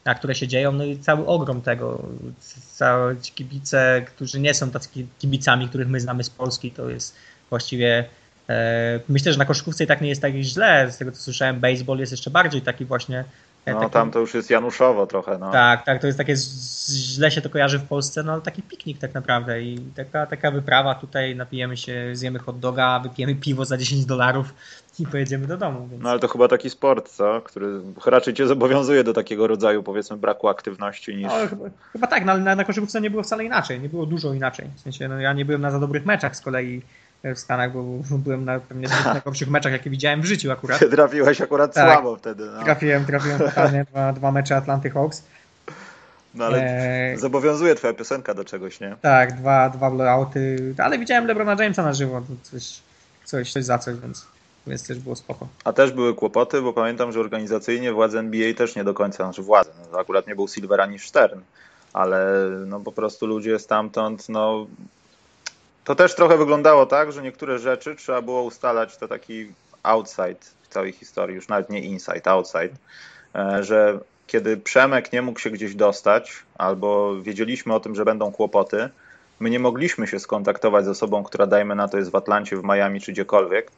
[0.05, 2.03] a które się dzieją, no i cały ogrom tego,
[2.71, 7.15] całe ci kibice, którzy nie są tacy kibicami, których my znamy z Polski, to jest
[7.49, 8.05] właściwie
[8.49, 10.91] e, Myślę, że na koszykówce i tak nie jest tak źle.
[10.91, 13.23] Z tego co słyszałem, baseball jest jeszcze bardziej taki właśnie
[13.65, 15.37] no tam to już jest Januszowo trochę.
[15.37, 15.51] No.
[15.51, 16.35] Tak, tak, to jest takie,
[16.89, 20.51] źle się to kojarzy w Polsce, no ale taki piknik tak naprawdę i taka, taka
[20.51, 24.53] wyprawa tutaj, napijemy się, zjemy hot doga, wypijemy piwo za 10 dolarów
[24.99, 25.87] i pojedziemy do domu.
[25.91, 26.03] Więc...
[26.03, 27.41] No ale to chyba taki sport, co?
[27.41, 27.67] Który
[28.05, 31.27] raczej cię zobowiązuje do takiego rodzaju powiedzmy braku aktywności niż...
[31.27, 34.05] No, chyba, chyba tak, no, ale na, na koszykówce nie było wcale inaczej, nie było
[34.05, 34.69] dużo inaczej.
[34.75, 36.81] W sensie, no, ja nie byłem na za dobrych meczach z kolei
[37.23, 37.83] w Stanach, bo
[38.17, 40.79] byłem na pewnie dwóch najgorszych meczach, jakie widziałem w życiu akurat.
[40.91, 42.45] Trafiłeś akurat tak, słabo wtedy.
[42.45, 42.63] No.
[42.63, 45.23] Trafiłem, trafiłem totalnie dwa, dwa mecze Atlanty Hawks.
[46.35, 46.57] No ale
[47.13, 47.17] e...
[47.17, 48.95] zobowiązuje twoja piosenka do czegoś, nie?
[49.01, 52.79] Tak, dwa, dwa blowouty, ale widziałem LeBrona Jamesa na żywo, coś,
[53.25, 54.25] coś, coś za coś, więc,
[54.67, 55.47] więc też było spoko.
[55.63, 59.41] A też były kłopoty, bo pamiętam, że organizacyjnie władze NBA też nie do końca, znaczy
[59.41, 61.39] władze, no, akurat nie był Silver ani Stern,
[61.93, 64.67] ale no po prostu ludzie stamtąd no
[65.83, 69.47] to też trochę wyglądało tak, że niektóre rzeczy trzeba było ustalać, to taki
[69.83, 72.75] outside w całej historii, już nawet nie inside, outside,
[73.35, 78.31] e, że kiedy Przemek nie mógł się gdzieś dostać, albo wiedzieliśmy o tym, że będą
[78.31, 78.89] kłopoty,
[79.39, 82.63] my nie mogliśmy się skontaktować z osobą, która dajmy na to jest w Atlancie, w
[82.63, 83.71] Miami czy gdziekolwiek,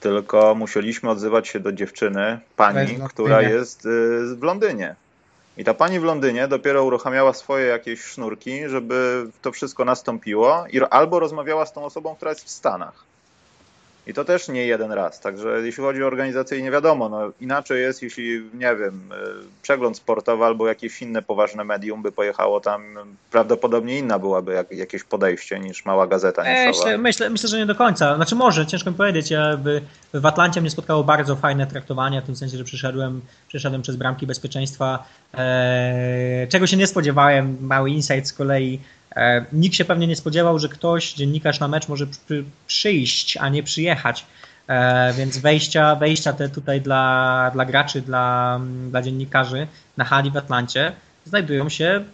[0.00, 4.94] tylko musieliśmy odzywać się do dziewczyny, pani, która jest y, w Londynie.
[5.56, 10.80] I ta pani w Londynie dopiero uruchamiała swoje jakieś sznurki, żeby to wszystko nastąpiło, i
[10.80, 13.04] albo rozmawiała z tą osobą, która jest w Stanach.
[14.06, 15.20] I to też nie jeden raz.
[15.20, 19.16] Także jeśli chodzi o organizację, nie wiadomo, no inaczej jest, jeśli, nie wiem, e,
[19.62, 22.82] przegląd sportowy albo jakieś inne poważne medium by pojechało tam,
[23.30, 26.86] prawdopodobnie inna byłaby jak, jakieś podejście niż mała gazeta newsowa.
[26.86, 28.16] Myślę, myślę, myślę, że nie do końca.
[28.16, 29.80] Znaczy może, ciężko mi powiedzieć, ja w,
[30.20, 34.26] w Atlancie mnie spotkało bardzo fajne traktowanie, w tym sensie, że przyszedłem, przyszedłem przez bramki
[34.26, 39.03] bezpieczeństwa, e, czego się nie spodziewałem, mały insight z kolei, E,
[39.52, 42.06] nikt się pewnie nie spodziewał, że ktoś, dziennikarz na mecz może
[42.66, 44.26] przyjść, a nie przyjechać.
[44.68, 48.60] E, więc wejścia, wejścia te tutaj dla, dla graczy, dla,
[48.90, 50.92] dla dziennikarzy na hali w Atlancie
[51.24, 52.04] znajdują się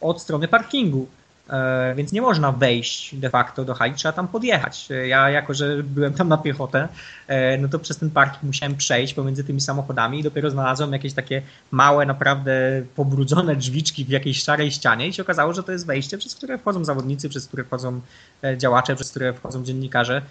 [0.00, 1.06] od strony parkingu.
[1.50, 4.88] E, więc nie można wejść de facto do hali, trzeba tam podjechać.
[5.06, 6.88] Ja jako, że byłem tam na piechotę,
[7.26, 11.12] e, no to przez ten parking musiałem przejść pomiędzy tymi samochodami i dopiero znalazłem jakieś
[11.12, 12.52] takie małe, naprawdę
[12.96, 16.58] pobrudzone drzwiczki w jakiejś szarej ścianie i się okazało, że to jest wejście, przez które
[16.58, 18.00] wchodzą zawodnicy, przez które wchodzą
[18.42, 20.22] e, działacze, przez które wchodzą dziennikarze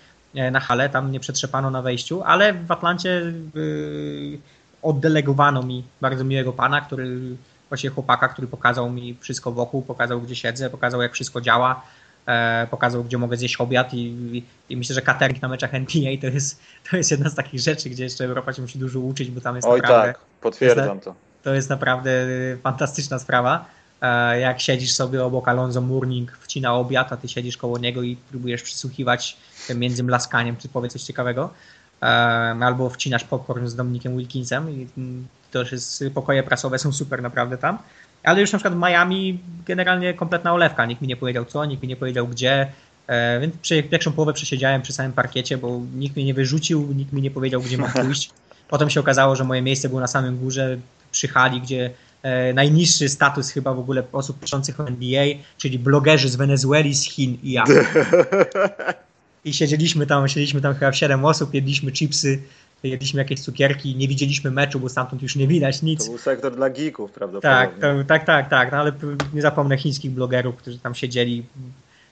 [0.51, 3.33] na halę, tam nie przetrzepano na wejściu, ale w Atlancie
[4.81, 7.19] oddelegowano mi bardzo miłego pana, który
[7.69, 11.81] właśnie chłopaka, który pokazał mi wszystko wokół, pokazał gdzie siedzę, pokazał jak wszystko działa,
[12.25, 16.11] e, pokazał gdzie mogę zjeść obiad i, i, i, myślę, że catering na meczach NBA
[16.21, 16.61] to jest,
[16.91, 19.55] to jest jedna z takich rzeczy, gdzie jeszcze Europa się musi dużo uczyć, bo tam
[19.55, 20.13] jest Oj naprawdę...
[20.13, 21.15] tak, potwierdzam to.
[21.43, 22.11] To jest naprawdę
[22.63, 23.65] fantastyczna sprawa.
[24.01, 28.15] E, jak siedzisz sobie obok Alonso Mourning, wcina obiad, a ty siedzisz koło niego i
[28.15, 29.37] próbujesz przysłuchiwać
[29.75, 31.49] między mlaskaniem, czy powie coś ciekawego.
[32.01, 32.05] E,
[32.61, 34.87] albo wcinasz popcorn z Dominikiem Wilkinsem i
[35.51, 37.77] to jest, pokoje prasowe są super naprawdę tam.
[38.23, 40.85] Ale już na przykład w Miami generalnie kompletna olewka.
[40.85, 42.71] Nikt mi nie powiedział co, nikt mi nie powiedział gdzie.
[43.07, 43.55] E, więc
[43.89, 47.61] pierwszą połowę przesiedziałem przy samym parkiecie, bo nikt mnie nie wyrzucił, nikt mi nie powiedział,
[47.61, 48.29] gdzie mam pójść.
[48.69, 50.77] Potem się okazało, że moje miejsce było na samym górze,
[51.11, 51.91] przy hali, gdzie
[52.23, 55.25] e, najniższy status chyba w ogóle osób piszących o NBA,
[55.57, 57.63] czyli blogerzy z Wenezueli, z Chin i ja.
[59.45, 62.41] I siedzieliśmy tam, siedzieliśmy tam chyba w 7 osób, jedliśmy chipsy,
[62.83, 66.05] jedliśmy jakieś cukierki, nie widzieliśmy meczu, bo stamtąd już nie widać nic.
[66.05, 67.57] To był sektor dla geeków prawdopodobnie.
[67.57, 68.91] Tak, to, tak, tak, tak, no ale
[69.33, 71.45] nie zapomnę chińskich blogerów, którzy tam siedzieli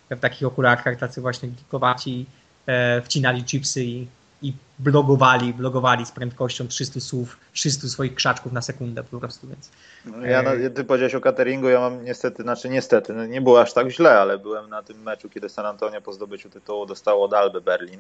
[0.10, 2.26] w takich okularkach, tacy właśnie geekowaci,
[2.68, 4.08] e, wcinali chipsy i,
[4.42, 9.70] i blogowali, blogowali z prędkością 300 słów, 300 swoich krzaczków na sekundę po prostu, więc...
[10.06, 13.62] No ja, e, ty powiedziałeś o cateringu, ja mam niestety, znaczy niestety, no nie było
[13.62, 17.26] aż tak źle, ale byłem na tym meczu, kiedy San Antonio po zdobyciu tytułu dostało
[17.26, 18.00] od Alby Berlin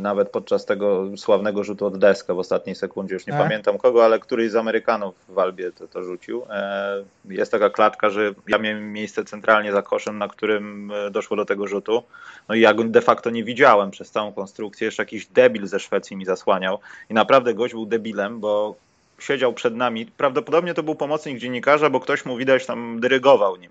[0.00, 3.42] nawet podczas tego sławnego rzutu od deskę w ostatniej sekundzie, już nie A?
[3.42, 6.42] pamiętam kogo, ale któryś z Amerykanów w Albie to, to rzucił.
[6.50, 11.36] E, jest taka klatka, że ja miałem miejsce centralnie za koszem, na którym e, doszło
[11.36, 12.02] do tego rzutu.
[12.48, 14.84] No i ja go de facto nie widziałem przez całą konstrukcję.
[14.84, 16.78] Jeszcze jakiś debil ze Szwecji mi zasłaniał.
[17.10, 18.74] I naprawdę gość był debilem, bo
[19.18, 20.06] siedział przed nami.
[20.06, 23.70] Prawdopodobnie to był pomocnik dziennikarza, bo ktoś mu widać tam dyrygował nim.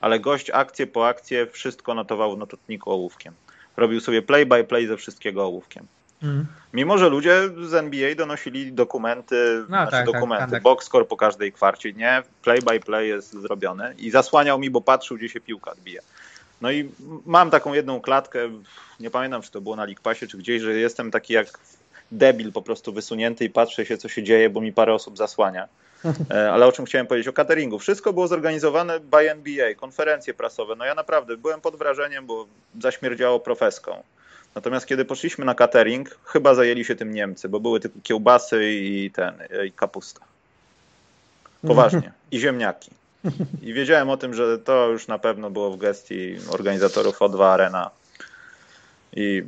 [0.00, 3.34] Ale gość akcję po akcję wszystko notował w nototniku ołówkiem
[3.76, 5.86] robił sobie play by play ze wszystkiego ołówkiem.
[6.22, 6.46] Mm.
[6.72, 10.62] Mimo, że ludzie z NBA donosili dokumenty, no, znaczy tak, tak dokumenty, tak,
[10.92, 11.06] tak.
[11.08, 15.28] po każdej kwarcie, nie, play by play jest zrobiony i zasłaniał mi, bo patrzył, gdzie
[15.28, 16.02] się piłka odbija.
[16.60, 16.90] No i
[17.26, 18.38] mam taką jedną klatkę,
[19.00, 21.58] nie pamiętam, czy to było na League czy gdzieś, że jestem taki jak
[22.12, 25.68] debil po prostu wysunięty i patrzę się, co się dzieje, bo mi parę osób zasłania.
[26.30, 27.28] E, ale o czym chciałem powiedzieć?
[27.28, 27.78] O cateringu.
[27.78, 30.76] Wszystko było zorganizowane by NBA, konferencje prasowe.
[30.76, 32.46] No ja naprawdę byłem pod wrażeniem, bo
[32.80, 34.02] zaśmierdziało profeską.
[34.54, 39.10] Natomiast kiedy poszliśmy na catering, chyba zajęli się tym Niemcy, bo były tylko kiełbasy i
[39.10, 39.34] ten,
[39.66, 40.20] i kapusta.
[41.66, 42.12] Poważnie.
[42.30, 42.90] I ziemniaki.
[43.62, 47.90] I wiedziałem o tym, że to już na pewno było w gestii organizatorów O2 Arena.
[49.16, 49.42] I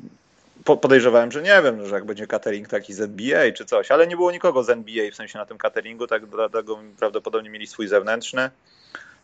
[0.66, 4.16] podejrzewałem, że nie wiem, że jak będzie catering taki z NBA czy coś, ale nie
[4.16, 8.50] było nikogo z NBA w sensie na tym cateringu, tak dlatego prawdopodobnie mieli swój zewnętrzny.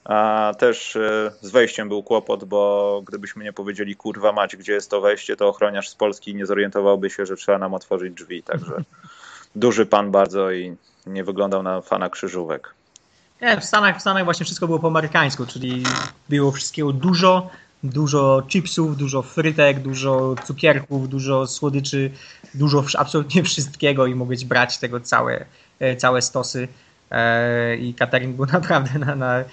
[0.05, 4.91] A też e, z wejściem był kłopot, bo gdybyśmy nie powiedzieli kurwa mać, gdzie jest
[4.91, 8.43] to wejście, to ochroniarz z Polski nie zorientowałby się, że trzeba nam otworzyć drzwi.
[8.43, 8.73] Także
[9.57, 10.77] duży pan bardzo i
[11.07, 12.75] nie wyglądał na fana krzyżówek.
[13.43, 15.83] Nie, w Stanach, w Stanach właśnie wszystko było po amerykańsku, czyli
[16.29, 17.51] było wszystkiego dużo,
[17.83, 22.11] dużo chipsów, dużo frytek, dużo cukierków, dużo słodyczy,
[22.55, 25.45] dużo absolutnie wszystkiego i mogłeś brać tego całe,
[25.81, 26.69] e, całe stosy.
[27.11, 29.45] E, I catering był naprawdę na, na e,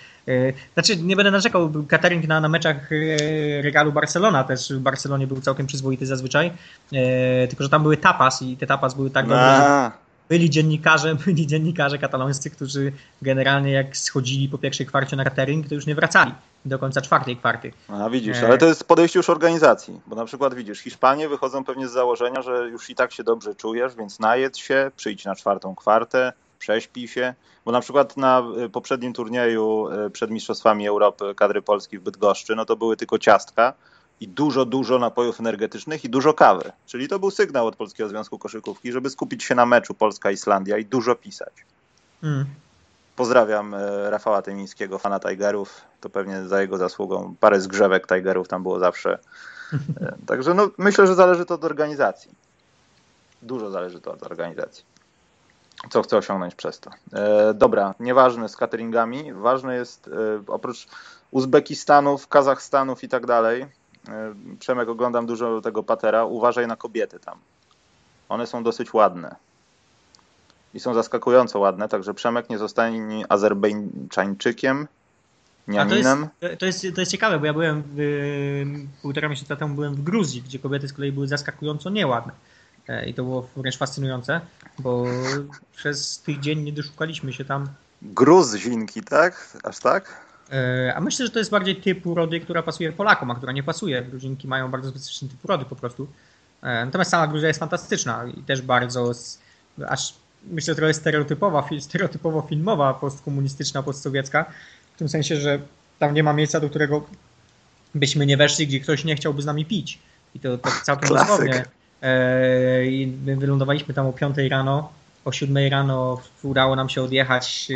[0.73, 2.89] znaczy nie będę narzekał, catering na, na meczach
[3.61, 6.51] regalu Barcelona też w Barcelonie był całkiem przyzwoity zazwyczaj,
[7.49, 9.91] tylko że tam były tapas i te tapas były tak dobre,
[10.30, 15.75] byli dziennikarze, byli dziennikarze katalońscy, którzy generalnie jak schodzili po pierwszej kwarcie na catering, to
[15.75, 16.32] już nie wracali
[16.65, 17.71] do końca czwartej kwarty.
[17.88, 21.63] A widzisz, e, ale to jest podejście już organizacji, bo na przykład widzisz, Hiszpanie wychodzą
[21.63, 25.36] pewnie z założenia, że już i tak się dobrze czujesz, więc najedz się, przyjdź na
[25.36, 27.34] czwartą kwartę, prześpij się,
[27.65, 32.55] bo na przykład na y, poprzednim turnieju y, przed Mistrzostwami Europy kadry Polski w Bydgoszczy,
[32.55, 33.73] no to były tylko ciastka
[34.22, 36.72] i dużo, dużo napojów energetycznych i dużo kawy.
[36.86, 40.86] Czyli to był sygnał od Polskiego Związku Koszykówki, żeby skupić się na meczu Polska-Islandia i
[40.86, 41.53] dużo pisać.
[42.22, 42.45] Hmm.
[43.15, 45.82] Pozdrawiam e, Rafała Tymińskiego, fana Tigerów.
[46.01, 49.20] To pewnie za jego zasługą parę zgrzewek Tigerów tam było zawsze.
[50.01, 52.32] E, także no, myślę, że zależy to od organizacji.
[53.41, 54.84] Dużo zależy to od organizacji.
[55.89, 56.91] Co chcę osiągnąć przez to.
[57.13, 59.34] E, dobra, nieważne z cateringami.
[59.34, 60.11] Ważne jest e,
[60.47, 60.88] oprócz
[61.32, 63.65] Uzbekistanów, Kazachstanów i tak dalej.
[64.08, 66.26] E, Przemek, oglądam dużo tego patera.
[66.26, 67.38] Uważaj na kobiety tam.
[68.30, 69.36] One są dosyć ładne
[70.74, 74.88] i są zaskakująco ładne, także Przemek nie zostanie Azerbejdżańczykiem,
[75.70, 76.30] Niaminem.
[76.39, 78.02] To jest, to, jest, to jest ciekawe, bo ja byłem w,
[79.02, 82.34] półtora miesiąca temu byłem w Gruzji, gdzie kobiety z kolei były zaskakująco nieładne.
[82.88, 84.41] E, I to było wręcz fascynujące,
[84.80, 85.06] bo
[85.76, 87.68] przez tydzień nie doszukaliśmy się tam.
[88.02, 89.58] Gruzinki, tak?
[89.64, 90.28] Aż tak?
[90.52, 93.64] E, a myślę, że to jest bardziej typ urody, która pasuje Polakom, a która nie
[93.64, 94.02] pasuje.
[94.02, 96.08] Gruzinki mają bardzo specyficzny typ urody po prostu.
[96.62, 99.12] E, natomiast sama Gruzja jest fantastyczna i też bardzo,
[99.88, 104.45] aż myślę, trochę stereotypowa, stereotypowo filmowa, postkomunistyczna, postsowiecka,
[104.95, 105.60] w tym sensie, że
[106.00, 107.06] tam nie ma miejsca, do którego
[107.95, 110.00] byśmy nie weszli, gdzie ktoś nie chciałby z nami pić.
[110.36, 111.66] I to, to całkiem dosłownie.
[112.02, 114.91] E, I my wylądowaliśmy tam o 5 rano,
[115.26, 117.68] o 7 rano udało nam się odjechać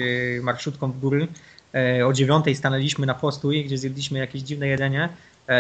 [0.42, 1.28] marszutką w góry.
[1.76, 5.10] E, o 9 stanęliśmy na postój, gdzie zjedliśmy jakieś dziwne jedzenie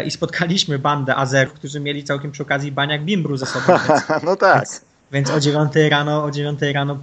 [0.05, 3.65] i spotkaliśmy bandę Azerów, którzy mieli całkiem przy okazji baniak bimbru ze sobą.
[3.87, 4.59] Więc, no tak.
[4.59, 6.97] Więc, więc o 9 rano, o 9 rano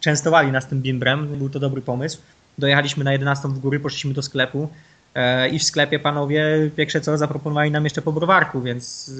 [0.00, 1.38] częstowali nas tym bimbrem.
[1.38, 2.18] Był to dobry pomysł.
[2.58, 4.68] Dojechaliśmy na 11 w góry, poszliśmy do sklepu
[5.14, 9.12] e, i w sklepie panowie pierwsze co zaproponowali nam jeszcze po browarku, więc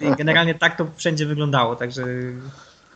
[0.00, 2.04] e, generalnie tak to wszędzie wyglądało, także,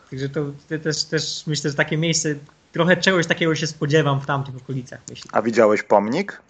[0.09, 0.41] także to
[0.83, 2.35] też, też myślę, że takie miejsce,
[2.75, 4.99] trochę czegoś takiego się spodziewam w tamtych okolicach.
[5.09, 5.31] Myślę.
[5.33, 6.41] A widziałeś pomnik?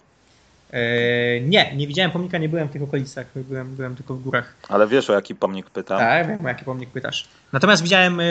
[0.72, 4.54] E, nie, nie widziałem pomnika, nie byłem w tych okolicach, byłem, byłem tylko w górach.
[4.68, 5.98] Ale wiesz o jaki pomnik pytam?
[5.98, 7.28] Tak, wiem o jaki pomnik pytasz.
[7.52, 8.20] Natomiast widziałem...
[8.20, 8.26] E,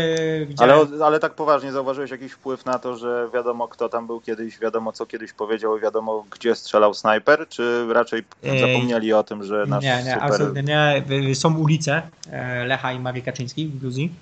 [0.46, 0.88] widziałem...
[0.94, 4.60] Ale, ale tak poważnie, zauważyłeś jakiś wpływ na to, że wiadomo kto tam był kiedyś,
[4.60, 9.66] wiadomo co kiedyś powiedział i wiadomo gdzie strzelał snajper, czy raczej zapomnieli o tym, że
[9.68, 10.24] nasz Nie, nie, super...
[10.24, 11.36] absolutnie nie.
[11.36, 12.02] Są ulice
[12.66, 14.14] Lecha i Marii Kaczyńskiej w Gruzji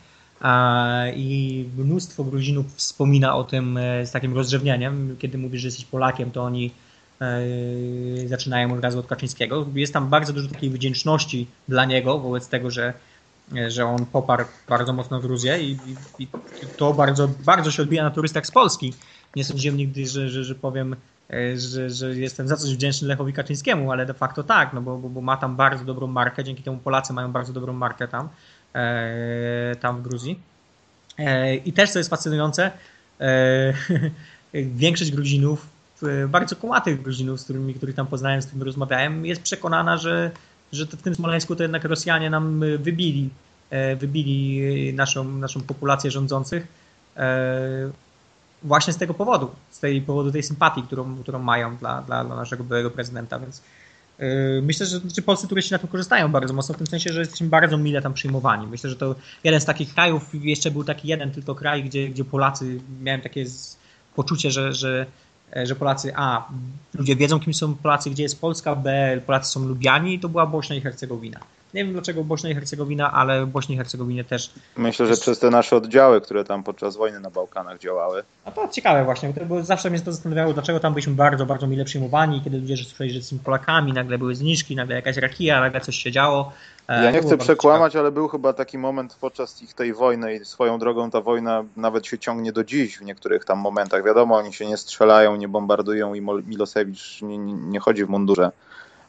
[1.16, 5.16] i mnóstwo Gruzinów wspomina o tym z takim rozrzewnieniem.
[5.20, 6.72] Kiedy mówisz, że jesteś Polakiem, to oni
[8.26, 9.66] zaczynają od razu od Kaczyńskiego.
[9.76, 12.94] Jest tam bardzo dużo takiej wdzięczności dla niego wobec tego, że,
[13.68, 15.72] że on poparł bardzo mocno Gruzję i,
[16.20, 16.28] i, i
[16.78, 18.94] to bardzo, bardzo się odbija na turystach z Polski.
[19.36, 20.96] Nie sądziłem nigdy, że, że, że powiem,
[21.56, 25.10] że, że jestem za coś wdzięczny Lechowi Kaczyńskiemu, ale de facto tak, no bo, bo,
[25.10, 28.30] bo ma tam bardzo dobrą markę, dzięki temu Polacy mają bardzo dobrą markę tam,
[29.80, 30.40] tam w Gruzji.
[31.66, 32.72] I też co jest fascynujące,
[34.54, 39.42] większość Gruzinów E, bardzo kumatych Gruzinów, z którymi, których tam poznałem, z którymi rozmawiałem, jest
[39.42, 40.32] przekonana, że,
[40.72, 43.30] że w tym Smoleńsku to jednak Rosjanie nam e, wybili,
[43.70, 46.84] e, wybili naszą, naszą populację rządzących
[48.64, 52.36] właśnie z tego powodu, z tej powodu tej sympatii, którą, którą mają dla, dla, dla
[52.36, 53.62] naszego byłego prezydenta, więc
[54.62, 57.48] Myślę, że znaczy polscy turyści na tym korzystają bardzo mocno, w tym sensie, że jesteśmy
[57.48, 58.68] bardzo mile tam przyjmowani.
[58.68, 62.26] Myślę, że to jeden z takich krajów, jeszcze był taki jeden tylko kraj, gdzie, gdzie
[62.26, 63.46] Polacy, miałem takie
[64.16, 65.06] poczucie, że, że
[65.56, 66.48] E, że Polacy, a
[66.94, 70.76] ludzie wiedzą, kim są Polacy, gdzie jest Polska, b Polacy są lubiani, to była Bośnia
[70.76, 71.40] i Hercegowina.
[71.74, 74.52] Nie wiem dlaczego Bośnia i Hercegowina, ale w Bośni i Hercegowinie też.
[74.78, 78.24] Myślę, że przez te nasze oddziały, które tam podczas wojny na Bałkanach działały.
[78.46, 81.86] A to ciekawe właśnie, bo zawsze mnie to zastanawiało, dlaczego tam byliśmy bardzo, bardzo mile
[81.86, 85.96] przyjmowani, kiedy ludzie słyszeli, że jesteśmy Polakami, nagle były zniżki, nagle jakaś rakija, nagle coś
[85.96, 86.52] się działo.
[86.88, 88.00] E, ja nie chcę przekłamać, ciekawe.
[88.00, 92.08] ale był chyba taki moment podczas ich tej wojny i swoją drogą ta wojna nawet
[92.08, 94.06] się ciągnie do dziś w niektórych tam momentach.
[94.06, 98.52] Wiadomo, oni się nie strzelają, nie bombardują i Milosewicz nie, nie chodzi w mundurze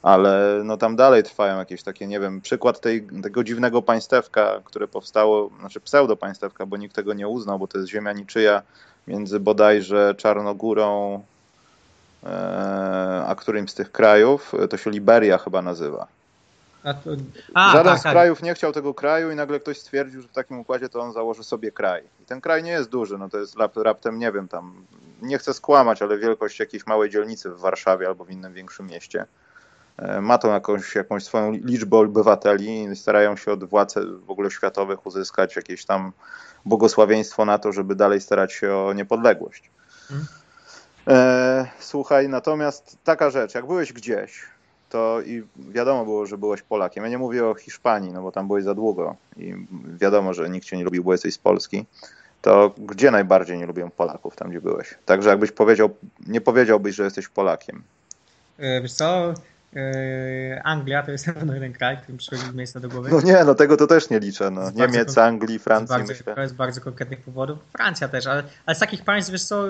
[0.04, 4.88] ale no tam dalej trwają jakieś takie, nie wiem, przykład tej, tego dziwnego państewka, które
[4.88, 8.62] powstało, znaczy pseudo-państewka, bo nikt tego nie uznał, bo to jest ziemia niczyja
[9.08, 11.20] między bodajże Czarnogórą
[12.24, 16.06] e, a którymś z tych krajów, to się Liberia chyba nazywa.
[16.82, 17.10] A to...
[17.54, 18.12] a, Żaden tak, z tak.
[18.12, 21.12] krajów nie chciał tego kraju i nagle ktoś stwierdził, że w takim układzie to on
[21.12, 22.02] założy sobie kraj.
[22.22, 24.74] I ten kraj nie jest duży, no to jest raptem, nie wiem, tam,
[25.22, 29.26] nie chcę skłamać, ale wielkość jakiejś małej dzielnicy w Warszawie albo w innym większym mieście.
[29.98, 33.94] E, ma tą jakąś, jakąś swoją liczbę obywateli i starają się od władz
[34.26, 36.12] w ogóle światowych uzyskać jakieś tam
[36.64, 39.70] błogosławieństwo na to, żeby dalej starać się o niepodległość.
[40.08, 40.26] Hmm.
[41.08, 44.42] E, słuchaj, natomiast taka rzecz, jak byłeś gdzieś,
[44.88, 47.04] to i wiadomo było, że byłeś Polakiem.
[47.04, 49.54] Ja nie mówię o Hiszpanii, no bo tam byłeś za długo i
[50.00, 51.84] wiadomo, że nikt cię nie lubił, bo jesteś z Polski.
[52.42, 54.94] To gdzie najbardziej nie lubią Polaków, tam gdzie byłeś?
[55.04, 55.90] Także jakbyś powiedział,
[56.26, 57.82] nie powiedziałbyś, że jesteś Polakiem.
[58.58, 59.34] E, wiesz co,
[60.64, 63.10] Anglia to jest na pewno jeden kraj, który przychodzi z miejsca do głowy.
[63.10, 64.50] No nie, no tego to też nie liczę.
[64.50, 64.70] No.
[64.70, 66.34] Niemiec, Anglii, Francji, myślę.
[66.34, 67.58] To jest bardzo konkretnych powodów.
[67.72, 69.64] Francja też, ale, ale z takich państw, wiesz co,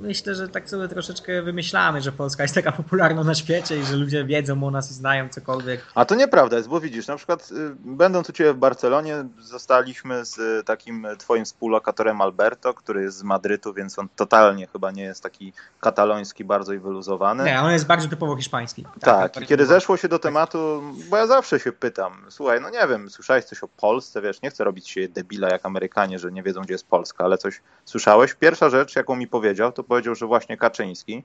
[0.00, 3.96] myślę, że tak sobie troszeczkę wymyślamy, że Polska jest taka popularna na świecie i że
[3.96, 5.80] ludzie wiedzą o nas i znają cokolwiek.
[5.94, 10.24] A to nieprawda jest, bo widzisz, na przykład y, będąc u Ciebie w Barcelonie, zostaliśmy
[10.24, 15.02] z y, takim Twoim współlokatorem Alberto, który jest z Madrytu, więc on totalnie chyba nie
[15.02, 17.44] jest taki kataloński, bardzo i wyluzowany.
[17.44, 18.84] Nie, on jest bardzo typowo hiszpański.
[19.00, 22.70] Tak, tak i kiedy zeszło się do tematu, bo ja zawsze się pytam, słuchaj, no
[22.70, 26.32] nie wiem, słyszałeś coś o Polsce, wiesz, nie chcę robić się debila jak Amerykanie, że
[26.32, 28.34] nie wiedzą, gdzie jest Polska, ale coś słyszałeś?
[28.34, 31.22] Pierwsza rzecz, jaką mi powiedział, to powiedział, że właśnie Kaczyński,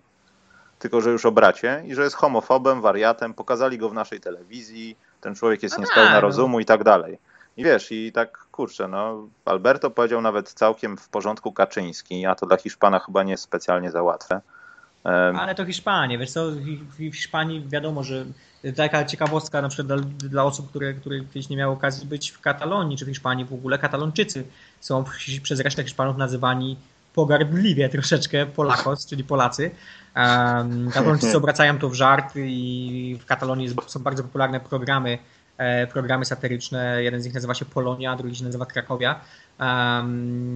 [0.79, 4.97] tylko że już o bracie i że jest homofobem, wariatem, pokazali go w naszej telewizji,
[5.21, 6.21] ten człowiek jest niespełna no.
[6.21, 7.17] rozumu i tak dalej.
[7.57, 12.45] I wiesz, i tak kurczę, no Alberto powiedział nawet całkiem w porządku Kaczyński, a to
[12.45, 14.41] dla Hiszpana chyba nie jest specjalnie za łatwe.
[15.03, 16.51] Ale to Hiszpanie, wiesz co,
[16.97, 18.25] w Hiszpanii wiadomo, że
[18.75, 22.41] taka ciekawostka na przykład dla, dla, osób, które, które kiedyś nie miały okazji być w
[22.41, 24.43] Katalonii czy w Hiszpanii w ogóle, Katalończycy
[24.79, 25.03] są
[25.43, 26.77] przez resztę Hiszpanów nazywani
[27.13, 29.71] pogardliwie troszeczkę Polakos, czyli Polacy.
[30.93, 35.17] Katalończycy obracają to w żart i w Katalonii są bardzo popularne programy,
[35.57, 37.03] e, programy satyryczne.
[37.03, 39.19] Jeden z nich nazywa się Polonia, drugi się nazywa Krakowia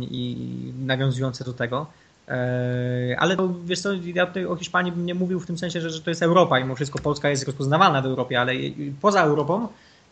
[0.01, 1.88] i nawiązujące do tego.
[2.28, 5.82] E, ale to, wiesz co, ja tutaj o Hiszpanii bym nie mówił w tym sensie,
[5.82, 8.53] że, że to jest Europa i mimo wszystko Polska jest rozpoznawalna w Europie, ale
[9.01, 9.68] poza Europą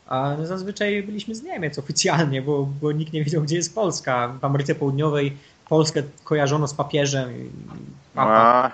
[0.08, 4.38] a zazwyczaj byliśmy z Niemiec oficjalnie, bo, bo nikt nie wiedział, gdzie jest Polska.
[4.42, 5.38] W Ameryce Południowej
[5.74, 7.52] Polskę kojarzono z papieżem.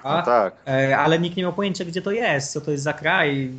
[0.03, 0.53] No tak.
[0.67, 3.51] E, ale nikt nie miał pojęcia, gdzie to jest, co to jest za kraj,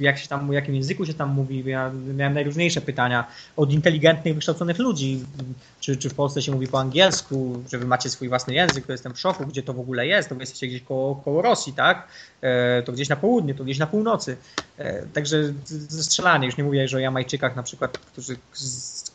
[0.00, 1.64] jak się tam, w jakim języku się tam mówi.
[1.66, 3.24] Ja miałem najróżniejsze pytania
[3.56, 5.24] od inteligentnych, wykształconych ludzi.
[5.80, 8.92] Czy, czy w Polsce się mówi po angielsku, że wy macie swój własny język, to
[8.92, 10.28] jestem w szoku, gdzie to w ogóle jest.
[10.28, 12.08] To wy jesteście gdzieś koło, koło Rosji, tak?
[12.40, 14.36] E, to gdzieś na południu, to gdzieś na północy.
[14.78, 18.36] E, także zestrzelanie, już nie mówię że o Jamajczykach na przykład, którzy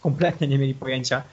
[0.01, 1.23] kompletnie nie mieli pojęcia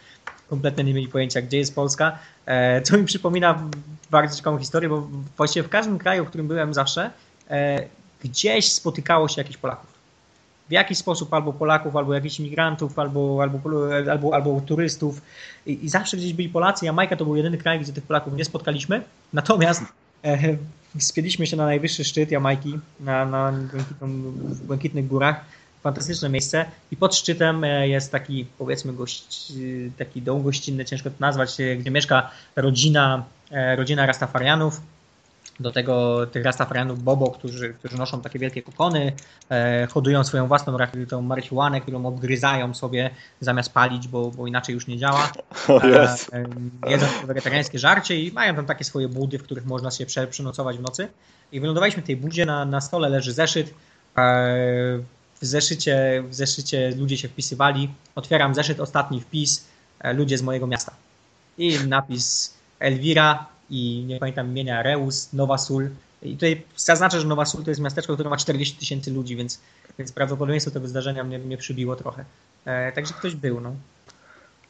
[0.51, 3.63] kompletnie nie mieli pojęcia, gdzie jest Polska, e, co mi przypomina
[4.11, 7.11] bardzo ciekawą historię, bo właściwie w każdym kraju, w którym byłem zawsze,
[7.51, 7.83] e,
[8.25, 9.91] gdzieś spotykało się jakichś Polaków.
[10.69, 13.61] W jakiś sposób albo Polaków, albo jakichś imigrantów, albo, albo,
[14.11, 15.23] albo, albo turystów.
[15.67, 16.87] I, I, zawsze gdzieś byli Polacy.
[16.87, 19.03] Jamajka to był jedyny kraj, gdzie tych Polaków nie spotkaliśmy.
[19.33, 19.83] Natomiast
[20.25, 20.57] e,
[20.99, 23.53] spięliśmy się na najwyższy szczyt Jamajki, na, na
[24.67, 25.45] Błękitnych Górach.
[25.83, 26.65] Fantastyczne miejsce.
[26.91, 29.53] I pod szczytem e, jest taki, powiedzmy, gość,
[29.99, 33.25] taki dom gościnny, ciężko to nazwać, gdzie mieszka rodzina,
[33.77, 34.81] rodzina Rastafarianów
[35.61, 39.13] do tego tych Rastafarianów Bobo, którzy, którzy noszą takie wielkie kokony,
[39.51, 40.77] e, hodują swoją własną
[41.09, 43.11] tą marihuanę, którą obgryzają sobie
[43.41, 45.33] zamiast palić, bo, bo inaczej już nie działa.
[45.69, 50.07] E, e, jedzą wegetariańskie żarcie i mają tam takie swoje budy, w których można się
[50.07, 51.09] prze, przenocować w nocy.
[51.53, 53.75] I wylądowaliśmy w tej budzie, na, na stole leży zeszyt.
[55.41, 57.91] W zeszycie, w zeszycie ludzie się wpisywali.
[58.15, 59.65] Otwieram zeszyt, ostatni wpis,
[60.01, 60.93] e, ludzie z mojego miasta.
[61.59, 65.91] I napis Elwira, i nie pamiętam imienia, Reus, Nowa Sul.
[66.23, 69.61] I tutaj zaznaczę, że Nowa Sul to jest miasteczko, które ma 40 tysięcy ludzi, więc,
[69.99, 72.25] więc prawdopodobieństwo tego zdarzenia mnie, mnie przybiło trochę.
[72.65, 73.75] E, także ktoś był, no.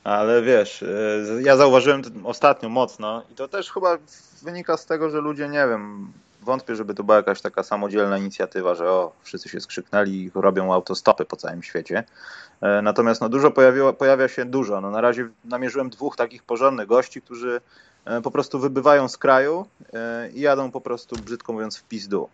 [0.05, 0.87] Ale wiesz, e,
[1.43, 3.99] ja zauważyłem ostatnio mocno i to też chyba
[4.43, 6.13] wynika z tego, że ludzie, nie wiem,
[6.43, 10.73] wątpię, żeby to była jakaś taka samodzielna inicjatywa, że o, wszyscy się skrzyknęli i robią
[10.75, 12.05] autostopy po całym świecie.
[12.61, 14.81] E, natomiast no, dużo pojawiło, pojawia się dużo.
[14.81, 17.61] No, na razie namierzyłem dwóch takich porządnych gości, którzy
[18.05, 22.29] E, po prostu wybywają z kraju e, i jadą po prostu, brzydko mówiąc, w pizdu.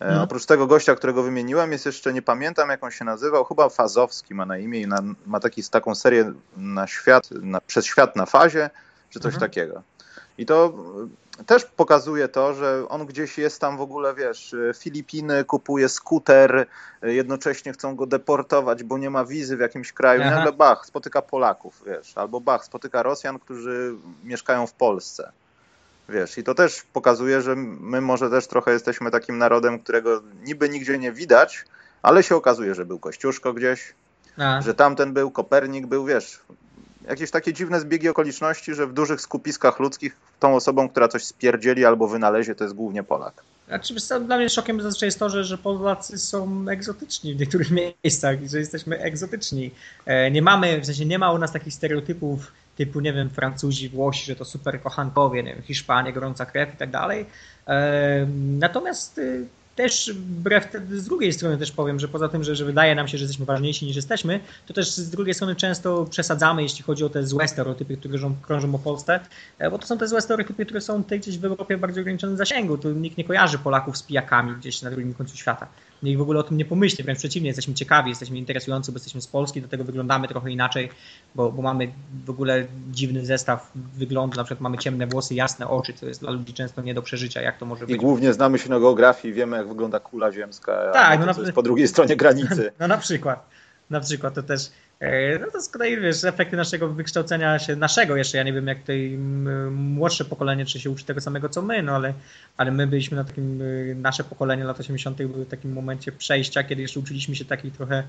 [0.00, 0.22] No.
[0.22, 4.34] Oprócz tego gościa, którego wymieniłem, jest jeszcze, nie pamiętam jak on się nazywał, chyba Fazowski
[4.34, 8.26] ma na imię i na, ma taki, taką serię na świat, na, przez świat na
[8.26, 8.70] fazie,
[9.10, 9.50] czy coś mhm.
[9.50, 9.82] takiego.
[10.38, 10.72] I to
[11.46, 16.66] też pokazuje to, że on gdzieś jest tam w ogóle, wiesz, Filipiny, kupuje skuter,
[17.02, 20.22] jednocześnie chcą go deportować, bo nie ma wizy w jakimś kraju.
[20.24, 20.36] Aha.
[20.36, 25.32] Nagle Bach spotyka Polaków, wiesz, albo Bach spotyka Rosjan, którzy mieszkają w Polsce.
[26.08, 30.68] Wiesz, i to też pokazuje, że my może też trochę jesteśmy takim narodem, którego niby
[30.68, 31.64] nigdzie nie widać,
[32.02, 33.94] ale się okazuje, że był Kościuszko gdzieś,
[34.38, 34.62] A.
[34.62, 36.40] że tamten był, Kopernik był, wiesz,
[37.08, 41.84] jakieś takie dziwne zbiegi okoliczności, że w dużych skupiskach ludzkich tą osobą, która coś spierdzieli
[41.84, 43.42] albo wynalezie, to jest głównie Polak.
[43.68, 47.70] Znaczy, dla mnie szokiem zazwyczaj jest to, że, że Polacy są egzotyczni w niektórych
[48.04, 49.70] miejscach, że jesteśmy egzotyczni.
[50.06, 53.88] E, nie mamy, w sensie nie ma u nas takich stereotypów typu, nie wiem, Francuzi,
[53.88, 57.26] Włosi, że to super kochankowie, nie wiem, Hiszpanie, gorąca krew i tak dalej.
[57.68, 58.26] E,
[58.58, 59.46] natomiast y,
[59.76, 63.18] też wbrew z drugiej strony też powiem, że poza tym, że, że wydaje nam się,
[63.18, 67.08] że jesteśmy ważniejsi niż jesteśmy, to też z drugiej strony często przesadzamy, jeśli chodzi o
[67.08, 69.20] te złe stereotypy, które krążą, o Polsce,
[69.58, 72.36] e, bo to są te złe stereotypy, które są gdzieś w Europie w bardziej ograniczonym
[72.36, 72.78] zasięgu.
[72.78, 75.66] Tu nikt nie kojarzy Polaków z pijakami gdzieś na drugim końcu świata
[76.02, 79.20] niech w ogóle o tym nie pomyśli, wręcz przeciwnie, jesteśmy ciekawi, jesteśmy interesujący, bo jesteśmy
[79.20, 80.88] z Polski, do tego wyglądamy trochę inaczej,
[81.34, 81.92] bo, bo mamy
[82.24, 86.30] w ogóle dziwny zestaw wyglądu, na przykład mamy ciemne włosy, jasne oczy, co jest dla
[86.30, 87.96] ludzi często nie do przeżycia, jak to może być.
[87.96, 91.52] I głównie znamy się na geografii, wiemy jak wygląda kula ziemska, tak, no na...
[91.52, 92.72] po drugiej stronie granicy.
[92.80, 93.48] No na przykład,
[93.90, 94.70] na przykład to też
[95.40, 98.78] no to z kolei wiesz, efekty naszego wykształcenia się, naszego jeszcze, ja nie wiem jak
[98.78, 99.18] tutaj
[99.70, 102.14] młodsze pokolenie, czy się uczy tego samego co my, no ale,
[102.56, 105.16] ale my byliśmy na takim, y, nasze pokolenie lat 80.
[105.22, 108.04] były w takim momencie przejścia, kiedy jeszcze uczyliśmy się takiej trochę e,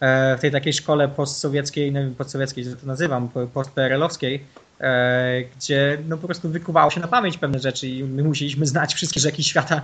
[0.00, 4.44] w tej takiej szkole postsowieckiej, wiem, postsowieckiej, że to nazywam, post-PRL-owskiej,
[4.80, 8.94] e, gdzie no po prostu wykuwało się na pamięć pewne rzeczy i my musieliśmy znać
[8.94, 9.82] wszystkie rzeki świata,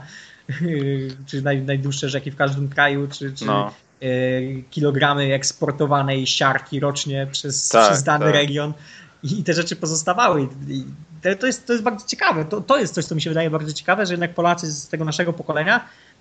[1.27, 3.75] czy naj, najdłuższe rzeki w każdym kraju, czy, czy no.
[4.03, 4.07] E,
[4.71, 8.35] kilogramy eksportowanej siarki rocznie przez, tak, przez dany tak.
[8.35, 8.73] region
[9.23, 10.49] i te rzeczy pozostawały.
[10.69, 10.85] I
[11.41, 12.45] to, jest, to jest bardzo ciekawe.
[12.45, 15.05] To, to jest coś, co mi się wydaje bardzo ciekawe, że jednak Polacy z tego
[15.05, 16.12] naszego pokolenia E,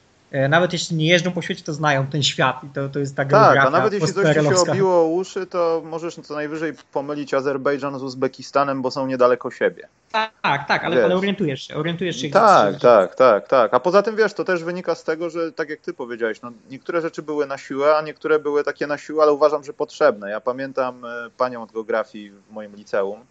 [0.50, 3.26] nawet jeśli nie jeżdżą po świecie, to znają ten świat i to, to jest ta
[3.26, 8.00] Tak, a nawet jeśli coś ci się obiło uszy, to możesz co najwyżej pomylić Azerbejdżan
[8.00, 9.88] z Uzbekistanem, bo są niedaleko siebie.
[10.12, 12.30] Tak, tak, ale, ale, orientujesz się, orientujesz się.
[12.30, 13.74] Tak, tak, tak, tak.
[13.74, 16.52] A poza tym wiesz, to też wynika z tego, że tak jak ty powiedziałeś, no,
[16.70, 20.30] niektóre rzeczy były na siłę, a niektóre były takie na siłę, ale uważam, że potrzebne.
[20.30, 23.31] Ja pamiętam e, panią od geografii w moim liceum, E,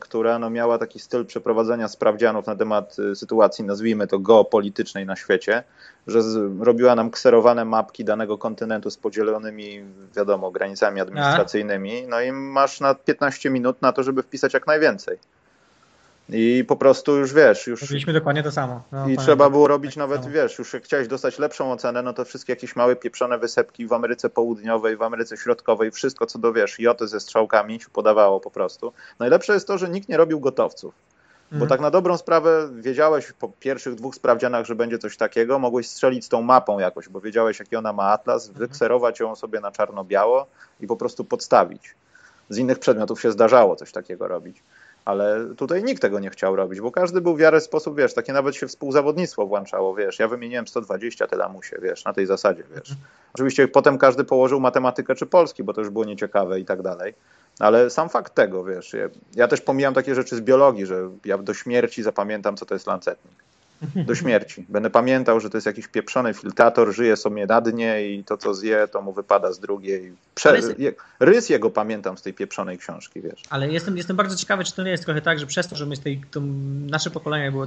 [0.00, 5.16] która no, miała taki styl przeprowadzenia sprawdzianów na temat y, sytuacji, nazwijmy to geopolitycznej na
[5.16, 5.62] świecie,
[6.06, 6.20] że
[6.60, 9.84] robiła nam kserowane mapki danego kontynentu z podzielonymi,
[10.16, 15.18] wiadomo, granicami administracyjnymi, no i masz na 15 minut na to, żeby wpisać jak najwięcej.
[16.28, 17.82] I po prostu już wiesz, już.
[17.82, 18.82] Robiliśmy dokładnie to samo.
[18.92, 20.34] No, I trzeba było robić tak nawet, samo.
[20.34, 23.92] wiesz, już jak chciałeś dostać lepszą ocenę, no to wszystkie jakieś małe pieprzone wysepki w
[23.92, 28.50] Ameryce Południowej, w Ameryce Środkowej, wszystko co do wiesz, joty ze strzałkami ci podawało po
[28.50, 28.92] prostu.
[29.18, 30.94] Najlepsze jest to, że nikt nie robił gotowców.
[31.50, 31.68] Bo mhm.
[31.68, 36.24] tak na dobrą sprawę wiedziałeś po pierwszych dwóch sprawdzianach, że będzie coś takiego, mogłeś strzelić
[36.24, 38.66] z tą mapą jakoś, bo wiedziałeś jaki ona ma atlas, mhm.
[38.66, 40.46] wykserować ją sobie na czarno-biało
[40.80, 41.94] i po prostu podstawić.
[42.48, 44.62] Z innych przedmiotów się zdarzało coś takiego robić.
[45.04, 48.32] Ale tutaj nikt tego nie chciał robić, bo każdy był w miarę sposób, wiesz, takie
[48.32, 51.26] nawet się współzawodnictwo włączało, wiesz, ja wymieniłem 120
[51.62, 52.90] się, wiesz, na tej zasadzie, wiesz.
[52.90, 53.08] Mhm.
[53.34, 57.14] Oczywiście potem każdy położył matematykę czy polski, bo to już było nieciekawe i tak dalej,
[57.58, 61.38] ale sam fakt tego, wiesz, ja, ja też pomijam takie rzeczy z biologii, że ja
[61.38, 63.34] do śmierci zapamiętam, co to jest lancetnik.
[63.96, 64.66] Do śmierci.
[64.68, 68.54] Będę pamiętał, że to jest jakiś pieprzony filtrator, żyje sobie na dnie i to, co
[68.54, 70.12] zje, to mu wypada z drugiej.
[70.34, 70.60] Prze...
[71.20, 73.42] Rys jego pamiętam z tej pieprzonej książki, wiesz.
[73.50, 75.86] Ale jestem, jestem bardzo ciekawy, czy to nie jest trochę tak, że przez to, że
[75.86, 76.40] my z tej, to
[76.86, 77.66] nasze pokolenie było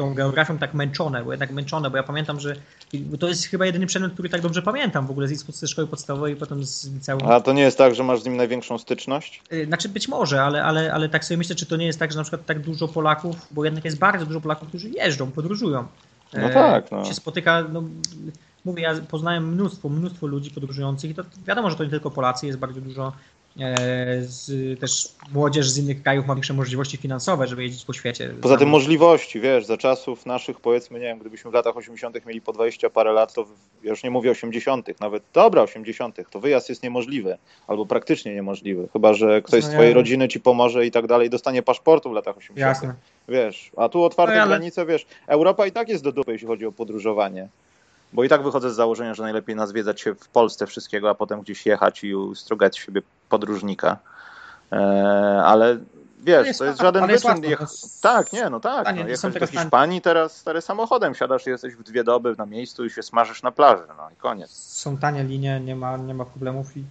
[0.00, 2.56] tą geografią tak męczone, bo jednak męczone, bo ja pamiętam, że
[3.18, 6.36] to jest chyba jedyny przedmiot, który tak dobrze pamiętam w ogóle z szkoły podstawowej i
[6.36, 7.20] potem z liceum.
[7.26, 9.42] A to nie jest tak, że masz z nim największą styczność?
[9.66, 12.18] Znaczy być może, ale, ale, ale tak sobie myślę, czy to nie jest tak, że
[12.18, 15.86] na przykład tak dużo Polaków, bo jednak jest bardzo dużo Polaków, którzy jeżdżą, podróżują.
[16.32, 16.90] No tak.
[16.90, 17.04] No.
[17.04, 17.82] Się spotyka, no,
[18.64, 22.46] mówię, ja poznałem mnóstwo, mnóstwo ludzi podróżujących i to wiadomo, że to nie tylko Polacy,
[22.46, 23.39] jest bardzo dużo E,
[24.20, 28.34] z, też młodzież z innych krajów ma większe możliwości finansowe, żeby jeździć po świecie.
[28.40, 32.26] Poza tym możliwości, wiesz, za czasów naszych, powiedzmy, nie wiem, gdybyśmy w latach 80.
[32.26, 33.46] mieli po 20 parę lat, to
[33.82, 38.88] ja już nie mówię 80., nawet dobra 80., to wyjazd jest niemożliwy, albo praktycznie niemożliwy,
[38.92, 39.94] chyba że ktoś no, z twojej ja...
[39.94, 42.68] rodziny ci pomoże i tak dalej, dostanie paszportu w latach 80.
[42.68, 42.94] Jasne.
[43.28, 46.66] Wiesz, a tu otwarte no, granice, wiesz, Europa i tak jest do dupy, jeśli chodzi
[46.66, 47.48] o podróżowanie.
[48.12, 51.40] Bo i tak wychodzę z założenia, że najlepiej nazwiedzać się w Polsce wszystkiego, a potem
[51.40, 53.98] gdzieś jechać i strugać siebie podróżnika.
[54.72, 54.76] E,
[55.44, 55.78] ale
[56.20, 57.42] wiesz, to jest, to jest żaden wyczyn.
[57.42, 57.60] Jech...
[58.02, 58.96] Tak, nie, no tak.
[58.96, 62.84] no, jechać do Hiszpanii teraz stary samochodem, siadasz i jesteś w dwie doby na miejscu
[62.84, 64.50] i się smażysz na plaży, no i koniec.
[64.50, 66.84] Są tanie linie, nie ma, nie ma problemów i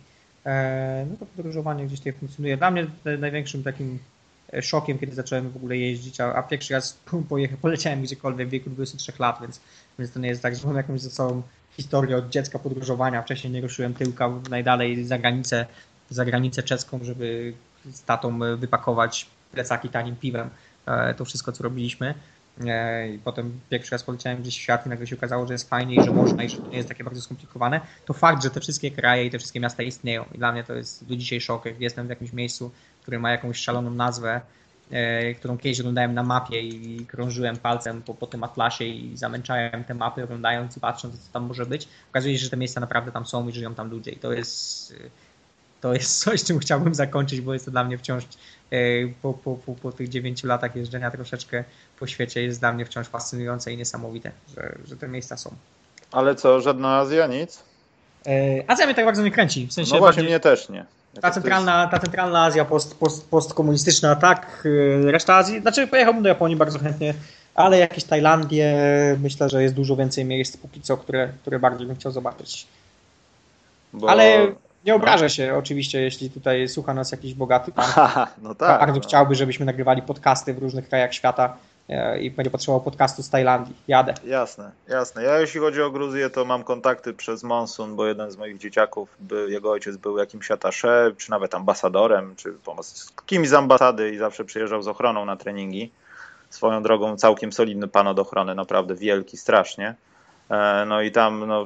[0.46, 2.58] e, no to podróżowanie gdzieś tutaj funkcjonuje.
[2.58, 2.88] Dla mnie
[3.20, 4.00] największym takim
[4.62, 6.98] szokiem, kiedy zacząłem w ogóle jeździć, a, a pierwszy raz
[7.30, 9.62] pojechałem, poleciałem gdziekolwiek w wieku 23 lat, więc,
[10.00, 11.42] więc to nie jest tak, że mam jakąś ze sobą
[11.78, 13.22] historię od dziecka podróżowania.
[13.22, 15.66] Wcześniej nie ruszyłem tyłka najdalej za granicę,
[16.10, 17.54] za granicę czeską, żeby
[17.86, 20.50] z tatą wypakować plecaki tanim piwem.
[20.86, 22.14] E, to wszystko, co robiliśmy.
[22.68, 25.70] E, I potem pierwszy raz poleciałem gdzieś w świat i nagle się okazało, że jest
[25.70, 27.82] fajnie i że można i że to nie jest takie bardzo skomplikowane.
[28.06, 30.26] To fakt, że te wszystkie kraje i te wszystkie miasta istnieją.
[30.36, 31.66] I dla mnie to jest do dzisiaj szok.
[31.66, 32.72] Jak jestem w jakimś miejscu,
[33.02, 34.42] które ma jakąś szaloną nazwę, e,
[35.38, 39.94] którą kiedyś oglądałem na mapie i krążyłem palcem po, po tym atlasie i zamęczałem te
[39.94, 41.88] mapy, oglądając i patrząc, co tam może być.
[42.10, 44.12] Okazuje się, że te miejsca naprawdę tam są i żyją tam ludzie.
[44.12, 44.94] I to jest,
[45.82, 48.78] to jest coś, czym chciałbym zakończyć, bo jest to dla mnie wciąż e,
[49.22, 51.64] po, po, po, po tych dziewięciu latach jeżdżenia troszeczkę
[52.00, 55.56] po świecie jest dla mnie wciąż fascynujące i niesamowite, że, że te miejsca są.
[56.12, 57.64] Ale co, żadna Azja, nic?
[58.28, 59.68] E, Azja mnie tak bardzo nie kręci.
[59.68, 60.86] W sensie no właśnie, mnie też nie.
[61.22, 64.62] Ta centralna, ta centralna Azja post, post, postkomunistyczna, tak.
[64.66, 67.14] Y, reszta Azji, znaczy pojechałbym do Japonii bardzo chętnie,
[67.56, 68.76] ale jakieś Tajlandie,
[69.22, 72.68] myślę, że jest dużo więcej miejsc póki co, które, które bardziej bym chciał zobaczyć.
[73.94, 74.10] Bo...
[74.10, 74.48] Ale
[74.86, 77.86] nie obrażę się oczywiście, jeśli tutaj słucha nas jakiś bogaty pan.
[78.44, 78.80] no tak.
[78.80, 79.08] Bardzo no.
[79.08, 81.58] chciałby, żebyśmy nagrywali podcasty w różnych krajach świata
[82.22, 83.76] i będzie potrzebował podcastu z Tajlandii.
[83.88, 84.14] Jadę.
[84.24, 85.24] Jasne, jasne.
[85.24, 89.10] Ja jeśli chodzi o Gruzję, to mam kontakty przez Monsun, bo jeden z moich dzieciaków,
[89.20, 94.18] by, jego ojciec był jakimś atasze, czy nawet ambasadorem, czy z kimś z ambasady i
[94.18, 95.92] zawsze przyjeżdżał z ochroną na treningi.
[96.50, 99.96] Swoją drogą całkiem solidny pan od ochrony, naprawdę wielki, strasznie.
[100.50, 101.66] E, no i tam, no,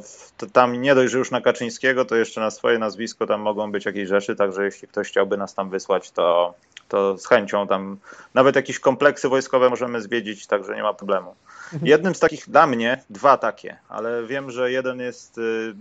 [0.53, 3.85] tam nie dość, że już na Kaczyńskiego, to jeszcze na swoje nazwisko tam mogą być
[3.85, 6.53] jakieś rzeczy, także jeśli ktoś chciałby nas tam wysłać, to,
[6.87, 7.97] to z chęcią tam
[8.33, 11.35] nawet jakieś kompleksy wojskowe możemy zwiedzić, także nie ma problemu.
[11.73, 11.87] Mhm.
[11.87, 15.73] Jednym z takich dla mnie, dwa takie, ale wiem, że jeden jest y,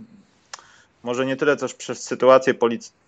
[1.03, 2.53] może nie tyle też przez sytuację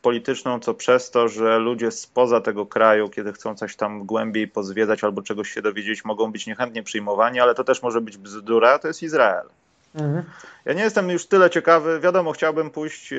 [0.02, 5.04] polityczną, co przez to, że ludzie spoza tego kraju, kiedy chcą coś tam głębiej pozwiedzać
[5.04, 8.88] albo czegoś się dowiedzieć, mogą być niechętnie przyjmowani, ale to też może być bzdura, to
[8.88, 9.50] jest Izrael.
[9.96, 10.24] Mhm.
[10.66, 12.00] Ja nie jestem już tyle ciekawy.
[12.00, 13.18] Wiadomo, chciałbym pójść, e,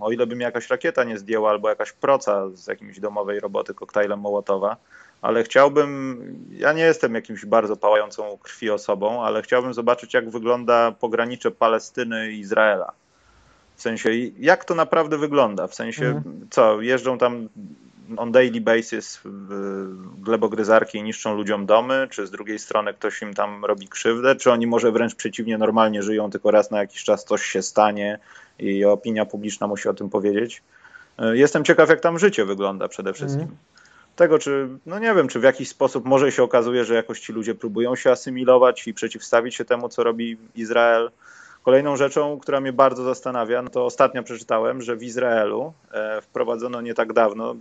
[0.00, 3.74] o ile by mi jakaś rakieta nie zdjęła, albo jakaś proca z jakiejś domowej roboty
[3.74, 4.76] koktajlem Mołotowa,
[5.22, 10.92] ale chciałbym, ja nie jestem jakimś bardzo pałającą krwi osobą, ale chciałbym zobaczyć, jak wygląda
[10.92, 12.92] pogranicze Palestyny i Izraela.
[13.76, 15.66] W sensie, jak to naprawdę wygląda?
[15.66, 16.46] W sensie, mhm.
[16.50, 17.48] co, jeżdżą tam
[18.16, 19.20] on daily basis
[20.18, 24.66] glebogryzarki niszczą ludziom domy, czy z drugiej strony ktoś im tam robi krzywdę, czy oni
[24.66, 28.18] może wręcz przeciwnie normalnie żyją, tylko raz na jakiś czas coś się stanie
[28.58, 30.62] i opinia publiczna musi o tym powiedzieć.
[31.18, 33.42] E, jestem ciekaw, jak tam życie wygląda przede wszystkim.
[33.42, 33.56] Mm.
[34.16, 37.32] Tego, czy, no nie wiem, czy w jakiś sposób może się okazuje, że jakoś ci
[37.32, 41.10] ludzie próbują się asymilować i przeciwstawić się temu, co robi Izrael.
[41.62, 46.80] Kolejną rzeczą, która mnie bardzo zastanawia, no to ostatnio przeczytałem, że w Izraelu e, wprowadzono
[46.80, 47.54] nie tak dawno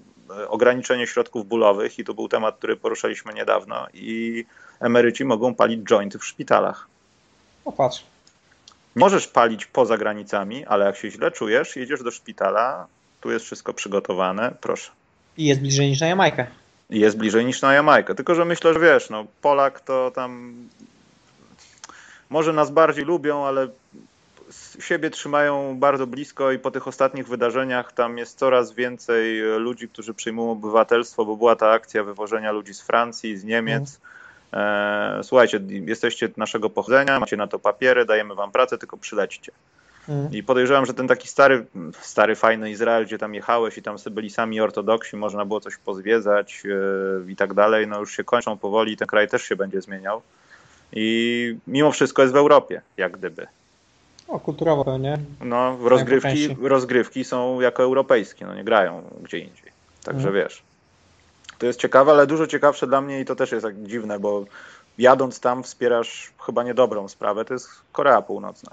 [0.47, 4.45] ograniczenie środków bólowych i to był temat, który poruszaliśmy niedawno i
[4.80, 6.88] emeryci mogą palić jointy w szpitalach.
[7.63, 8.03] Popatrz.
[8.95, 12.88] Możesz palić poza granicami, ale jak się źle czujesz, jedziesz do szpitala,
[13.21, 14.91] tu jest wszystko przygotowane, proszę.
[15.38, 16.47] I jest bliżej niż na Jamajkę.
[16.89, 18.15] I jest bliżej niż na Jamajkę.
[18.15, 20.53] Tylko, że myślę, że wiesz, no Polak to tam
[22.30, 23.67] może nas bardziej lubią, ale
[24.79, 30.13] siebie trzymają bardzo blisko i po tych ostatnich wydarzeniach tam jest coraz więcej ludzi, którzy
[30.13, 33.99] przyjmują obywatelstwo, bo była ta akcja wywożenia ludzi z Francji, z Niemiec.
[34.53, 39.51] e, słuchajcie, jesteście naszego pochodzenia, macie na to papiery, dajemy wam pracę, tylko przylećcie.
[40.09, 40.33] Mhm.
[40.33, 41.65] I podejrzewam, że ten taki stary,
[42.01, 46.61] stary, fajny Izrael, gdzie tam jechałeś i tam byli sami ortodoksi, można było coś pozwiedzać
[46.63, 50.21] yy, i tak dalej, no już się kończą powoli, ten kraj też się będzie zmieniał.
[50.93, 53.47] I mimo wszystko jest w Europie, jak gdyby.
[54.28, 55.17] O, kulturowo, nie?
[55.41, 59.71] No, rozgrywki, rozgrywki są jako europejskie, no nie grają gdzie indziej.
[60.03, 60.36] Także mhm.
[60.45, 60.63] wiesz.
[61.57, 64.45] To jest ciekawe, ale dużo ciekawsze dla mnie i to też jest tak dziwne, bo
[64.97, 68.71] jadąc tam wspierasz chyba niedobrą sprawę, to jest Korea Północna.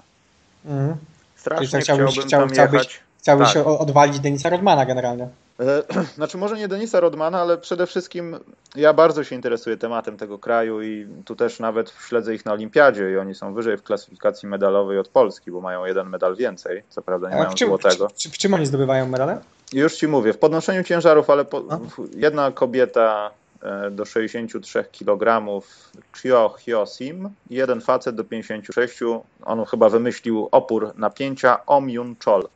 [0.65, 0.95] Mhm.
[1.35, 2.99] Strasznie chciałbyś, chciałbym chciał, tam chciałbyś, jechać.
[3.19, 3.67] Chciałbyś tak.
[3.67, 5.27] odwalić Denisa Rodmana generalnie.
[5.59, 5.83] E,
[6.15, 8.35] znaczy może nie Denisa Rodmana, ale przede wszystkim
[8.75, 13.11] ja bardzo się interesuję tematem tego kraju i tu też nawet śledzę ich na olimpiadzie
[13.11, 17.01] i oni są wyżej w klasyfikacji medalowej od Polski, bo mają jeden medal więcej, co
[17.01, 18.09] prawda nie A mają w czym, złotego.
[18.09, 19.41] W, w, w czym oni zdobywają medale?
[19.73, 21.63] Już ci mówię, w podnoszeniu ciężarów, ale po,
[22.15, 23.31] jedna kobieta
[23.61, 25.47] e, do 63 kg
[26.21, 28.99] Chio Hyosim jeden facet do 56.
[29.45, 32.47] On chyba wymyślił opór napięcia Omyun Chol.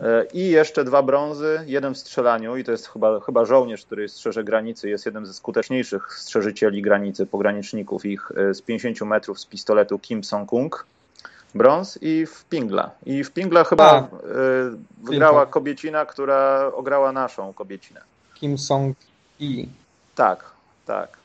[0.00, 4.08] E, I jeszcze dwa brązy, jeden w strzelaniu i to jest chyba, chyba żołnierz, który
[4.08, 9.46] strzeże granicy, jest jednym ze skuteczniejszych strzeżycieli granicy, pograniczników ich e, z 50 metrów z
[9.46, 10.86] pistoletu Kim Song-kung
[11.54, 12.90] brąz i w Pingla.
[13.06, 14.08] I w Pingla chyba A,
[15.02, 18.00] wygrała kobiecina, która ograła naszą kobiecinę.
[18.34, 19.68] Kim Song-i.
[20.14, 20.44] Tak,
[20.86, 21.16] tak.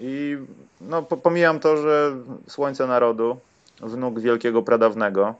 [0.00, 0.36] I
[0.80, 3.36] no, pomijam to, że Słońce Narodu,
[3.80, 5.34] wnuk wielkiego pradawnego,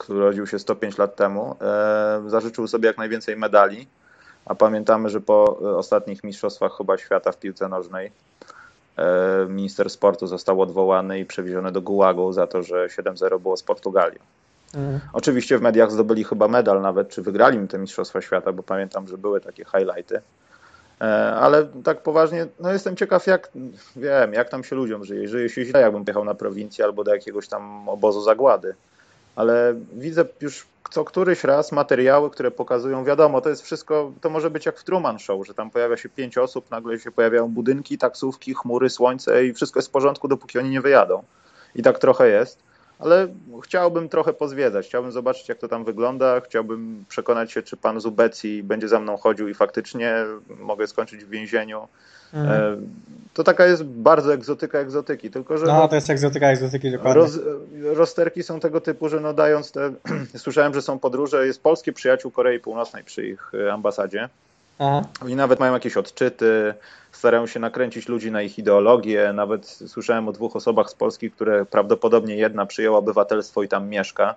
[0.00, 3.86] który urodził się 105 lat temu, e, zażyczył sobie jak najwięcej medali,
[4.46, 8.12] a pamiętamy, że po ostatnich mistrzostwach chyba świata w piłce nożnej
[8.96, 13.62] e, minister sportu został odwołany i przewieziony do Gułagu za to, że 7-0 było z
[13.62, 14.18] Portugalią.
[14.74, 15.00] Mhm.
[15.12, 19.18] Oczywiście w mediach zdobyli chyba medal nawet, czy wygrali te Mistrzostwa Świata, bo pamiętam, że
[19.18, 20.20] były takie highlighty.
[21.00, 23.50] E, ale tak poważnie, no jestem ciekaw, jak
[23.96, 25.28] wiem, jak tam się ludziom żyje.
[25.28, 28.74] Żyje się źle, jakbym jechał na prowincję albo do jakiegoś tam obozu zagłady.
[29.36, 34.50] Ale widzę już co któryś raz materiały, które pokazują, wiadomo, to jest wszystko, to może
[34.50, 37.98] być jak w Truman Show, że tam pojawia się pięć osób, nagle się pojawiają budynki,
[37.98, 41.22] taksówki, chmury, słońce i wszystko jest w porządku, dopóki oni nie wyjadą.
[41.74, 42.69] I tak trochę jest
[43.00, 43.28] ale
[43.64, 48.62] chciałbym trochę pozwiedzać, chciałbym zobaczyć, jak to tam wygląda, chciałbym przekonać się, czy pan Zubecji
[48.62, 50.14] będzie za mną chodził i faktycznie
[50.60, 51.88] mogę skończyć w więzieniu.
[52.34, 52.88] Mhm.
[53.34, 55.66] To taka jest bardzo egzotyka egzotyki, tylko że...
[55.66, 57.22] No, no to jest egzotyka egzotyki, dokładnie.
[57.22, 57.38] Roz,
[57.82, 59.92] rozterki są tego typu, że no dając te...
[60.36, 64.28] Słyszałem, że są podróże, jest polskie przyjaciół Korei Północnej przy ich e, ambasadzie.
[64.78, 65.02] Aha.
[65.24, 66.74] Oni nawet mają jakieś odczyty,
[67.20, 69.32] starają się nakręcić ludzi na ich ideologię.
[69.32, 74.34] Nawet słyszałem o dwóch osobach z Polski, które prawdopodobnie jedna przyjęła obywatelstwo i tam mieszka.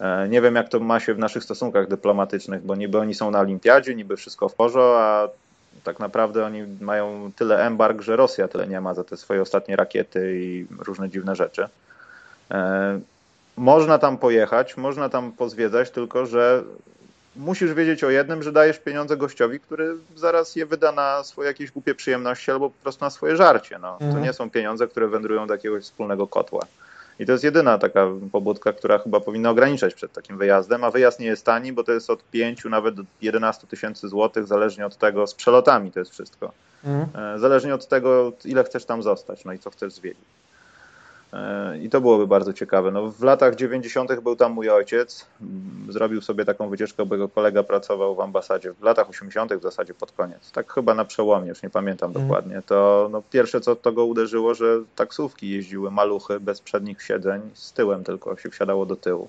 [0.00, 3.30] E, nie wiem, jak to ma się w naszych stosunkach dyplomatycznych, bo niby oni są
[3.30, 5.28] na olimpiadzie, niby wszystko w porządku, a
[5.84, 9.76] tak naprawdę oni mają tyle embarg, że Rosja tyle nie ma za te swoje ostatnie
[9.76, 11.68] rakiety i różne dziwne rzeczy.
[12.50, 13.00] E,
[13.56, 16.62] można tam pojechać, można tam pozwiedzać, tylko że
[17.36, 21.70] musisz wiedzieć o jednym, że dajesz pieniądze gościowi, który zaraz je wyda na swoje jakieś
[21.70, 23.78] głupie przyjemności albo po prostu na swoje żarcie.
[23.78, 23.92] No.
[23.92, 24.12] Mhm.
[24.12, 26.66] To nie są pieniądze, które wędrują do jakiegoś wspólnego kotła.
[27.18, 31.20] I to jest jedyna taka pobudka, która chyba powinna ograniczać przed takim wyjazdem, a wyjazd
[31.20, 34.96] nie jest tani, bo to jest od 5 nawet do 11 tysięcy złotych, zależnie od
[34.96, 36.52] tego, z przelotami to jest wszystko.
[36.84, 37.34] Mhm.
[37.34, 40.35] E, zależnie od tego, ile chcesz tam zostać, no i co chcesz zwiedzić.
[41.32, 42.90] E, I to byłoby bardzo ciekawe.
[42.90, 44.20] No, w latach 90.
[44.20, 45.26] był tam mój ojciec.
[45.88, 48.72] Zrobił sobie taką wycieczkę, bo jego kolega pracował w ambasadzie.
[48.72, 49.54] W latach 80.
[49.54, 50.52] w zasadzie pod koniec.
[50.52, 52.22] Tak chyba na przełomie, już nie pamiętam mm.
[52.22, 52.62] dokładnie.
[52.66, 57.72] To no, pierwsze, co to go uderzyło, że taksówki jeździły maluchy bez przednich siedzeń, z
[57.72, 59.28] tyłem tylko się wsiadało do tyłu.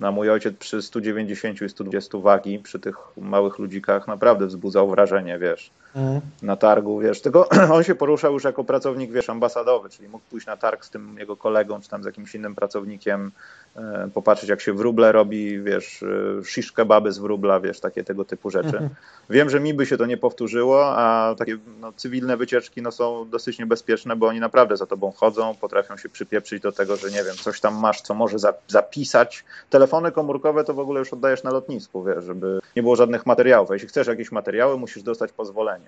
[0.00, 5.38] Na mój ojciec przy 190 i 120 wagi, przy tych małych ludzikach naprawdę wzbudzał wrażenie,
[5.38, 6.20] wiesz mm.
[6.42, 10.46] na targu, wiesz, tylko on się poruszał już jako pracownik, wiesz, ambasadowy, czyli mógł pójść
[10.46, 13.32] na targ z tym jego kolegą, czy tam z jakimś innym pracownikiem,
[13.76, 18.24] e, popatrzeć jak się wróble robi, wiesz, e, shish kebaby z wróbla, wiesz, takie tego
[18.24, 18.68] typu rzeczy.
[18.68, 18.88] -hmm.
[19.30, 23.28] Wiem, że mi by się to nie powtórzyło, a takie no, cywilne wycieczki no, są
[23.30, 27.24] dosyć niebezpieczne, bo oni naprawdę za tobą chodzą, potrafią się przypieprzyć do tego, że nie
[27.24, 28.36] wiem, coś tam masz, co może
[28.68, 29.44] zapisać.
[29.88, 33.70] Telefony komórkowe to w ogóle już oddajesz na lotnisku, wiesz, żeby nie było żadnych materiałów.
[33.70, 35.86] A jeśli chcesz jakieś materiały, musisz dostać pozwolenie.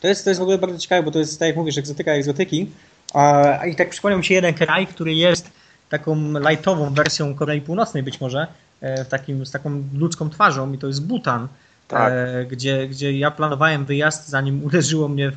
[0.00, 2.12] To jest, to jest w ogóle bardzo ciekawe, bo to jest, tak jak mówisz, egzotyka
[2.12, 2.70] egzotyki.
[3.14, 5.50] A, I tak przypomniał mi się jeden kraj, który jest
[5.88, 6.16] taką
[6.50, 8.46] lightową wersją Korei Północnej być może,
[8.80, 11.48] e, w takim, z taką ludzką twarzą i to jest Butan,
[11.88, 12.12] tak.
[12.12, 15.32] E, gdzie, gdzie ja planowałem wyjazd, zanim uderzyło mnie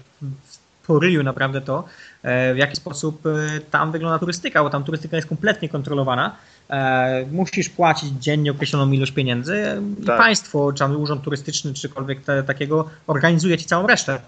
[0.87, 1.83] po ryju naprawdę to,
[2.23, 3.23] e, w jaki sposób
[3.71, 6.35] tam wygląda turystyka, bo tam turystyka jest kompletnie kontrolowana.
[7.31, 9.63] Musisz płacić dziennie określoną ilość pieniędzy
[10.05, 10.15] tak.
[10.15, 14.19] i państwo, czy urząd turystyczny, czykolwiek te, takiego organizuje ci całą resztę.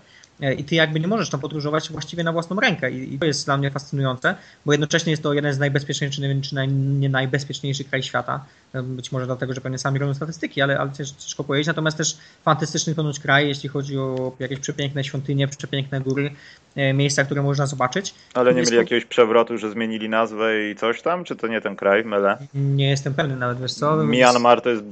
[0.42, 3.46] E, i ty jakby nie możesz tam podróżować właściwie na własną rękę I, to jest
[3.46, 4.36] dla mnie fascynujące,
[4.66, 9.26] bo jednocześnie jest to jeden z najbezpieczniejszych, czy nie najbezpieczniejszy kraj świata, e, być może
[9.26, 13.20] dlatego, że pewnie sami robią statystyki, ale, ale też ciężko powiedzieć, natomiast też fantastyczny ponoć
[13.20, 16.32] kraj, jeśli chodzi o jakieś przepiękne świątynie, przepiękne góry,
[16.76, 18.16] e, miejsca, które można zobaczyć.
[18.34, 21.76] Ale nie mieli jakiegoś przewrotu, że zmienili nazwę i coś tam, czy to nie ten
[21.76, 22.38] kraj, mylę?
[22.54, 23.96] Nie jestem pewny nawet, wiesz co?
[23.96, 24.84] Myanmar to jest...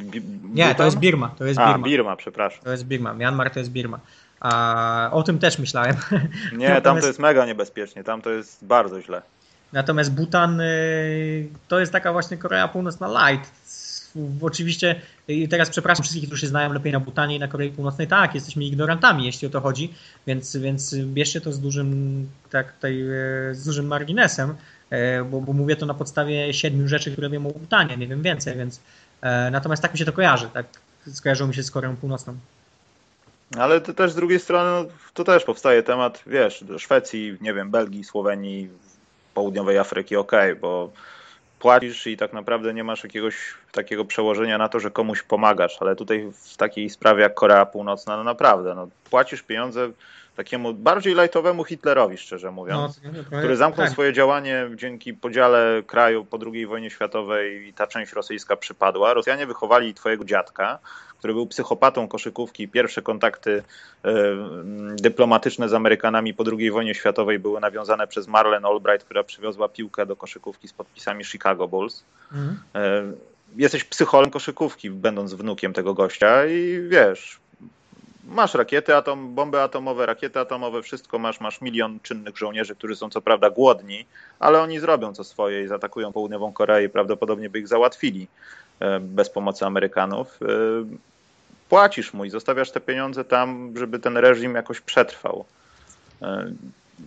[0.54, 1.74] Nie, to jest Birma, to jest Birma.
[1.74, 2.64] A, Birma, przepraszam.
[2.64, 4.00] To jest Birma, Myanmar to jest Birma.
[4.42, 5.96] A o tym też myślałem.
[6.54, 6.84] Nie, Natomiast...
[6.84, 9.22] tam to jest mega niebezpiecznie, tam to jest bardzo źle.
[9.74, 13.52] Natomiast Bhutan y, to jest taka właśnie Korea Północna light.
[14.42, 18.08] Oczywiście i teraz przepraszam wszystkich, którzy się znają lepiej na Butanie i na Korei Północnej.
[18.08, 19.94] Tak, jesteśmy ignorantami, jeśli o to chodzi,
[20.28, 24.56] więc, więc bierzcie to z dużym, tak tutaj, e, z dużym marginesem,
[24.90, 28.22] e, bo, bo mówię to na podstawie siedmiu rzeczy, które wiem o Butanie, nie wiem
[28.22, 28.82] więcej, więc
[29.22, 30.66] e, natomiast tak mi się to kojarzy, tak
[31.14, 32.36] skojarzyło mi się z Koreą Północną.
[33.60, 37.54] Ale to też z drugiej strony, no, to też powstaje temat, wiesz, do Szwecji, nie
[37.54, 38.70] wiem, Belgii, Słowenii,
[39.34, 40.92] południowej Afryki, ok, bo
[41.60, 43.36] płacisz i tak naprawdę nie masz jakiegoś
[43.72, 48.18] takiego przełożenia na to, że komuś pomagasz, ale tutaj w takiej sprawie jak Korea Północna,
[48.18, 49.90] no naprawdę, no, płacisz pieniądze
[50.44, 53.94] takiemu bardziej lajtowemu Hitlerowi, szczerze mówiąc, no, który zamknął tak.
[53.94, 59.14] swoje działanie dzięki podziale kraju po II wojnie światowej i ta część rosyjska przypadła.
[59.14, 60.80] Rosjanie wychowali twojego dziadka,
[61.18, 62.68] który był psychopatą koszykówki.
[62.68, 64.10] Pierwsze kontakty y,
[64.96, 70.06] dyplomatyczne z Amerykanami po II wojnie światowej były nawiązane przez Marlene Albright, która przywiozła piłkę
[70.06, 72.04] do koszykówki z podpisami Chicago Bulls.
[72.32, 72.60] Mhm.
[72.76, 77.40] Y, jesteś psycholem koszykówki, będąc wnukiem tego gościa i wiesz,
[78.32, 83.10] masz rakiety, atom, bomby atomowe, rakiety atomowe, wszystko masz, masz milion czynnych żołnierzy, którzy są
[83.10, 84.06] co prawda głodni,
[84.40, 88.28] ale oni zrobią co swoje i zaatakują południową Koreę i prawdopodobnie by ich załatwili
[89.00, 90.40] bez pomocy Amerykanów
[91.72, 95.46] płacisz mu i zostawiasz te pieniądze tam, żeby ten reżim jakoś przetrwał.
[96.22, 96.52] E,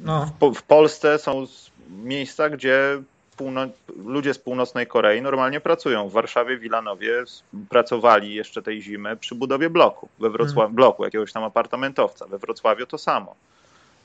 [0.05, 0.31] no.
[0.41, 1.47] W, w, Polsce są
[1.91, 3.03] miejsca, gdzie
[3.37, 3.69] półno-
[4.05, 6.09] ludzie z północnej Korei normalnie pracują.
[6.09, 7.25] W Warszawie, Wilanowie
[7.69, 10.75] pracowali jeszcze tej zimy przy budowie bloku, we Wrocławiu, hmm.
[10.75, 12.27] bloku jakiegoś tam apartamentowca.
[12.27, 13.35] We Wrocławiu to samo.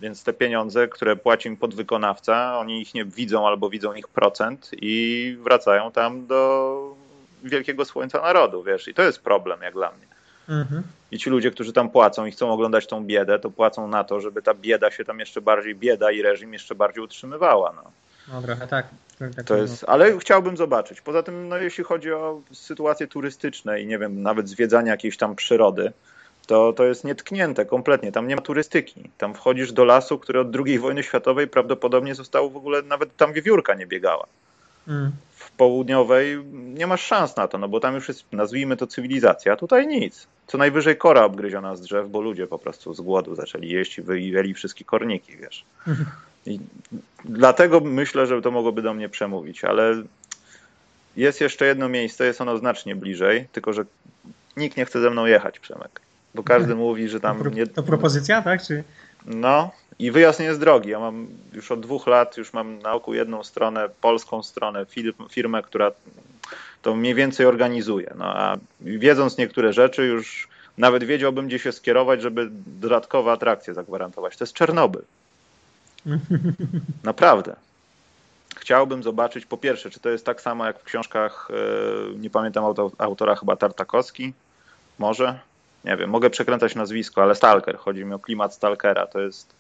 [0.02, 4.72] Więc te pieniądze, które płaci im podwykonawca, oni ich nie widzą albo widzą ich procent
[4.82, 6.96] i wracają tam do
[7.44, 8.88] wielkiego słońca narodu, wiesz.
[8.88, 10.08] I to jest problem, jak dla mnie.
[10.50, 10.84] Mhm.
[11.12, 14.20] I ci ludzie, którzy tam płacą i chcą oglądać tą biedę, to płacą na to,
[14.20, 17.74] żeby ta bieda się tam jeszcze bardziej, bieda i reżim jeszcze bardziej utrzymywała.
[17.76, 17.92] No.
[18.34, 18.88] No trochę tak.
[19.36, 21.02] Tak to jest, ale chciałbym zobaczyć.
[21.02, 25.36] Poza tym, no, jeśli chodzi o sytuacje turystyczne i nie wiem, nawet zwiedzanie jakiejś tam
[25.36, 25.92] przyrody,
[26.48, 28.12] to, to jest nietknięte kompletnie.
[28.12, 29.10] Tam nie ma turystyki.
[29.18, 33.34] Tam wchodzisz do lasu, który od II wojny światowej prawdopodobnie został w ogóle, nawet tam
[33.34, 34.26] wiewiórka nie biegała.
[34.88, 35.12] Mm
[35.60, 39.56] południowej nie masz szans na to, no bo tam już jest, nazwijmy to cywilizacja, a
[39.56, 40.28] tutaj nic.
[40.48, 44.02] Co najwyżej kora obgryziona z drzew, bo ludzie po prostu z głodu zaczęli jeść i
[44.02, 45.66] wyjęli wszystkie korniki, wiesz.
[46.50, 46.60] I
[47.26, 50.04] dlatego myślę, że to mogłoby do mnie przemówić, ale
[51.16, 53.86] jest jeszcze jedno miejsce, jest ono znacznie bliżej, tylko że
[54.58, 56.02] nikt nie chce ze mną jechać, Przemek.
[56.36, 57.54] Bo każdy mówi, że tam...
[57.54, 57.68] Nie...
[57.68, 58.64] To propozycja, tak?
[58.64, 58.84] Czy...
[59.26, 60.90] No, i wyjazd nie jest drogi.
[60.90, 64.86] Ja mam już od dwóch lat, już mam na oku jedną stronę, polską stronę,
[65.30, 65.92] firmę, która
[66.82, 68.14] to mniej więcej organizuje.
[68.18, 70.48] No, a wiedząc niektóre rzeczy, już
[70.78, 74.38] nawet wiedziałbym, gdzie się skierować, żeby dodatkowe atrakcje zagwarantować.
[74.38, 75.02] To jest Czernobyl.
[77.04, 77.56] Naprawdę.
[78.58, 82.64] Chciałbym zobaczyć, po pierwsze, czy to jest tak samo jak w książkach, e, nie pamiętam
[82.98, 84.34] autora, chyba Tartakowski,
[85.00, 85.40] może,
[85.86, 89.60] nie wiem, mogę przekręcać nazwisko, ale Stalker, chodzi mi o klimat Stalkera, to jest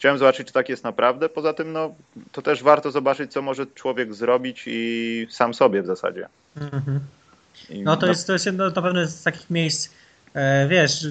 [0.00, 1.28] Chciałem zobaczyć, czy tak jest naprawdę.
[1.28, 1.94] Poza tym, no,
[2.32, 6.28] to też warto zobaczyć, co może człowiek zrobić i sam sobie w zasadzie.
[6.56, 6.98] Mm-hmm.
[7.70, 8.08] I, no to, no...
[8.08, 9.90] Jest, to jest jedno na pewno z takich miejsc,
[10.34, 11.06] e, wiesz,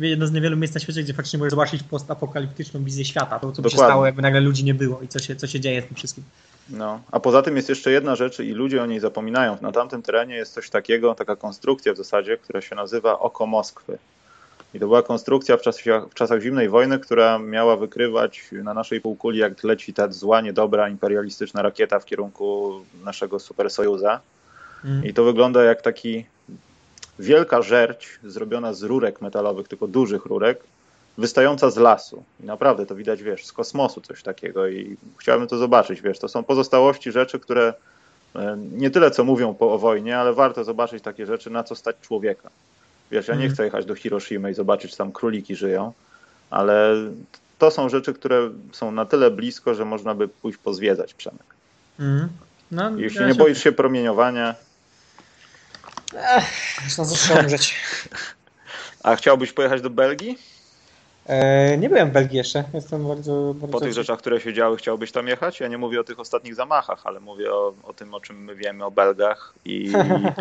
[0.00, 3.38] jedno z niewielu miejsc na świecie, gdzie faktycznie możesz zobaczyć postapokaliptyczną wizję świata.
[3.38, 5.60] To, co by się stało, jakby nagle ludzi nie było i co się, co się
[5.60, 6.24] dzieje z tym wszystkim.
[6.70, 9.58] No, a poza tym jest jeszcze jedna rzecz i ludzie o niej zapominają.
[9.60, 13.98] Na tamtym terenie jest coś takiego, taka konstrukcja w zasadzie, która się nazywa Oko Moskwy.
[14.74, 19.00] I to była konstrukcja w czasach, w czasach zimnej wojny, która miała wykrywać na naszej
[19.00, 22.72] półkuli, jak leci ta zła, niedobra, imperialistyczna rakieta w kierunku
[23.04, 24.20] naszego super sojuza.
[24.84, 25.04] Mm.
[25.04, 26.26] I to wygląda jak taki
[27.18, 30.64] wielka żerć zrobiona z rurek metalowych, tylko dużych rurek,
[31.18, 32.22] wystająca z lasu.
[32.40, 36.28] I naprawdę to widać, wiesz, z kosmosu coś takiego i chciałbym to zobaczyć, wiesz, to
[36.28, 37.74] są pozostałości rzeczy, które
[38.36, 41.74] e, nie tyle co mówią po o wojnie, ale warto zobaczyć takie rzeczy, na co
[41.74, 42.50] stać człowieka.
[43.10, 43.54] Wiesz, ja nie mhm.
[43.54, 45.92] chcę jechać do Hiroshimy i zobaczyć, tam króliki żyją,
[46.50, 46.96] ale
[47.58, 51.46] to są rzeczy, które są na tyle blisko, że można by pójść pozwiedzać Przemek.
[52.00, 52.28] Mm.
[52.70, 53.38] No, Jeśli ja nie się...
[53.38, 54.54] boisz się promieniowania.
[56.16, 57.74] Ech, można zacząć
[59.02, 60.38] A chciałbyś pojechać do Belgii?
[61.26, 63.54] E, nie byłem w Belgii jeszcze, jestem bardzo...
[63.54, 65.60] bardzo Po tych rzeczach, które się działy, chciałbyś tam jechać?
[65.60, 68.54] Ja nie mówię o tych ostatnich zamachach, ale mówię o, o tym, o czym my
[68.54, 69.92] wiemy o Belgach i,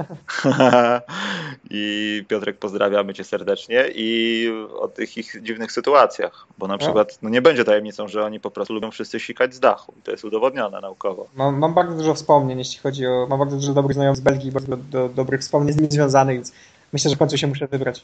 [1.72, 4.50] i Piotrek pozdrawiamy cię serdecznie i
[4.80, 8.52] o tych ich dziwnych sytuacjach, bo na przykład no nie będzie tajemnicą, że oni po
[8.52, 11.28] prostu lubią wszyscy sikać z dachu i to jest udowodnione naukowo.
[11.36, 14.52] Mam, mam bardzo dużo wspomnień, jeśli chodzi o, mam bardzo dużo dobrych znajomych z Belgii,
[14.52, 16.52] bardzo do, dobrych wspomnień z nimi związanych, więc
[16.94, 18.04] myślę, że w końcu się muszę wybrać.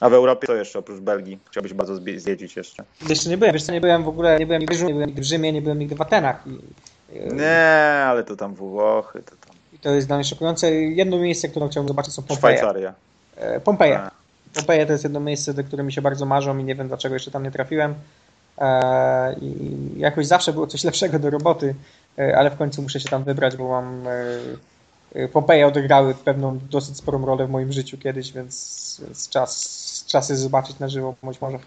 [0.00, 2.84] A w Europie to jeszcze oprócz Belgii chciałbyś bardzo zwiedzić jeszcze?
[3.08, 4.94] Jeszcze nie byłem, wiesz co, nie byłem w ogóle, nie byłem nigdy w Rzymie, nie
[4.94, 6.46] byłem nigdy w, Rzymie, nie byłem nigdy w Atenach.
[6.46, 6.58] I,
[7.34, 9.56] nie, ale to tam Włochy, to tam...
[9.72, 10.72] I to jest dla mnie szokujące.
[10.72, 12.58] Jedno miejsce, które chciałbym zobaczyć są Pompeje.
[12.58, 12.94] Szwajcaria.
[13.36, 13.98] E, Pompeje.
[13.98, 14.10] A.
[14.54, 17.14] Pompeje to jest jedno miejsce, do które mi się bardzo marzą i nie wiem dlaczego
[17.14, 17.94] jeszcze tam nie trafiłem.
[18.58, 21.74] E, I jakoś zawsze było coś lepszego do roboty,
[22.18, 24.02] e, ale w końcu muszę się tam wybrać, bo mam
[25.32, 29.83] Pompeje odegrały pewną dosyć sporą rolę w moim życiu kiedyś, więc, więc czas,
[30.14, 31.58] czas jest zobaczyć na żywo być może.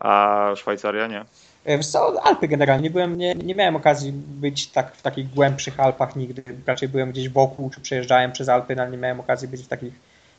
[0.00, 1.24] A Szwajcaria nie?
[1.66, 2.82] Wiesz co, Alpy generalnie.
[2.82, 6.42] Nie, byłem, nie, nie miałem okazji być tak w takich głębszych Alpach nigdy.
[6.66, 9.92] Raczej byłem gdzieś wokół, czy przejeżdżałem przez Alpy, ale nie miałem okazji być w takich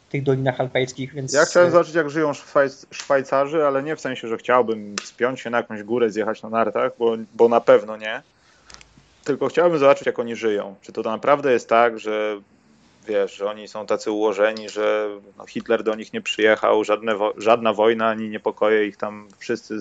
[0.10, 1.34] tych dolinach alpejskich, więc...
[1.34, 5.50] Ja chciałem zobaczyć, jak żyją Szwajc Szwajcarzy, ale nie w sensie, że chciałbym spiąć się
[5.50, 8.22] na jakąś górę, zjechać na nartach, bo, bo na pewno nie.
[9.24, 10.76] Tylko chciałbym zobaczyć, jak oni żyją.
[10.82, 12.40] Czy to naprawdę jest tak, że
[13.10, 18.08] wiesz, oni są tacy ułożeni, że no, Hitler do nich nie przyjechał, żadne żadna wojna
[18.08, 19.76] ani niepokoje ich tam wszyscy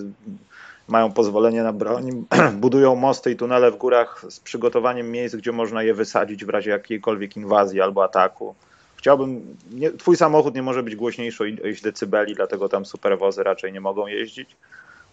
[0.88, 2.24] mają pozwolenie na broń,
[2.62, 6.70] budują mosty i tunele w górach z przygotowaniem miejsc, gdzie można je wysadzić w razie
[6.70, 8.55] jakiejkolwiek inwazji albo ataku.
[8.96, 13.72] Chciałbym, nie, twój samochód nie może być głośniejszy o ileś decybeli, dlatego tam superwozy raczej
[13.72, 14.56] nie mogą jeździć.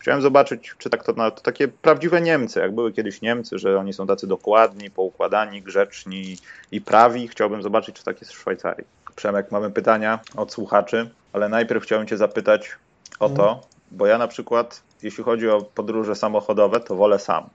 [0.05, 3.93] Chciałem zobaczyć, czy tak to, to takie prawdziwe Niemcy, jak były kiedyś Niemcy, że oni
[3.93, 6.37] są tacy dokładni, poukładani, grzeczni
[6.71, 7.27] i prawi.
[7.27, 8.87] Chciałbym zobaczyć, czy tak jest w Szwajcarii.
[9.15, 12.71] Przemek, mamy pytania od słuchaczy, ale najpierw chciałem Cię zapytać
[13.19, 13.57] o to, mhm.
[13.91, 17.49] bo ja na przykład, jeśli chodzi o podróże samochodowe, to wolę sam.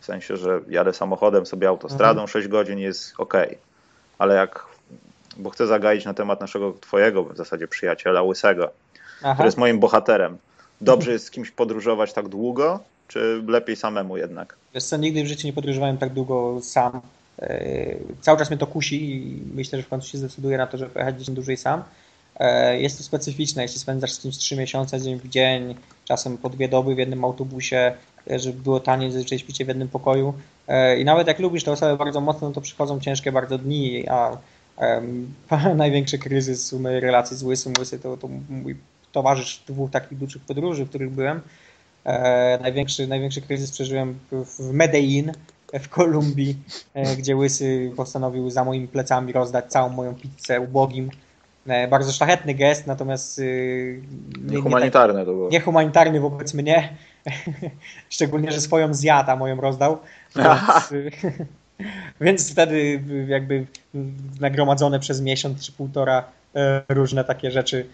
[0.00, 2.28] W sensie, że jadę samochodem sobie autostradą, mhm.
[2.28, 3.34] 6 godzin jest ok.
[4.18, 4.66] Ale jak,
[5.36, 8.70] bo chcę zagaić na temat naszego Twojego w zasadzie przyjaciela Łysego,
[9.22, 9.34] Aha.
[9.34, 10.38] który jest moim bohaterem
[10.80, 14.56] dobrze jest z kimś podróżować tak długo, czy lepiej samemu jednak?
[14.74, 17.00] Wiesz co, nigdy w życiu nie podróżowałem tak długo sam.
[17.38, 20.78] E, cały czas mnie to kusi i myślę, że w końcu się zdecyduję na to,
[20.78, 21.82] żeby pojechać gdzieś dłużej sam.
[22.36, 25.74] E, jest to specyficzne, jeśli spędzasz z kimś 3 miesiące, dzień w dzień,
[26.04, 27.94] czasem po dwie doby w jednym autobusie,
[28.30, 30.34] e, żeby było taniej, zazwyczaj śpicie w jednym pokoju.
[30.98, 34.36] I nawet jak lubisz tę osobę bardzo mocno, to przychodzą ciężkie bardzo dni, a
[34.76, 35.34] um,
[35.76, 38.76] największy kryzys mojej relacji z Łysym, Łysy to, to mój
[39.14, 41.40] towarzysz dwóch takich dużych podróży, w których byłem.
[42.04, 45.32] E, największy, największy kryzys przeżyłem w Medellin
[45.72, 46.56] w Kolumbii,
[46.94, 51.10] e, gdzie Łysy postanowił za moimi plecami rozdać całą moją pizzę ubogim.
[51.66, 54.02] E, bardzo szlachetny gest, natomiast y,
[54.44, 55.50] niehumanitarny nie, to było.
[55.50, 56.96] Niehumanitarny wobec mnie.
[58.08, 59.98] Szczególnie, że swoją zjadł, a moją rozdał.
[60.36, 60.94] Więc,
[62.20, 63.66] więc wtedy jakby
[64.40, 66.24] nagromadzone przez miesiąc czy półtora
[66.88, 67.86] różne takie rzeczy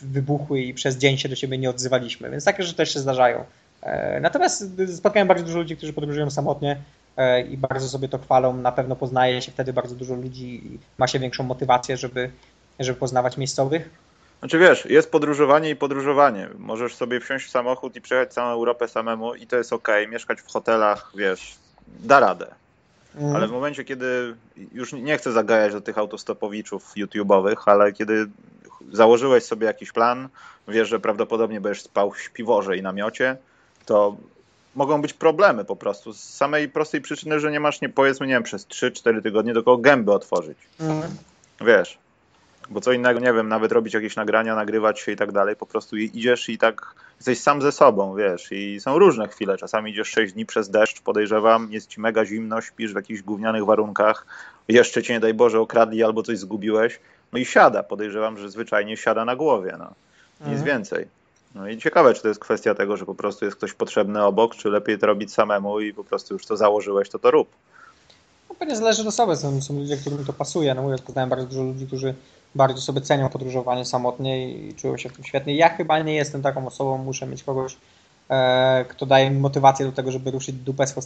[0.00, 3.44] wybuchły i przez dzień się do siebie nie odzywaliśmy, więc takie rzeczy też się zdarzają.
[3.82, 4.64] E, natomiast
[4.96, 6.76] spotkałem bardzo dużo ludzi, którzy podróżują samotnie
[7.16, 8.56] e, i bardzo sobie to chwalą.
[8.56, 12.30] Na pewno poznaje się wtedy bardzo dużo ludzi i ma się większą motywację, żeby,
[12.80, 13.90] żeby poznawać miejscowych.
[14.38, 16.48] Znaczy wiesz, jest podróżowanie i podróżowanie.
[16.58, 19.88] Możesz sobie wsiąść w samochód i przejechać całą Europę samemu i to jest ok.
[20.08, 21.54] Mieszkać w hotelach, wiesz,
[21.86, 22.46] da radę.
[23.14, 23.36] Mhm.
[23.36, 24.36] Ale w momencie, kiedy
[24.72, 28.26] już nie chcę zagajać do tych autostopowiczów YouTube'owych, ale kiedy
[28.92, 30.28] założyłeś sobie jakiś plan,
[30.68, 33.36] wiesz, że prawdopodobnie będziesz spał w śpiworze i namiocie,
[33.86, 34.16] to
[34.74, 36.12] mogą być problemy po prostu.
[36.12, 39.62] Z samej prostej przyczyny, że nie masz, nie powiedzmy, nie wiem, przez 3-4 tygodnie do
[39.62, 40.58] kogo gęby otworzyć.
[40.80, 41.16] Mhm.
[41.60, 41.98] Wiesz,
[42.70, 45.66] bo co innego, nie wiem, nawet robić jakieś nagrania, nagrywać się i tak dalej, po
[45.66, 50.08] prostu idziesz i tak jesteś sam ze sobą, wiesz, i są różne chwile, czasami idziesz
[50.08, 54.26] 6 dni przez deszcz, podejrzewam, jest ci mega zimno, śpisz w jakichś gównianych warunkach,
[54.68, 57.00] jeszcze cię, nie daj Boże, okradli albo coś zgubiłeś,
[57.32, 59.92] no i siada, podejrzewam, że zwyczajnie siada na głowie, no,
[60.40, 60.64] nic mhm.
[60.64, 61.06] więcej.
[61.54, 64.56] No i ciekawe, czy to jest kwestia tego, że po prostu jest ktoś potrzebny obok,
[64.56, 67.48] czy lepiej to robić samemu i po prostu już to założyłeś, to to rób.
[68.48, 71.46] No pewnie zależy od osoby, są, są ludzie, którym to pasuje, no mówię, poznałem bardzo
[71.46, 72.14] dużo ludzi, którzy
[72.54, 75.54] bardziej sobie cenią podróżowanie samotnie i czują się w tym świetnie.
[75.54, 77.76] Ja chyba nie jestem taką osobą, muszę mieć kogoś,
[78.30, 81.00] e, kto daje mi motywację do tego, żeby ruszyć dupę z hostelu